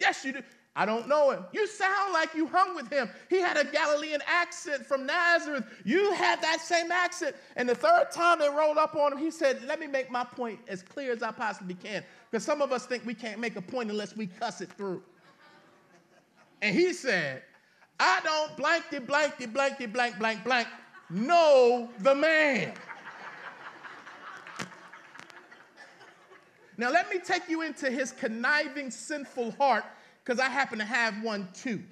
Yes, 0.00 0.24
you 0.24 0.32
do. 0.32 0.42
I 0.74 0.84
don't 0.84 1.06
know 1.06 1.30
him. 1.30 1.44
You 1.52 1.64
sound 1.68 2.12
like 2.12 2.34
you 2.34 2.48
hung 2.48 2.74
with 2.74 2.90
him. 2.90 3.08
He 3.28 3.38
had 3.38 3.56
a 3.56 3.64
Galilean 3.64 4.20
accent 4.26 4.84
from 4.84 5.06
Nazareth. 5.06 5.62
You 5.84 6.12
had 6.14 6.42
that 6.42 6.60
same 6.60 6.90
accent. 6.90 7.36
And 7.54 7.68
the 7.68 7.76
third 7.76 8.08
time 8.10 8.40
they 8.40 8.48
rolled 8.48 8.78
up 8.78 8.96
on 8.96 9.12
him, 9.12 9.18
he 9.18 9.30
said, 9.30 9.62
Let 9.62 9.78
me 9.78 9.86
make 9.86 10.10
my 10.10 10.24
point 10.24 10.58
as 10.66 10.82
clear 10.82 11.12
as 11.12 11.22
I 11.22 11.30
possibly 11.30 11.74
can. 11.74 12.02
Because 12.28 12.44
some 12.44 12.62
of 12.62 12.72
us 12.72 12.84
think 12.84 13.06
we 13.06 13.14
can't 13.14 13.38
make 13.38 13.54
a 13.54 13.62
point 13.62 13.92
unless 13.92 14.16
we 14.16 14.26
cuss 14.26 14.60
it 14.60 14.72
through. 14.72 15.04
And 16.62 16.74
he 16.74 16.94
said, 16.94 17.44
I 18.00 18.20
don't 18.24 18.56
blankety, 18.56 18.98
blankety, 18.98 19.46
blankety, 19.46 19.86
blank, 19.86 20.18
blank, 20.18 20.42
blank 20.42 20.66
know 21.10 21.88
the 21.98 22.14
man. 22.14 22.72
now, 26.76 26.90
let 26.90 27.10
me 27.10 27.18
take 27.18 27.48
you 27.48 27.62
into 27.62 27.90
his 27.90 28.12
conniving, 28.12 28.90
sinful 28.90 29.50
heart, 29.52 29.84
because 30.24 30.40
I 30.40 30.48
happen 30.48 30.78
to 30.78 30.84
have 30.84 31.22
one 31.22 31.48
too. 31.52 31.82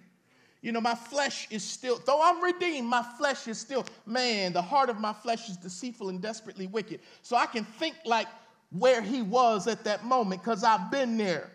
You 0.62 0.72
know, 0.72 0.80
my 0.80 0.94
flesh 0.94 1.46
is 1.50 1.62
still, 1.62 2.00
though 2.04 2.20
I'm 2.22 2.42
redeemed, 2.42 2.88
my 2.88 3.04
flesh 3.16 3.46
is 3.46 3.59
still, 3.59 3.84
man, 4.06 4.52
the 4.52 4.62
heart 4.62 4.88
of 4.88 4.98
my 4.98 5.12
flesh 5.12 5.48
is 5.48 5.56
deceitful 5.56 6.09
and 6.09 6.20
desperately 6.20 6.66
wicked. 6.66 7.00
So 7.22 7.36
I 7.36 7.46
can 7.46 7.64
think 7.64 7.96
like 8.04 8.26
where 8.70 9.00
he 9.00 9.22
was 9.22 9.68
at 9.68 9.84
that 9.84 10.04
moment 10.04 10.42
because 10.42 10.64
I've 10.64 10.90
been 10.90 11.16
there. 11.16 11.50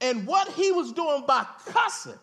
And 0.00 0.26
what 0.26 0.48
he 0.48 0.70
was 0.72 0.92
doing 0.92 1.24
by 1.26 1.46
cussing 1.66 2.18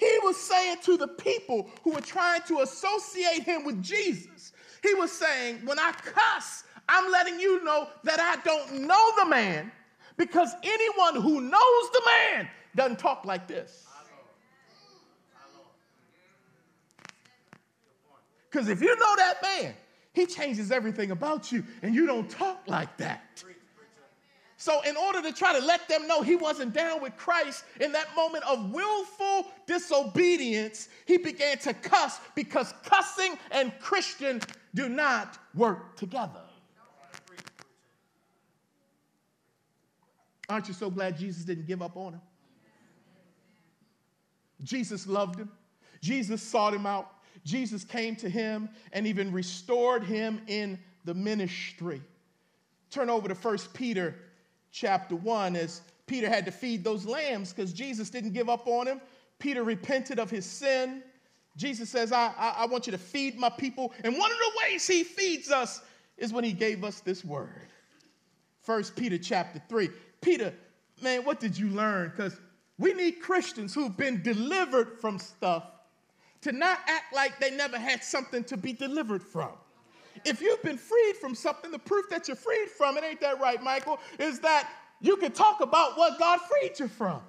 he 0.00 0.18
was 0.22 0.36
saying 0.38 0.78
to 0.84 0.96
the 0.96 1.08
people 1.08 1.68
who 1.84 1.90
were 1.90 2.00
trying 2.00 2.40
to 2.48 2.60
associate 2.60 3.42
him 3.42 3.64
with 3.66 3.82
Jesus, 3.82 4.52
he 4.82 4.94
was 4.94 5.12
saying, 5.12 5.60
When 5.66 5.78
I 5.78 5.92
cuss, 5.92 6.64
I'm 6.88 7.12
letting 7.12 7.38
you 7.38 7.62
know 7.62 7.86
that 8.04 8.18
I 8.18 8.42
don't 8.42 8.86
know 8.86 9.12
the 9.18 9.26
man 9.26 9.70
because 10.16 10.54
anyone 10.62 11.16
who 11.22 11.42
knows 11.42 11.90
the 11.92 12.02
man 12.06 12.48
doesn't 12.74 12.98
talk 12.98 13.26
like 13.26 13.46
this. 13.46 13.86
Because 18.50 18.68
if 18.68 18.80
you 18.80 18.96
know 18.96 19.16
that 19.16 19.42
man, 19.42 19.74
he 20.12 20.26
changes 20.26 20.72
everything 20.72 21.10
about 21.10 21.52
you 21.52 21.62
and 21.82 21.94
you 21.94 22.06
don't 22.06 22.28
talk 22.28 22.62
like 22.66 22.96
that. 22.96 23.44
So, 24.60 24.82
in 24.82 24.94
order 24.94 25.22
to 25.22 25.32
try 25.32 25.58
to 25.58 25.64
let 25.64 25.88
them 25.88 26.06
know 26.06 26.20
he 26.20 26.36
wasn't 26.36 26.74
down 26.74 27.00
with 27.00 27.16
Christ 27.16 27.64
in 27.80 27.92
that 27.92 28.14
moment 28.14 28.44
of 28.44 28.70
willful 28.70 29.50
disobedience, 29.66 30.90
he 31.06 31.16
began 31.16 31.56
to 31.60 31.72
cuss 31.72 32.20
because 32.34 32.74
cussing 32.84 33.38
and 33.52 33.72
Christian 33.80 34.42
do 34.74 34.90
not 34.90 35.38
work 35.54 35.96
together. 35.96 36.42
Aren't 40.50 40.68
you 40.68 40.74
so 40.74 40.90
glad 40.90 41.16
Jesus 41.16 41.42
didn't 41.44 41.66
give 41.66 41.80
up 41.80 41.96
on 41.96 42.12
him? 42.12 42.20
Jesus 44.62 45.06
loved 45.06 45.38
him. 45.38 45.50
Jesus 46.02 46.42
sought 46.42 46.74
him 46.74 46.84
out. 46.84 47.10
Jesus 47.46 47.82
came 47.82 48.14
to 48.16 48.28
him 48.28 48.68
and 48.92 49.06
even 49.06 49.32
restored 49.32 50.04
him 50.04 50.42
in 50.48 50.78
the 51.06 51.14
ministry. 51.14 52.02
Turn 52.90 53.08
over 53.08 53.26
to 53.26 53.34
1 53.34 53.58
Peter 53.72 54.16
chapter 54.72 55.16
1 55.16 55.56
as 55.56 55.82
Peter 56.06 56.28
had 56.28 56.44
to 56.44 56.50
feed 56.50 56.82
those 56.82 57.06
lambs 57.06 57.52
because 57.52 57.72
Jesus 57.72 58.10
didn't 58.10 58.32
give 58.32 58.48
up 58.48 58.66
on 58.66 58.86
him. 58.86 59.00
Peter 59.38 59.64
repented 59.64 60.18
of 60.18 60.30
his 60.30 60.44
sin. 60.44 61.02
Jesus 61.56 61.90
says, 61.90 62.12
I, 62.12 62.32
I, 62.36 62.54
I, 62.58 62.66
want 62.66 62.86
you 62.86 62.92
to 62.92 62.98
feed 62.98 63.38
my 63.38 63.48
people. 63.48 63.92
And 64.04 64.16
one 64.16 64.30
of 64.30 64.38
the 64.38 64.50
ways 64.62 64.86
he 64.86 65.02
feeds 65.04 65.50
us 65.50 65.82
is 66.16 66.32
when 66.32 66.44
he 66.44 66.52
gave 66.52 66.84
us 66.84 67.00
this 67.00 67.24
word. 67.24 67.68
First 68.62 68.94
Peter 68.94 69.18
chapter 69.18 69.60
3. 69.68 69.90
Peter, 70.20 70.52
man, 71.02 71.24
what 71.24 71.40
did 71.40 71.58
you 71.58 71.68
learn? 71.70 72.10
Because 72.10 72.38
we 72.78 72.92
need 72.94 73.20
Christians 73.20 73.74
who've 73.74 73.96
been 73.96 74.22
delivered 74.22 75.00
from 75.00 75.18
stuff 75.18 75.64
to 76.42 76.52
not 76.52 76.78
act 76.86 77.14
like 77.14 77.38
they 77.38 77.50
never 77.50 77.78
had 77.78 78.02
something 78.02 78.44
to 78.44 78.56
be 78.56 78.72
delivered 78.72 79.22
from. 79.22 79.50
If 80.24 80.40
you've 80.40 80.62
been 80.62 80.76
freed 80.76 81.16
from 81.16 81.34
something, 81.34 81.70
the 81.70 81.78
proof 81.78 82.08
that 82.10 82.28
you're 82.28 82.36
freed 82.36 82.68
from 82.68 82.96
it, 82.96 83.04
ain't 83.04 83.20
that 83.20 83.40
right, 83.40 83.62
Michael? 83.62 83.98
Is 84.18 84.40
that 84.40 84.70
you 85.00 85.16
can 85.16 85.32
talk 85.32 85.60
about 85.60 85.96
what 85.96 86.18
God 86.18 86.40
freed 86.40 86.78
you 86.78 86.88
from. 86.88 87.20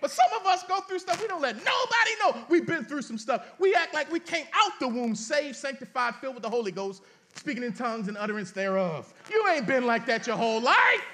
But 0.00 0.10
some 0.10 0.26
of 0.40 0.46
us 0.46 0.64
go 0.64 0.80
through 0.80 0.98
stuff 0.98 1.22
we 1.22 1.28
don't 1.28 1.40
let 1.40 1.54
nobody 1.54 2.10
know. 2.20 2.44
We've 2.48 2.66
been 2.66 2.84
through 2.84 3.02
some 3.02 3.16
stuff. 3.16 3.46
We 3.60 3.72
act 3.74 3.94
like 3.94 4.10
we 4.10 4.18
came 4.18 4.46
out 4.52 4.72
the 4.80 4.88
womb 4.88 5.14
saved, 5.14 5.54
sanctified, 5.54 6.16
filled 6.16 6.34
with 6.34 6.42
the 6.42 6.50
Holy 6.50 6.72
Ghost, 6.72 7.02
speaking 7.36 7.62
in 7.62 7.72
tongues 7.72 8.08
and 8.08 8.18
utterance 8.18 8.50
thereof. 8.50 9.14
You 9.30 9.46
ain't 9.48 9.66
been 9.66 9.86
like 9.86 10.04
that 10.06 10.26
your 10.26 10.36
whole 10.36 10.60
life. 10.60 11.04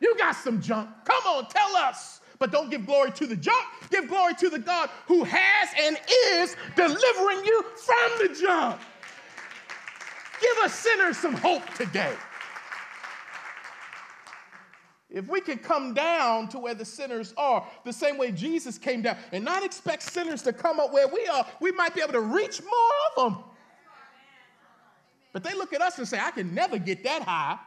You 0.00 0.14
got 0.18 0.32
some 0.32 0.60
junk. 0.60 0.90
Come 1.04 1.24
on, 1.26 1.48
tell 1.48 1.74
us. 1.76 2.20
But 2.38 2.52
don't 2.52 2.70
give 2.70 2.86
glory 2.86 3.10
to 3.12 3.26
the 3.26 3.34
junk. 3.34 3.64
Give 3.90 4.06
glory 4.06 4.34
to 4.34 4.50
the 4.50 4.58
God 4.58 4.90
who 5.06 5.24
has 5.24 5.68
and 5.80 5.98
is 6.34 6.54
delivering 6.76 7.44
you 7.44 7.64
from 7.76 8.28
the 8.28 8.38
junk. 8.40 8.80
Give 10.40 10.64
a 10.64 10.68
sinner 10.68 11.12
some 11.12 11.34
hope 11.34 11.68
today. 11.74 12.14
If 15.10 15.26
we 15.26 15.40
can 15.40 15.58
come 15.58 15.94
down 15.94 16.48
to 16.48 16.58
where 16.58 16.74
the 16.74 16.84
sinners 16.84 17.32
are, 17.36 17.66
the 17.84 17.92
same 17.92 18.18
way 18.18 18.30
Jesus 18.30 18.76
came 18.76 19.02
down, 19.02 19.16
and 19.32 19.44
not 19.44 19.64
expect 19.64 20.02
sinners 20.02 20.42
to 20.42 20.52
come 20.52 20.78
up 20.78 20.92
where 20.92 21.08
we 21.08 21.26
are, 21.26 21.46
we 21.60 21.72
might 21.72 21.94
be 21.94 22.02
able 22.02 22.12
to 22.12 22.20
reach 22.20 22.60
more 22.62 23.26
of 23.26 23.32
them. 23.34 23.44
But 25.32 25.44
they 25.44 25.54
look 25.54 25.72
at 25.72 25.80
us 25.80 25.98
and 25.98 26.06
say, 26.06 26.18
I 26.20 26.30
can 26.30 26.54
never 26.54 26.78
get 26.78 27.04
that 27.04 27.22
high. 27.22 27.58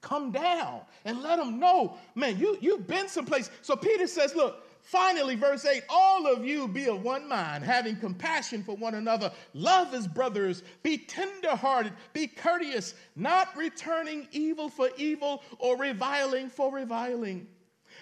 Come 0.00 0.30
down 0.30 0.80
and 1.04 1.22
let 1.22 1.38
them 1.38 1.60
know, 1.60 1.98
man, 2.14 2.38
you, 2.38 2.56
you've 2.60 2.86
been 2.86 3.06
someplace. 3.08 3.50
So 3.60 3.76
Peter 3.76 4.06
says, 4.06 4.34
Look, 4.34 4.64
Finally, 4.82 5.36
verse 5.36 5.64
8 5.64 5.82
all 5.88 6.26
of 6.26 6.44
you 6.44 6.66
be 6.66 6.88
of 6.88 7.02
one 7.02 7.28
mind, 7.28 7.64
having 7.64 7.96
compassion 7.96 8.62
for 8.62 8.76
one 8.76 8.94
another, 8.94 9.30
love 9.54 9.94
as 9.94 10.08
brothers, 10.08 10.62
be 10.82 10.98
tenderhearted, 10.98 11.92
be 12.12 12.26
courteous, 12.26 12.94
not 13.14 13.56
returning 13.56 14.26
evil 14.32 14.68
for 14.68 14.90
evil 14.96 15.42
or 15.58 15.76
reviling 15.76 16.48
for 16.48 16.72
reviling. 16.72 17.46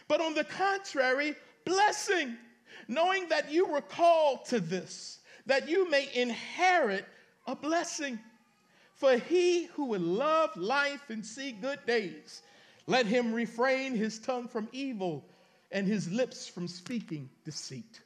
But 0.06 0.20
on 0.20 0.34
the 0.34 0.44
contrary, 0.44 1.34
blessing, 1.64 2.36
knowing 2.86 3.28
that 3.28 3.50
you 3.50 3.66
were 3.66 3.82
called 3.82 4.44
to 4.46 4.60
this, 4.60 5.18
that 5.46 5.68
you 5.68 5.90
may 5.90 6.08
inherit 6.14 7.06
a 7.46 7.56
blessing. 7.56 8.18
For 8.94 9.16
he 9.16 9.66
who 9.66 9.86
would 9.86 10.02
love 10.02 10.56
life 10.56 11.10
and 11.10 11.24
see 11.24 11.52
good 11.52 11.78
days, 11.86 12.42
let 12.86 13.06
him 13.06 13.32
refrain 13.32 13.94
his 13.94 14.18
tongue 14.18 14.48
from 14.48 14.68
evil 14.72 15.24
and 15.70 15.86
his 15.86 16.10
lips 16.10 16.46
from 16.46 16.66
speaking 16.68 17.28
deceit. 17.44 18.00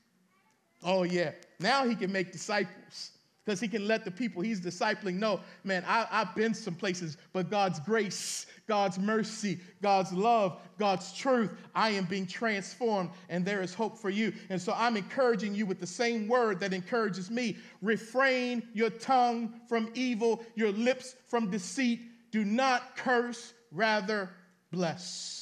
Oh, 0.83 1.05
yeah. 1.05 1.33
Now 1.61 1.87
he 1.87 1.95
can 1.95 2.11
make 2.11 2.33
disciples 2.33 3.13
because 3.45 3.61
he 3.61 3.67
can 3.67 3.89
let 3.89 4.05
the 4.05 4.11
people 4.11 4.41
he's 4.41 4.61
discipling 4.61 5.15
know, 5.15 5.41
man, 5.65 5.85
I, 5.87 6.07
have 6.11 6.35
been 6.35 6.55
some 6.55 6.75
places, 6.75 7.17
but 7.33 7.51
God's 7.51 7.81
grace, 7.81 8.47
God's 8.69 8.99
mercy, 8.99 9.59
God's 9.81 10.13
love, 10.13 10.61
God's 10.79 11.13
truth, 11.13 11.51
I 11.75 11.91
am 11.91 12.05
being 12.05 12.27
transformed, 12.27 13.11
and 13.29 13.45
there 13.45 13.61
is 13.61 13.75
hope 13.75 13.99
for 13.99 14.11
you. 14.11 14.33
And 14.49 14.61
so 14.61 14.73
I'm 14.77 14.97
encouraging 14.97 15.55
you 15.57 15.67
with 15.67 15.81
the 15.81 15.87
same 15.87 16.29
word 16.29 16.61
that 16.61 16.73
encourages 16.73 17.31
me 17.31 17.57
refrain 17.81 18.63
your 18.75 18.91
tongue 18.91 19.61
from 19.69 19.91
evil, 19.95 20.45
your 20.55 20.71
lips 20.71 21.17
from 21.27 21.51
deceit. 21.51 22.01
Do 22.31 22.45
not 22.45 22.97
curse, 22.97 23.55
rather 23.73 24.31
bless. 24.71 25.42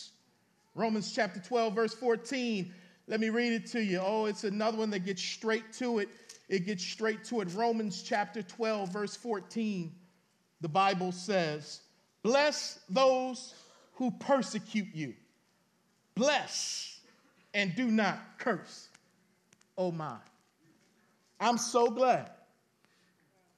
Romans 0.80 1.12
chapter 1.12 1.40
12, 1.40 1.74
verse 1.74 1.92
14. 1.92 2.72
Let 3.06 3.20
me 3.20 3.28
read 3.28 3.52
it 3.52 3.66
to 3.72 3.84
you. 3.84 4.00
Oh, 4.02 4.24
it's 4.24 4.44
another 4.44 4.78
one 4.78 4.88
that 4.90 5.00
gets 5.00 5.20
straight 5.20 5.74
to 5.74 5.98
it. 5.98 6.08
It 6.48 6.64
gets 6.64 6.82
straight 6.82 7.22
to 7.24 7.42
it. 7.42 7.48
Romans 7.54 8.02
chapter 8.02 8.42
12, 8.42 8.90
verse 8.90 9.14
14. 9.14 9.92
The 10.62 10.68
Bible 10.68 11.12
says, 11.12 11.82
Bless 12.22 12.80
those 12.88 13.54
who 13.94 14.10
persecute 14.10 14.88
you. 14.94 15.12
Bless 16.14 17.00
and 17.52 17.74
do 17.76 17.90
not 17.90 18.18
curse. 18.38 18.88
Oh 19.76 19.92
my. 19.92 20.16
I'm 21.38 21.58
so 21.58 21.90
glad 21.90 22.30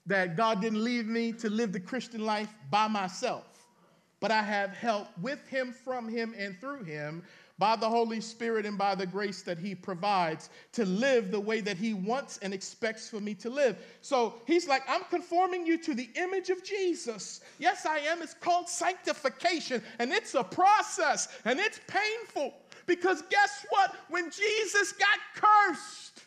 that 0.06 0.36
God 0.36 0.60
didn't 0.60 0.82
leave 0.82 1.06
me 1.06 1.32
to 1.34 1.48
live 1.48 1.72
the 1.72 1.80
Christian 1.80 2.24
life 2.24 2.52
by 2.68 2.88
myself. 2.88 3.51
But 4.22 4.30
I 4.30 4.42
have 4.42 4.70
help 4.70 5.08
with 5.20 5.46
him, 5.48 5.72
from 5.72 6.08
him, 6.08 6.34
and 6.38 6.58
through 6.58 6.84
him 6.84 7.22
by 7.62 7.76
the 7.76 7.88
Holy 7.88 8.20
Spirit 8.20 8.66
and 8.66 8.76
by 8.76 8.92
the 8.94 9.06
grace 9.06 9.42
that 9.42 9.56
He 9.56 9.72
provides 9.72 10.50
to 10.72 10.84
live 10.84 11.30
the 11.30 11.38
way 11.38 11.60
that 11.60 11.76
He 11.76 11.94
wants 11.94 12.40
and 12.42 12.52
expects 12.52 13.08
for 13.08 13.20
me 13.20 13.34
to 13.34 13.50
live. 13.50 13.78
So 14.00 14.34
He's 14.48 14.66
like, 14.66 14.82
I'm 14.88 15.04
conforming 15.10 15.64
you 15.64 15.78
to 15.78 15.94
the 15.94 16.08
image 16.16 16.50
of 16.50 16.64
Jesus. 16.64 17.40
Yes, 17.60 17.86
I 17.86 17.98
am. 17.98 18.20
It's 18.20 18.34
called 18.34 18.68
sanctification, 18.68 19.80
and 20.00 20.10
it's 20.10 20.34
a 20.34 20.42
process, 20.42 21.28
and 21.44 21.60
it's 21.60 21.78
painful 21.86 22.52
because 22.86 23.22
guess 23.30 23.64
what? 23.70 23.94
When 24.08 24.30
Jesus 24.30 24.92
got 24.94 25.18
cursed, 25.36 26.24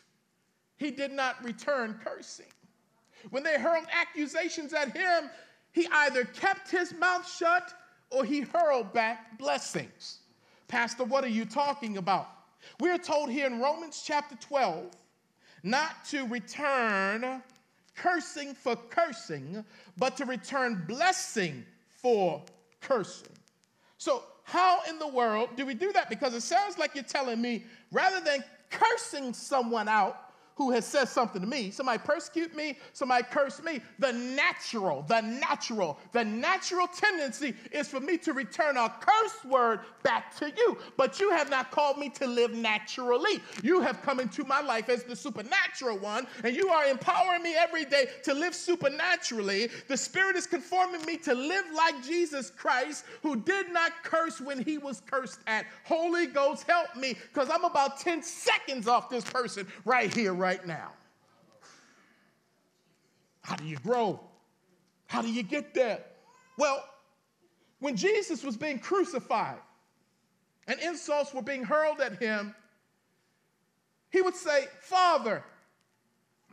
He 0.78 0.90
did 0.90 1.12
not 1.12 1.44
return 1.44 2.00
cursing. 2.02 2.46
When 3.28 3.42
they 3.42 3.58
hurled 3.58 3.86
accusations 3.92 4.72
at 4.72 4.96
Him, 4.96 5.28
He 5.72 5.86
either 5.92 6.24
kept 6.24 6.70
His 6.70 6.94
mouth 6.94 7.30
shut 7.30 7.74
or 8.10 8.24
He 8.24 8.40
hurled 8.40 8.92
back 8.92 9.38
blessings. 9.38 10.18
Pastor, 10.68 11.04
what 11.04 11.24
are 11.24 11.28
you 11.28 11.44
talking 11.44 11.96
about? 11.96 12.28
We're 12.80 12.98
told 12.98 13.30
here 13.30 13.46
in 13.46 13.60
Romans 13.60 14.02
chapter 14.04 14.36
12 14.36 14.90
not 15.62 16.04
to 16.06 16.26
return 16.26 17.42
cursing 17.96 18.54
for 18.54 18.76
cursing, 18.76 19.64
but 19.96 20.16
to 20.16 20.24
return 20.24 20.84
blessing 20.86 21.64
for 21.88 22.42
cursing. 22.80 23.32
So, 23.98 24.22
how 24.44 24.80
in 24.88 24.98
the 25.00 25.08
world 25.08 25.50
do 25.56 25.66
we 25.66 25.74
do 25.74 25.92
that? 25.92 26.08
Because 26.08 26.34
it 26.34 26.42
sounds 26.42 26.78
like 26.78 26.94
you're 26.94 27.02
telling 27.02 27.40
me 27.40 27.64
rather 27.90 28.20
than 28.20 28.44
cursing 28.70 29.32
someone 29.32 29.88
out, 29.88 30.25
who 30.56 30.70
has 30.70 30.86
said 30.86 31.06
something 31.06 31.42
to 31.42 31.46
me, 31.46 31.70
somebody 31.70 31.98
persecute 31.98 32.56
me, 32.56 32.78
somebody 32.94 33.24
curse 33.30 33.62
me, 33.62 33.80
the 33.98 34.10
natural, 34.10 35.04
the 35.06 35.20
natural, 35.20 35.98
the 36.12 36.24
natural 36.24 36.86
tendency 36.86 37.54
is 37.72 37.88
for 37.88 38.00
me 38.00 38.16
to 38.16 38.32
return 38.32 38.78
a 38.78 38.88
curse 39.00 39.44
word 39.44 39.80
back 40.02 40.34
to 40.36 40.50
you. 40.56 40.78
But 40.96 41.20
you 41.20 41.30
have 41.30 41.50
not 41.50 41.70
called 41.70 41.98
me 41.98 42.08
to 42.10 42.26
live 42.26 42.54
naturally. 42.54 43.42
You 43.62 43.82
have 43.82 44.00
come 44.00 44.18
into 44.18 44.44
my 44.44 44.62
life 44.62 44.88
as 44.88 45.04
the 45.04 45.14
supernatural 45.14 45.98
one, 45.98 46.26
and 46.42 46.56
you 46.56 46.68
are 46.70 46.86
empowering 46.86 47.42
me 47.42 47.54
every 47.54 47.84
day 47.84 48.06
to 48.24 48.32
live 48.32 48.54
supernaturally. 48.54 49.68
The 49.88 49.96
Spirit 49.96 50.36
is 50.36 50.46
conforming 50.46 51.04
me 51.04 51.18
to 51.18 51.34
live 51.34 51.64
like 51.74 52.02
Jesus 52.02 52.50
Christ, 52.50 53.04
who 53.22 53.36
did 53.36 53.70
not 53.72 53.92
curse 54.02 54.40
when 54.40 54.62
he 54.62 54.78
was 54.78 55.02
cursed 55.04 55.40
at. 55.46 55.66
Holy 55.84 56.26
Ghost, 56.26 56.64
help 56.66 56.96
me, 56.96 57.14
because 57.32 57.50
I'm 57.50 57.64
about 57.64 58.00
10 58.00 58.22
seconds 58.22 58.88
off 58.88 59.10
this 59.10 59.24
person 59.24 59.66
right 59.84 60.12
here, 60.12 60.32
right 60.32 60.45
right 60.46 60.64
now. 60.64 60.92
How 63.42 63.56
do 63.56 63.64
you 63.64 63.78
grow? 63.78 64.20
How 65.08 65.20
do 65.20 65.28
you 65.28 65.42
get 65.42 65.74
there? 65.74 65.98
Well, 66.56 66.84
when 67.80 67.96
Jesus 67.96 68.44
was 68.44 68.56
being 68.56 68.78
crucified 68.78 69.58
and 70.68 70.78
insults 70.78 71.34
were 71.34 71.42
being 71.42 71.64
hurled 71.64 72.00
at 72.00 72.22
him, 72.22 72.54
he 74.10 74.22
would 74.22 74.36
say, 74.36 74.66
Father, 74.82 75.42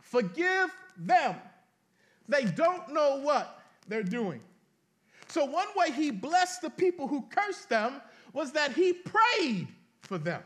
forgive 0.02 0.70
them. 0.98 1.36
They 2.28 2.46
don't 2.46 2.92
know 2.92 3.20
what 3.20 3.60
they're 3.86 4.02
doing. 4.02 4.40
So, 5.28 5.44
one 5.44 5.68
way 5.76 5.92
he 5.92 6.10
blessed 6.10 6.62
the 6.62 6.70
people 6.70 7.06
who 7.06 7.22
cursed 7.30 7.68
them 7.68 8.02
was 8.32 8.50
that 8.52 8.72
he 8.72 8.92
prayed 8.92 9.68
for 10.00 10.18
them. 10.18 10.42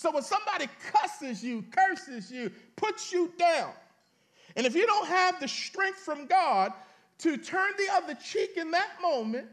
So 0.00 0.10
when 0.10 0.22
somebody 0.22 0.66
cusses 0.90 1.44
you, 1.44 1.62
curses 1.70 2.32
you, 2.32 2.50
puts 2.74 3.12
you 3.12 3.30
down, 3.38 3.72
and 4.56 4.66
if 4.66 4.74
you 4.74 4.86
don't 4.86 5.06
have 5.06 5.38
the 5.40 5.46
strength 5.46 5.98
from 5.98 6.24
God 6.24 6.72
to 7.18 7.36
turn 7.36 7.72
the 7.76 7.92
other 7.92 8.14
cheek 8.14 8.56
in 8.56 8.70
that 8.70 8.92
moment, 9.02 9.46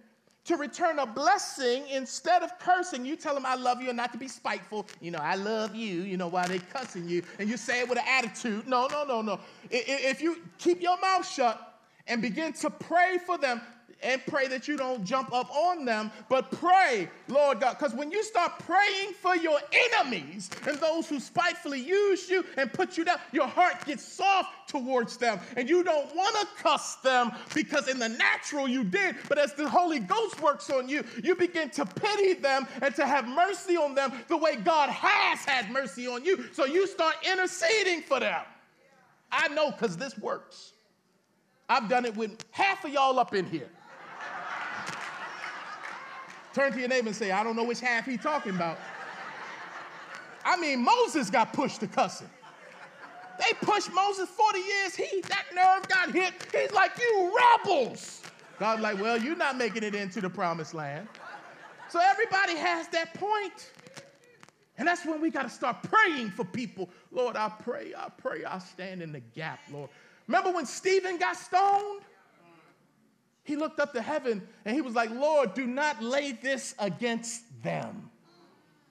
to 0.45 0.55
return 0.55 0.99
a 0.99 1.05
blessing 1.05 1.83
instead 1.89 2.43
of 2.43 2.57
cursing, 2.59 3.05
you 3.05 3.17
tell 3.17 3.33
them, 3.33 3.45
I 3.45 3.55
love 3.55 3.81
you, 3.81 3.89
and 3.89 3.97
not 3.97 4.13
to 4.13 4.17
be 4.17 4.29
spiteful. 4.29 4.87
You 5.01 5.11
know, 5.11 5.19
I 5.19 5.35
love 5.35 5.75
you, 5.75 6.03
you 6.03 6.15
know, 6.15 6.29
while 6.29 6.47
they 6.47 6.59
cussing 6.59 7.09
you, 7.09 7.23
and 7.39 7.49
you 7.49 7.57
say 7.57 7.81
it 7.81 7.89
with 7.89 7.97
an 7.97 8.05
attitude. 8.07 8.69
No, 8.69 8.87
no, 8.87 9.03
no, 9.03 9.21
no. 9.21 9.41
If 9.69 10.21
you 10.21 10.37
keep 10.59 10.81
your 10.81 10.97
mouth 11.01 11.29
shut 11.29 11.77
and 12.07 12.21
begin 12.21 12.53
to 12.53 12.69
pray 12.69 13.17
for 13.25 13.37
them, 13.37 13.59
and 14.03 14.21
pray 14.27 14.47
that 14.47 14.67
you 14.67 14.77
don't 14.77 15.03
jump 15.03 15.33
up 15.33 15.49
on 15.51 15.85
them, 15.85 16.11
but 16.29 16.51
pray, 16.51 17.09
Lord 17.27 17.59
God. 17.59 17.77
Because 17.77 17.93
when 17.93 18.11
you 18.11 18.23
start 18.23 18.59
praying 18.59 19.13
for 19.13 19.35
your 19.35 19.59
enemies 19.71 20.49
and 20.67 20.77
those 20.77 21.09
who 21.09 21.19
spitefully 21.19 21.79
use 21.79 22.29
you 22.29 22.45
and 22.57 22.71
put 22.71 22.97
you 22.97 23.05
down, 23.05 23.17
your 23.31 23.47
heart 23.47 23.85
gets 23.85 24.03
soft 24.03 24.69
towards 24.69 25.17
them. 25.17 25.39
And 25.55 25.69
you 25.69 25.83
don't 25.83 26.13
want 26.15 26.35
to 26.35 26.47
cuss 26.61 26.95
them 26.97 27.31
because 27.55 27.87
in 27.87 27.99
the 27.99 28.09
natural 28.09 28.67
you 28.67 28.83
did. 28.83 29.15
But 29.27 29.37
as 29.37 29.53
the 29.53 29.67
Holy 29.67 29.99
Ghost 29.99 30.41
works 30.41 30.69
on 30.69 30.87
you, 30.87 31.03
you 31.23 31.35
begin 31.35 31.69
to 31.71 31.85
pity 31.85 32.33
them 32.33 32.67
and 32.81 32.93
to 32.95 33.05
have 33.05 33.27
mercy 33.27 33.77
on 33.77 33.95
them 33.95 34.11
the 34.27 34.37
way 34.37 34.55
God 34.57 34.89
has 34.89 35.39
had 35.39 35.71
mercy 35.71 36.07
on 36.07 36.23
you. 36.23 36.45
So 36.53 36.65
you 36.65 36.87
start 36.87 37.15
interceding 37.29 38.01
for 38.01 38.19
them. 38.19 38.41
I 39.31 39.47
know 39.49 39.71
because 39.71 39.97
this 39.97 40.17
works. 40.17 40.73
I've 41.69 41.89
done 41.89 42.05
it 42.05 42.15
with 42.15 42.45
half 42.51 42.85
of 42.85 42.91
y'all 42.91 43.19
up 43.19 43.33
in 43.33 43.45
here. 43.45 43.69
Turn 46.53 46.71
to 46.71 46.79
your 46.79 46.87
neighbor 46.87 47.07
and 47.07 47.15
say, 47.15 47.31
I 47.31 47.43
don't 47.43 47.55
know 47.55 47.63
which 47.63 47.79
half 47.79 48.05
he's 48.05 48.21
talking 48.21 48.55
about. 48.55 48.77
I 50.43 50.57
mean, 50.57 50.83
Moses 50.83 51.29
got 51.29 51.53
pushed 51.53 51.81
to 51.81 51.87
cussing. 51.87 52.29
They 53.37 53.53
pushed 53.61 53.91
Moses 53.93 54.29
40 54.29 54.59
years. 54.59 54.95
He 54.95 55.21
that 55.21 55.45
nerve 55.53 55.87
got 55.87 56.11
hit. 56.11 56.33
He's 56.51 56.71
like, 56.71 56.91
you 56.97 57.37
rebels. 57.37 58.21
God's 58.59 58.81
like, 58.81 58.99
well, 58.99 59.17
you're 59.21 59.35
not 59.35 59.57
making 59.57 59.83
it 59.83 59.93
into 59.93 60.21
the 60.21 60.29
promised 60.29 60.73
land. 60.73 61.07
So 61.89 61.99
everybody 62.01 62.55
has 62.55 62.87
that 62.89 63.13
point. 63.13 63.71
And 64.77 64.87
that's 64.87 65.05
when 65.05 65.21
we 65.21 65.29
got 65.29 65.43
to 65.43 65.49
start 65.49 65.83
praying 65.83 66.31
for 66.31 66.43
people. 66.43 66.89
Lord, 67.11 67.35
I 67.35 67.49
pray, 67.49 67.93
I 67.97 68.09
pray, 68.09 68.43
I 68.45 68.59
stand 68.59 69.01
in 69.01 69.11
the 69.11 69.19
gap, 69.19 69.59
Lord. 69.71 69.89
Remember 70.27 70.51
when 70.51 70.65
Stephen 70.65 71.17
got 71.17 71.35
stoned? 71.35 72.01
He 73.47 73.55
looked 73.55 73.79
up 73.79 73.93
to 73.93 74.01
heaven 74.01 74.45
and 74.65 74.75
he 74.75 74.81
was 74.81 74.93
like, 74.93 75.09
Lord, 75.09 75.53
do 75.53 75.65
not 75.65 76.03
lay 76.03 76.33
this 76.33 76.75
against 76.79 77.43
them. 77.63 78.11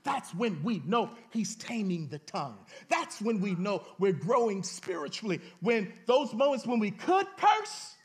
That's 0.03 0.35
when 0.35 0.63
we 0.63 0.81
know 0.87 1.11
he's 1.31 1.57
taming 1.57 2.09
the 2.09 2.21
tongue. 2.21 2.57
That's 2.89 3.21
when 3.21 3.39
we 3.39 3.55
know 3.57 3.83
we're 3.99 4.15
growing 4.15 4.63
spiritually. 4.63 5.43
When 5.61 5.93
those 6.07 6.33
moments 6.33 6.67
when 6.67 6.81
we 6.81 6.91
could 6.91 7.27
curse, 7.37 7.97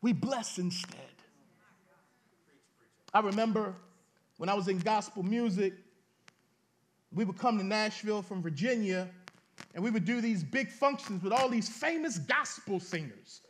we 0.00 0.12
bless 0.12 0.58
instead. 0.58 0.94
I 3.12 3.18
remember 3.18 3.74
when 4.36 4.48
I 4.48 4.54
was 4.54 4.68
in 4.68 4.78
gospel 4.78 5.24
music, 5.24 5.74
we 7.12 7.24
would 7.24 7.36
come 7.36 7.58
to 7.58 7.64
Nashville 7.64 8.22
from 8.22 8.42
Virginia 8.42 9.08
and 9.74 9.82
we 9.82 9.90
would 9.90 10.04
do 10.04 10.20
these 10.20 10.44
big 10.44 10.70
functions 10.70 11.20
with 11.24 11.32
all 11.32 11.48
these 11.48 11.68
famous 11.68 12.18
gospel 12.18 12.78
singers. 12.78 13.40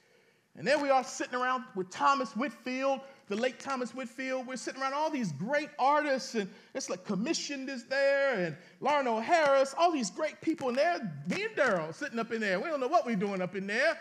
And 0.61 0.69
there 0.69 0.79
we 0.79 0.91
are 0.91 1.03
sitting 1.03 1.35
around 1.35 1.65
with 1.75 1.89
Thomas 1.89 2.37
Whitfield, 2.37 3.01
the 3.29 3.35
late 3.35 3.59
Thomas 3.59 3.95
Whitfield. 3.95 4.47
We're 4.47 4.57
sitting 4.57 4.83
around 4.83 4.93
all 4.93 5.09
these 5.09 5.33
great 5.33 5.71
artists, 5.79 6.35
and 6.35 6.51
it's 6.75 6.91
like 6.91 7.03
commissioned 7.03 7.71
is 7.71 7.87
there, 7.87 8.35
and 8.35 8.55
Larnelle 8.83 9.23
Harris, 9.23 9.75
all 9.79 9.91
these 9.91 10.11
great 10.11 10.39
people, 10.43 10.69
and 10.69 10.77
there, 10.77 10.99
me 11.29 11.45
and 11.45 11.57
Daryl 11.57 11.95
sitting 11.95 12.19
up 12.19 12.31
in 12.31 12.43
there. 12.43 12.61
We 12.61 12.69
don't 12.69 12.79
know 12.79 12.89
what 12.89 13.07
we're 13.07 13.17
doing 13.17 13.41
up 13.41 13.57
in 13.57 13.67
there. 13.67 13.97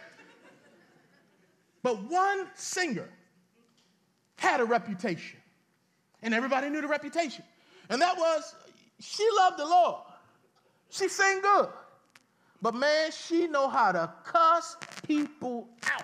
But 1.82 2.04
one 2.12 2.48
singer 2.56 3.08
had 4.36 4.60
a 4.60 4.66
reputation, 4.66 5.40
and 6.24 6.34
everybody 6.34 6.70
knew 6.70 6.82
the 6.82 6.90
reputation. 6.90 7.46
And 7.90 8.02
that 8.02 8.18
was 8.18 8.54
she 9.00 9.26
loved 9.38 9.60
the 9.60 9.66
Lord. 9.66 10.02
She 10.90 11.08
sang 11.08 11.40
good. 11.40 11.70
But 12.62 12.76
man, 12.76 13.12
she 13.12 13.48
know 13.48 13.70
how 13.70 13.94
to 13.94 14.12
cuss 14.26 14.76
people 15.08 15.70
out. 15.90 16.04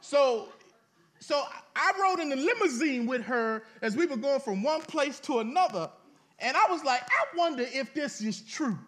So, 0.00 0.48
so 1.18 1.44
I 1.76 1.92
rode 2.00 2.20
in 2.20 2.28
the 2.30 2.36
limousine 2.36 3.06
with 3.06 3.22
her 3.22 3.62
as 3.82 3.96
we 3.96 4.06
were 4.06 4.16
going 4.16 4.40
from 4.40 4.62
one 4.62 4.82
place 4.82 5.20
to 5.20 5.40
another. 5.40 5.90
And 6.38 6.56
I 6.56 6.66
was 6.70 6.82
like, 6.84 7.02
I 7.02 7.36
wonder 7.36 7.64
if 7.70 7.92
this 7.92 8.20
is 8.20 8.40
true. 8.42 8.78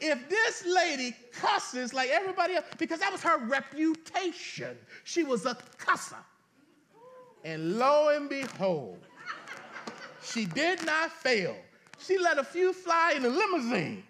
If 0.00 0.28
this 0.28 0.64
lady 0.66 1.14
cusses 1.32 1.94
like 1.94 2.10
everybody 2.10 2.54
else, 2.54 2.66
because 2.76 2.98
that 2.98 3.12
was 3.12 3.22
her 3.22 3.38
reputation. 3.46 4.76
She 5.04 5.22
was 5.22 5.46
a 5.46 5.56
cusser. 5.78 6.16
And 7.44 7.78
lo 7.78 8.08
and 8.08 8.28
behold, 8.28 8.98
she 10.22 10.44
did 10.46 10.84
not 10.84 11.12
fail. 11.12 11.56
She 11.98 12.18
let 12.18 12.38
a 12.38 12.44
few 12.44 12.72
fly 12.72 13.14
in 13.16 13.22
the 13.22 13.30
limousine. 13.30 14.02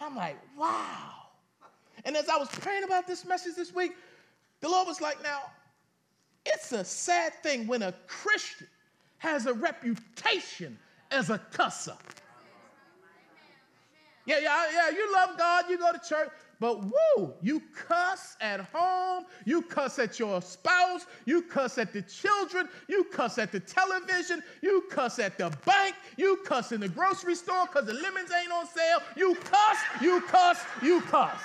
I'm 0.00 0.16
like, 0.16 0.38
wow. 0.58 1.12
And 2.04 2.16
as 2.16 2.28
I 2.28 2.36
was 2.36 2.48
praying 2.48 2.84
about 2.84 3.06
this 3.06 3.24
message 3.24 3.54
this 3.54 3.74
week, 3.74 3.92
the 4.60 4.68
Lord 4.68 4.86
was 4.86 5.00
like, 5.00 5.22
now, 5.22 5.42
it's 6.46 6.72
a 6.72 6.84
sad 6.84 7.34
thing 7.42 7.66
when 7.66 7.82
a 7.82 7.92
Christian 8.06 8.66
has 9.18 9.46
a 9.46 9.54
reputation 9.54 10.78
as 11.10 11.30
a 11.30 11.38
cusser. 11.52 11.96
Yeah, 14.26 14.38
yeah, 14.38 14.64
yeah, 14.72 14.90
you 14.90 15.12
love 15.12 15.36
God, 15.36 15.64
you 15.68 15.78
go 15.78 15.92
to 15.92 15.98
church, 15.98 16.30
But 16.58 16.82
woo, 16.82 17.34
you 17.42 17.60
cuss 17.74 18.36
at 18.40 18.60
home, 18.72 19.26
you 19.44 19.60
cuss 19.60 19.98
at 19.98 20.18
your 20.18 20.40
spouse, 20.40 21.04
you 21.26 21.42
cuss 21.42 21.76
at 21.76 21.92
the 21.92 22.00
children, 22.02 22.68
you 22.88 23.04
cuss 23.04 23.36
at 23.36 23.52
the 23.52 23.60
television, 23.60 24.42
you 24.62 24.84
cuss 24.90 25.18
at 25.18 25.36
the 25.36 25.54
bank, 25.66 25.94
you 26.16 26.38
cuss 26.46 26.72
in 26.72 26.80
the 26.80 26.88
grocery 26.88 27.34
store 27.34 27.66
because 27.66 27.86
the 27.86 27.92
lemons 27.92 28.30
ain't 28.40 28.50
on 28.50 28.66
sale. 28.66 29.00
You 29.14 29.34
cuss, 29.34 29.78
you 30.00 30.22
cuss, 30.22 30.64
you 30.82 31.02
cuss. 31.02 31.38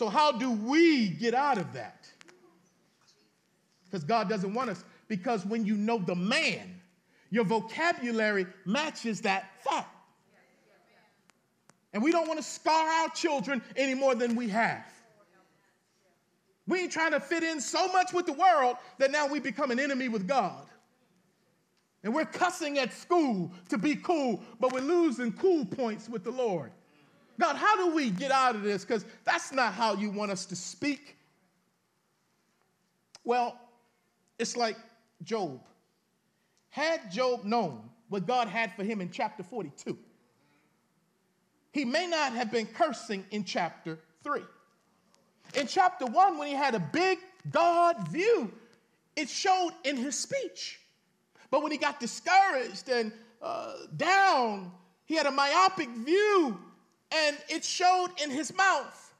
So, 0.00 0.08
how 0.08 0.32
do 0.32 0.50
we 0.50 1.08
get 1.08 1.34
out 1.34 1.58
of 1.58 1.74
that? 1.74 2.08
Because 3.84 4.02
God 4.02 4.30
doesn't 4.30 4.54
want 4.54 4.70
us. 4.70 4.82
Because 5.08 5.44
when 5.44 5.66
you 5.66 5.76
know 5.76 5.98
the 5.98 6.14
man, 6.14 6.80
your 7.28 7.44
vocabulary 7.44 8.46
matches 8.64 9.20
that 9.20 9.62
fact. 9.62 9.94
And 11.92 12.02
we 12.02 12.12
don't 12.12 12.26
want 12.26 12.38
to 12.38 12.42
scar 12.42 12.88
our 12.88 13.10
children 13.10 13.60
any 13.76 13.92
more 13.92 14.14
than 14.14 14.36
we 14.36 14.48
have. 14.48 14.86
We 16.66 16.80
ain't 16.80 16.92
trying 16.92 17.12
to 17.12 17.20
fit 17.20 17.42
in 17.42 17.60
so 17.60 17.86
much 17.92 18.14
with 18.14 18.24
the 18.24 18.32
world 18.32 18.78
that 18.96 19.10
now 19.10 19.26
we 19.26 19.38
become 19.38 19.70
an 19.70 19.78
enemy 19.78 20.08
with 20.08 20.26
God. 20.26 20.64
And 22.04 22.14
we're 22.14 22.24
cussing 22.24 22.78
at 22.78 22.94
school 22.94 23.52
to 23.68 23.76
be 23.76 23.96
cool, 23.96 24.40
but 24.60 24.72
we're 24.72 24.80
losing 24.80 25.30
cool 25.30 25.66
points 25.66 26.08
with 26.08 26.24
the 26.24 26.30
Lord. 26.30 26.72
God, 27.40 27.56
how 27.56 27.76
do 27.76 27.94
we 27.94 28.10
get 28.10 28.30
out 28.30 28.54
of 28.54 28.62
this? 28.62 28.84
Because 28.84 29.04
that's 29.24 29.50
not 29.50 29.72
how 29.72 29.94
you 29.94 30.10
want 30.10 30.30
us 30.30 30.44
to 30.46 30.56
speak. 30.56 31.16
Well, 33.24 33.58
it's 34.38 34.56
like 34.56 34.76
Job. 35.22 35.60
Had 36.68 37.10
Job 37.10 37.44
known 37.44 37.88
what 38.10 38.26
God 38.26 38.46
had 38.46 38.74
for 38.74 38.84
him 38.84 39.00
in 39.00 39.10
chapter 39.10 39.42
42, 39.42 39.96
he 41.72 41.84
may 41.84 42.06
not 42.06 42.32
have 42.32 42.50
been 42.52 42.66
cursing 42.66 43.24
in 43.30 43.44
chapter 43.44 43.98
3. 44.22 44.42
In 45.54 45.66
chapter 45.66 46.06
1, 46.06 46.38
when 46.38 46.48
he 46.48 46.54
had 46.54 46.74
a 46.74 46.80
big 46.80 47.18
God 47.50 48.08
view, 48.08 48.52
it 49.16 49.28
showed 49.28 49.70
in 49.84 49.96
his 49.96 50.18
speech. 50.18 50.80
But 51.50 51.62
when 51.62 51.72
he 51.72 51.78
got 51.78 52.00
discouraged 52.00 52.88
and 52.88 53.12
uh, 53.40 53.74
down, 53.96 54.72
he 55.06 55.14
had 55.14 55.26
a 55.26 55.30
myopic 55.30 55.88
view 55.90 56.58
and 57.12 57.36
it 57.48 57.64
showed 57.64 58.08
in 58.22 58.30
his 58.30 58.54
mouth. 58.54 59.14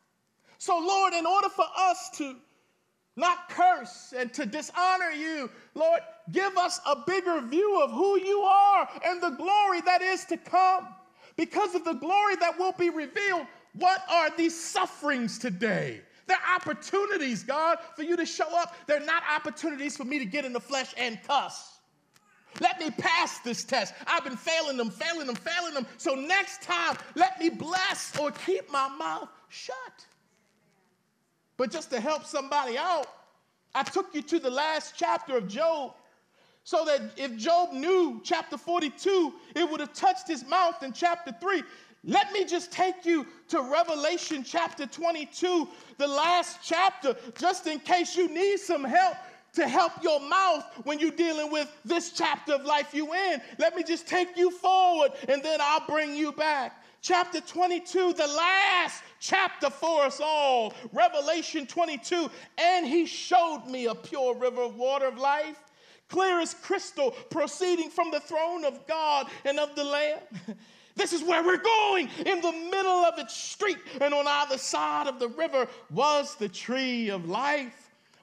So, 0.58 0.78
Lord, 0.78 1.14
in 1.14 1.26
order 1.26 1.48
for 1.48 1.66
us 1.76 2.10
to 2.18 2.36
not 3.16 3.48
curse 3.48 4.14
and 4.16 4.32
to 4.34 4.46
dishonor 4.46 5.10
you, 5.10 5.50
Lord, 5.74 6.00
give 6.32 6.56
us 6.56 6.80
a 6.86 6.96
bigger 7.06 7.40
view 7.40 7.80
of 7.82 7.90
who 7.90 8.18
you 8.18 8.40
are 8.40 8.88
and 9.04 9.22
the 9.22 9.30
glory 9.30 9.80
that 9.82 10.02
is 10.02 10.24
to 10.26 10.36
come. 10.36 10.88
Because 11.36 11.74
of 11.74 11.84
the 11.84 11.94
glory 11.94 12.36
that 12.36 12.58
will 12.58 12.72
be 12.72 12.90
revealed, 12.90 13.46
what 13.74 14.02
are 14.10 14.30
these 14.36 14.58
sufferings 14.58 15.38
today? 15.38 16.02
They're 16.26 16.38
opportunities, 16.54 17.42
God, 17.42 17.78
for 17.96 18.02
you 18.02 18.16
to 18.16 18.26
show 18.26 18.56
up. 18.56 18.76
They're 18.86 19.00
not 19.00 19.22
opportunities 19.34 19.96
for 19.96 20.04
me 20.04 20.18
to 20.18 20.24
get 20.24 20.44
in 20.44 20.52
the 20.52 20.60
flesh 20.60 20.94
and 20.96 21.18
cuss. 21.24 21.79
Let 22.58 22.80
me 22.80 22.90
pass 22.90 23.38
this 23.40 23.64
test. 23.64 23.94
I've 24.06 24.24
been 24.24 24.36
failing 24.36 24.76
them, 24.76 24.90
failing 24.90 25.26
them, 25.26 25.36
failing 25.36 25.74
them. 25.74 25.86
So 25.98 26.14
next 26.14 26.62
time, 26.62 26.96
let 27.14 27.38
me 27.38 27.48
bless 27.48 28.18
or 28.18 28.30
keep 28.30 28.70
my 28.70 28.88
mouth 28.88 29.28
shut. 29.48 30.06
But 31.56 31.70
just 31.70 31.90
to 31.90 32.00
help 32.00 32.24
somebody 32.24 32.76
out, 32.78 33.06
I 33.74 33.82
took 33.82 34.14
you 34.14 34.22
to 34.22 34.38
the 34.38 34.50
last 34.50 34.94
chapter 34.96 35.36
of 35.36 35.46
Job 35.46 35.94
so 36.64 36.84
that 36.84 37.00
if 37.16 37.36
Job 37.36 37.72
knew 37.72 38.20
chapter 38.24 38.58
42, 38.58 39.34
it 39.54 39.70
would 39.70 39.80
have 39.80 39.92
touched 39.92 40.26
his 40.26 40.44
mouth 40.46 40.82
in 40.82 40.92
chapter 40.92 41.34
3. 41.40 41.62
Let 42.04 42.32
me 42.32 42.44
just 42.44 42.72
take 42.72 43.04
you 43.04 43.26
to 43.48 43.60
Revelation 43.60 44.42
chapter 44.42 44.86
22, 44.86 45.68
the 45.98 46.06
last 46.06 46.60
chapter, 46.62 47.14
just 47.38 47.66
in 47.66 47.78
case 47.80 48.16
you 48.16 48.28
need 48.28 48.58
some 48.58 48.84
help 48.84 49.16
to 49.54 49.68
help 49.68 49.92
your 50.02 50.20
mouth 50.20 50.64
when 50.84 50.98
you're 50.98 51.10
dealing 51.10 51.50
with 51.50 51.68
this 51.84 52.12
chapter 52.12 52.54
of 52.54 52.64
life 52.64 52.94
you 52.94 53.12
in. 53.12 53.40
Let 53.58 53.74
me 53.74 53.82
just 53.82 54.06
take 54.06 54.36
you 54.36 54.50
forward 54.50 55.12
and 55.28 55.42
then 55.42 55.60
I'll 55.62 55.86
bring 55.86 56.14
you 56.14 56.32
back. 56.32 56.84
Chapter 57.02 57.40
22, 57.40 58.12
the 58.12 58.26
last 58.26 59.02
chapter 59.20 59.70
for 59.70 60.02
us 60.02 60.20
all, 60.22 60.74
Revelation 60.92 61.66
22. 61.66 62.30
And 62.58 62.86
he 62.86 63.06
showed 63.06 63.64
me 63.68 63.86
a 63.86 63.94
pure 63.94 64.34
river 64.34 64.62
of 64.62 64.76
water 64.76 65.06
of 65.06 65.16
life, 65.16 65.58
clear 66.08 66.40
as 66.40 66.52
crystal, 66.52 67.12
proceeding 67.30 67.88
from 67.88 68.10
the 68.10 68.20
throne 68.20 68.66
of 68.66 68.86
God 68.86 69.28
and 69.46 69.58
of 69.58 69.74
the 69.74 69.84
Lamb. 69.84 70.18
This 70.96 71.12
is 71.14 71.22
where 71.22 71.42
we're 71.42 71.56
going 71.56 72.10
in 72.26 72.42
the 72.42 72.52
middle 72.52 73.04
of 73.04 73.18
its 73.18 73.34
street. 73.34 73.78
And 74.02 74.12
on 74.12 74.26
either 74.26 74.58
side 74.58 75.06
of 75.06 75.18
the 75.18 75.28
river 75.28 75.66
was 75.90 76.34
the 76.34 76.48
tree 76.48 77.08
of 77.08 77.26
life 77.26 77.79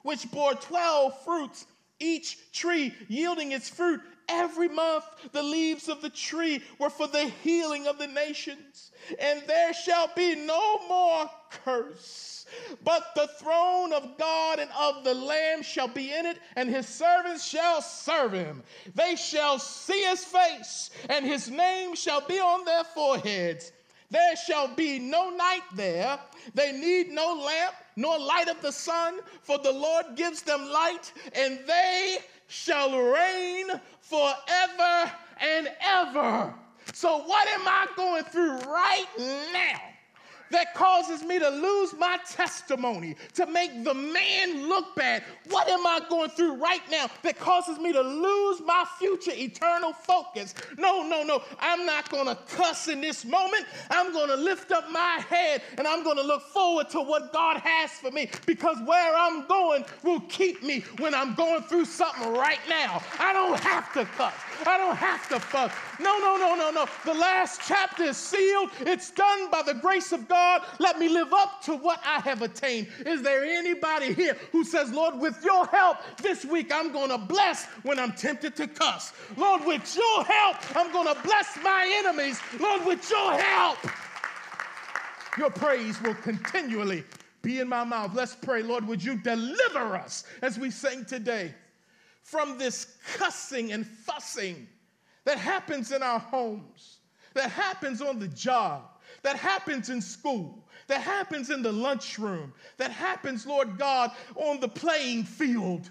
which 0.08 0.30
bore 0.30 0.54
12 0.54 1.22
fruits, 1.22 1.66
each 2.00 2.38
tree 2.50 2.94
yielding 3.08 3.52
its 3.52 3.68
fruit 3.68 4.00
every 4.26 4.66
month. 4.66 5.04
The 5.32 5.42
leaves 5.42 5.86
of 5.86 6.00
the 6.00 6.08
tree 6.08 6.62
were 6.78 6.88
for 6.88 7.06
the 7.06 7.26
healing 7.44 7.86
of 7.86 7.98
the 7.98 8.06
nations. 8.06 8.90
And 9.18 9.42
there 9.46 9.74
shall 9.74 10.10
be 10.16 10.34
no 10.34 10.88
more 10.88 11.28
curse, 11.62 12.46
but 12.82 13.04
the 13.14 13.28
throne 13.38 13.92
of 13.92 14.16
God 14.16 14.58
and 14.58 14.70
of 14.78 15.04
the 15.04 15.12
Lamb 15.12 15.60
shall 15.62 15.88
be 15.88 16.10
in 16.10 16.24
it, 16.24 16.38
and 16.56 16.70
his 16.70 16.88
servants 16.88 17.46
shall 17.46 17.82
serve 17.82 18.32
him. 18.32 18.62
They 18.94 19.14
shall 19.14 19.58
see 19.58 20.04
his 20.04 20.24
face, 20.24 20.88
and 21.10 21.26
his 21.26 21.50
name 21.50 21.94
shall 21.94 22.22
be 22.22 22.38
on 22.38 22.64
their 22.64 22.84
foreheads. 22.84 23.72
There 24.10 24.36
shall 24.36 24.68
be 24.68 24.98
no 24.98 25.30
night 25.30 25.62
there. 25.74 26.18
They 26.54 26.72
need 26.72 27.10
no 27.10 27.34
lamp 27.34 27.74
nor 27.96 28.18
light 28.18 28.48
of 28.48 28.62
the 28.62 28.72
sun, 28.72 29.20
for 29.42 29.58
the 29.58 29.72
Lord 29.72 30.06
gives 30.16 30.42
them 30.42 30.70
light, 30.70 31.12
and 31.34 31.60
they 31.66 32.18
shall 32.46 32.98
reign 32.98 33.66
forever 34.00 35.12
and 35.40 35.68
ever. 35.80 36.54
So, 36.94 37.18
what 37.18 37.48
am 37.48 37.66
I 37.66 37.86
going 37.96 38.24
through 38.24 38.58
right 38.58 39.06
now? 39.52 39.80
That 40.50 40.74
causes 40.74 41.22
me 41.22 41.38
to 41.38 41.48
lose 41.48 41.94
my 41.98 42.18
testimony, 42.28 43.16
to 43.34 43.46
make 43.46 43.84
the 43.84 43.94
man 43.94 44.68
look 44.68 44.94
bad? 44.96 45.22
What 45.48 45.68
am 45.68 45.86
I 45.86 46.00
going 46.08 46.30
through 46.30 46.54
right 46.54 46.82
now 46.90 47.06
that 47.22 47.38
causes 47.38 47.78
me 47.78 47.92
to 47.92 48.00
lose 48.00 48.60
my 48.64 48.84
future 48.98 49.32
eternal 49.34 49.92
focus? 49.92 50.54
No, 50.76 51.02
no, 51.02 51.22
no. 51.22 51.42
I'm 51.60 51.86
not 51.86 52.10
going 52.10 52.26
to 52.26 52.36
cuss 52.48 52.88
in 52.88 53.00
this 53.00 53.24
moment. 53.24 53.66
I'm 53.90 54.12
going 54.12 54.28
to 54.28 54.36
lift 54.36 54.72
up 54.72 54.90
my 54.90 55.22
head 55.28 55.62
and 55.76 55.86
I'm 55.86 56.04
going 56.04 56.16
to 56.16 56.22
look 56.22 56.42
forward 56.42 56.88
to 56.90 57.00
what 57.00 57.32
God 57.32 57.58
has 57.58 57.90
for 57.92 58.10
me 58.10 58.30
because 58.46 58.78
where 58.86 59.16
I'm 59.16 59.46
going 59.46 59.84
will 60.02 60.20
keep 60.22 60.62
me 60.62 60.80
when 60.98 61.14
I'm 61.14 61.34
going 61.34 61.62
through 61.62 61.84
something 61.84 62.32
right 62.32 62.60
now. 62.68 63.02
I 63.18 63.32
don't 63.32 63.58
have 63.60 63.92
to 63.94 64.04
cuss. 64.04 64.34
I 64.66 64.78
don't 64.78 64.96
have 64.96 65.28
to 65.28 65.40
fuck. 65.40 65.72
No, 66.00 66.18
no, 66.18 66.36
no, 66.36 66.54
no, 66.54 66.70
no. 66.70 66.86
The 67.04 67.14
last 67.14 67.60
chapter 67.66 68.04
is 68.04 68.16
sealed. 68.16 68.70
It's 68.80 69.10
done 69.10 69.50
by 69.50 69.62
the 69.62 69.74
grace 69.74 70.12
of 70.12 70.28
God. 70.28 70.62
Let 70.78 70.98
me 70.98 71.08
live 71.08 71.32
up 71.32 71.62
to 71.64 71.74
what 71.74 72.00
I 72.04 72.20
have 72.20 72.42
attained. 72.42 72.88
Is 73.06 73.22
there 73.22 73.44
anybody 73.44 74.12
here 74.14 74.36
who 74.52 74.64
says, 74.64 74.92
Lord, 74.92 75.18
with 75.18 75.42
your 75.44 75.66
help 75.66 75.98
this 76.22 76.44
week, 76.44 76.72
I'm 76.72 76.92
going 76.92 77.10
to 77.10 77.18
bless 77.18 77.66
when 77.82 77.98
I'm 77.98 78.12
tempted 78.12 78.56
to 78.56 78.66
cuss? 78.66 79.12
Lord, 79.36 79.64
with 79.64 79.96
your 79.96 80.24
help, 80.24 80.56
I'm 80.76 80.92
going 80.92 81.14
to 81.14 81.20
bless 81.22 81.58
my 81.62 81.90
enemies. 82.04 82.40
Lord, 82.58 82.84
with 82.86 83.08
your 83.10 83.32
help, 83.32 83.78
your 85.36 85.50
praise 85.50 86.00
will 86.02 86.14
continually 86.14 87.04
be 87.42 87.60
in 87.60 87.68
my 87.68 87.84
mouth. 87.84 88.12
Let's 88.14 88.34
pray. 88.34 88.62
Lord, 88.62 88.86
would 88.86 89.02
you 89.02 89.16
deliver 89.16 89.94
us 89.94 90.24
as 90.42 90.58
we 90.58 90.70
sing 90.70 91.04
today? 91.04 91.54
From 92.30 92.58
this 92.58 92.98
cussing 93.14 93.72
and 93.72 93.86
fussing 93.86 94.68
that 95.24 95.38
happens 95.38 95.92
in 95.92 96.02
our 96.02 96.18
homes, 96.18 96.98
that 97.32 97.50
happens 97.50 98.02
on 98.02 98.18
the 98.18 98.28
job, 98.28 98.82
that 99.22 99.36
happens 99.36 99.88
in 99.88 100.02
school, 100.02 100.62
that 100.88 101.00
happens 101.00 101.48
in 101.48 101.62
the 101.62 101.72
lunchroom, 101.72 102.52
that 102.76 102.90
happens, 102.90 103.46
Lord 103.46 103.78
God, 103.78 104.10
on 104.34 104.60
the 104.60 104.68
playing 104.68 105.24
field. 105.24 105.88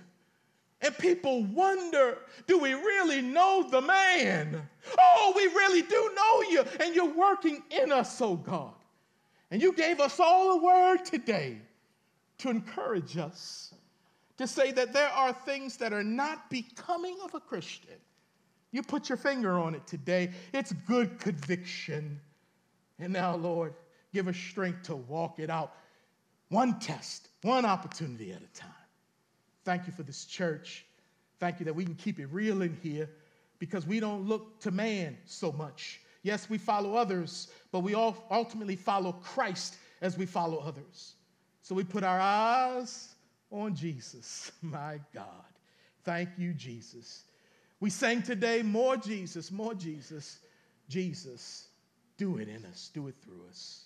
And 0.82 0.96
people 1.00 1.44
wonder 1.46 2.20
do 2.46 2.60
we 2.60 2.74
really 2.74 3.22
know 3.22 3.68
the 3.68 3.82
man? 3.82 4.62
Oh, 5.00 5.34
we 5.36 5.48
really 5.48 5.82
do 5.82 6.12
know 6.16 6.42
you, 6.52 6.64
and 6.80 6.94
you're 6.94 7.16
working 7.16 7.64
in 7.72 7.92
us, 7.92 8.22
oh 8.22 8.36
God. 8.36 8.74
And 9.50 9.60
you 9.60 9.74
gave 9.74 10.00
us 10.00 10.20
all 10.20 10.52
a 10.52 10.64
word 10.64 11.04
today 11.04 11.58
to 12.40 12.50
encourage 12.50 13.18
us 13.18 13.67
to 14.38 14.48
say 14.48 14.72
that 14.72 14.94
there 14.94 15.10
are 15.10 15.34
things 15.34 15.78
that 15.78 15.94
are 15.94 16.04
not 16.04 16.50
becoming 16.50 17.18
of 17.24 17.34
a 17.34 17.40
Christian. 17.40 17.96
You 18.72 18.84
put 18.84 19.10
your 19.10 19.18
finger 19.18 19.58
on 19.58 19.76
it 19.76 19.88
today. 19.88 20.32
It's 20.54 20.74
good 20.86 21.20
conviction. 21.20 22.20
And 23.00 23.14
now, 23.14 23.36
Lord, 23.36 23.74
give 24.14 24.28
us 24.28 24.38
strength 24.38 24.84
to 24.84 24.96
walk 24.96 25.40
it 25.40 25.50
out 25.50 25.74
one 26.50 26.80
test, 26.80 27.30
one 27.42 27.66
opportunity 27.66 28.32
at 28.32 28.42
a 28.42 28.60
time. 28.60 28.70
Thank 29.66 29.88
you 29.88 29.94
for 29.94 30.04
this 30.04 30.26
church. 30.26 30.86
Thank 31.40 31.60
you 31.60 31.66
that 31.66 31.76
we 31.76 31.84
can 31.86 31.96
keep 31.96 32.20
it 32.20 32.28
real 32.28 32.62
in 32.62 32.78
here. 32.82 33.10
because 33.60 33.86
we 33.86 34.00
don't 34.00 34.28
look 34.28 34.60
to 34.62 34.72
man 34.72 35.18
so 35.26 35.52
much. 35.52 36.02
Yes, 36.24 36.50
we 36.50 36.58
follow 36.58 36.96
others, 36.96 37.48
but 37.72 37.80
we 37.80 37.94
all 37.94 38.26
ultimately 38.30 38.76
follow 38.76 39.14
Christ 39.14 39.78
as 40.02 40.18
we 40.18 40.26
follow 40.26 40.58
others. 40.58 41.16
So 41.62 41.76
we 41.76 41.84
put 41.84 42.04
our 42.04 42.20
eyes 42.20 43.16
on 43.52 43.76
Jesus. 43.76 44.52
My 44.62 45.00
God. 45.14 45.26
Thank 46.04 46.30
you, 46.38 46.54
Jesus. 46.54 47.24
We 47.80 47.90
sang 47.90 48.22
today, 48.24 48.64
More 48.64 48.98
Jesus, 48.98 49.52
more 49.52 49.74
Jesus. 49.74 50.40
Jesus, 50.90 51.68
do 52.18 52.38
it 52.38 52.48
in 52.48 52.66
us, 52.66 52.90
do 52.94 53.08
it 53.08 53.16
through 53.22 53.42
us. 53.50 53.86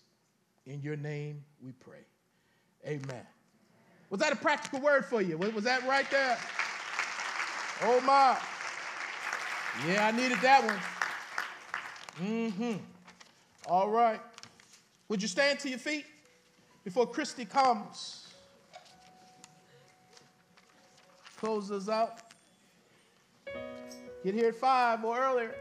In 0.66 0.82
your 0.82 0.96
name 0.96 1.44
we 1.64 1.72
pray. 1.72 2.06
Amen. 2.86 3.26
Was 4.10 4.20
that 4.20 4.32
a 4.32 4.36
practical 4.36 4.80
word 4.80 5.06
for 5.06 5.22
you? 5.22 5.38
Was 5.38 5.64
that 5.64 5.86
right 5.88 6.10
there? 6.12 6.38
Oh 7.84 8.00
my. 8.02 8.38
Yeah, 9.88 10.06
I 10.08 10.12
needed 10.12 10.38
that 10.42 10.64
one. 10.64 12.28
Mm-hmm. 12.28 12.78
All 13.68 13.90
right. 13.90 14.20
Would 15.08 15.22
you 15.22 15.28
stand 15.28 15.60
to 15.60 15.70
your 15.70 15.80
feet 15.80 16.06
before 16.84 17.08
Christy 17.08 17.46
comes? 17.46 18.21
Close 21.42 21.72
us 21.72 21.90
out. 21.90 22.20
Get 24.24 24.36
here 24.36 24.50
at 24.50 24.56
five 24.56 25.04
or 25.04 25.18
earlier. 25.18 25.56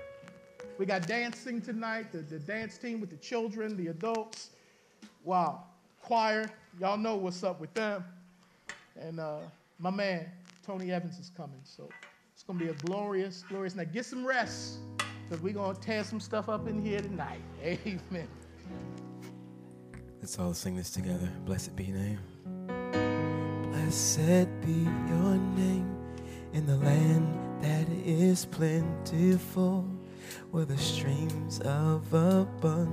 We 0.78 0.84
got 0.84 1.06
dancing 1.06 1.62
tonight, 1.62 2.12
the, 2.12 2.18
the 2.18 2.38
dance 2.38 2.76
team 2.76 3.00
with 3.00 3.08
the 3.08 3.16
children, 3.16 3.78
the 3.78 3.86
adults. 3.86 4.50
Wow. 5.24 5.64
Choir, 6.02 6.50
y'all 6.78 6.98
know 6.98 7.16
what's 7.16 7.42
up 7.42 7.62
with 7.62 7.72
them. 7.72 8.04
And 9.00 9.20
uh, 9.20 9.38
my 9.78 9.88
man, 9.88 10.26
Tony 10.66 10.92
Evans, 10.92 11.18
is 11.18 11.30
coming. 11.34 11.60
So 11.64 11.88
it's 12.34 12.42
going 12.42 12.58
to 12.58 12.64
be 12.66 12.70
a 12.70 12.74
glorious, 12.74 13.42
glorious 13.48 13.74
night. 13.74 13.90
Get 13.90 14.04
some 14.04 14.22
rest 14.22 14.80
because 15.26 15.42
we're 15.42 15.54
going 15.54 15.74
to 15.74 15.80
tear 15.80 16.04
some 16.04 16.20
stuff 16.20 16.50
up 16.50 16.68
in 16.68 16.84
here 16.84 17.00
tonight. 17.00 17.40
Amen. 17.64 18.28
Let's 20.20 20.38
all 20.38 20.52
sing 20.52 20.76
this 20.76 20.90
together. 20.90 21.30
Blessed 21.46 21.74
be 21.74 21.84
your 21.84 21.96
name. 21.96 22.18
Blessed 23.90 24.46
be 24.64 24.86
your 25.08 25.34
name 25.56 25.90
in 26.52 26.64
the 26.64 26.76
land 26.76 27.26
that 27.60 27.88
is 28.06 28.44
plentiful, 28.44 29.84
where 30.52 30.64
the 30.64 30.78
streams 30.78 31.58
of 31.64 32.14
abundance 32.14 32.90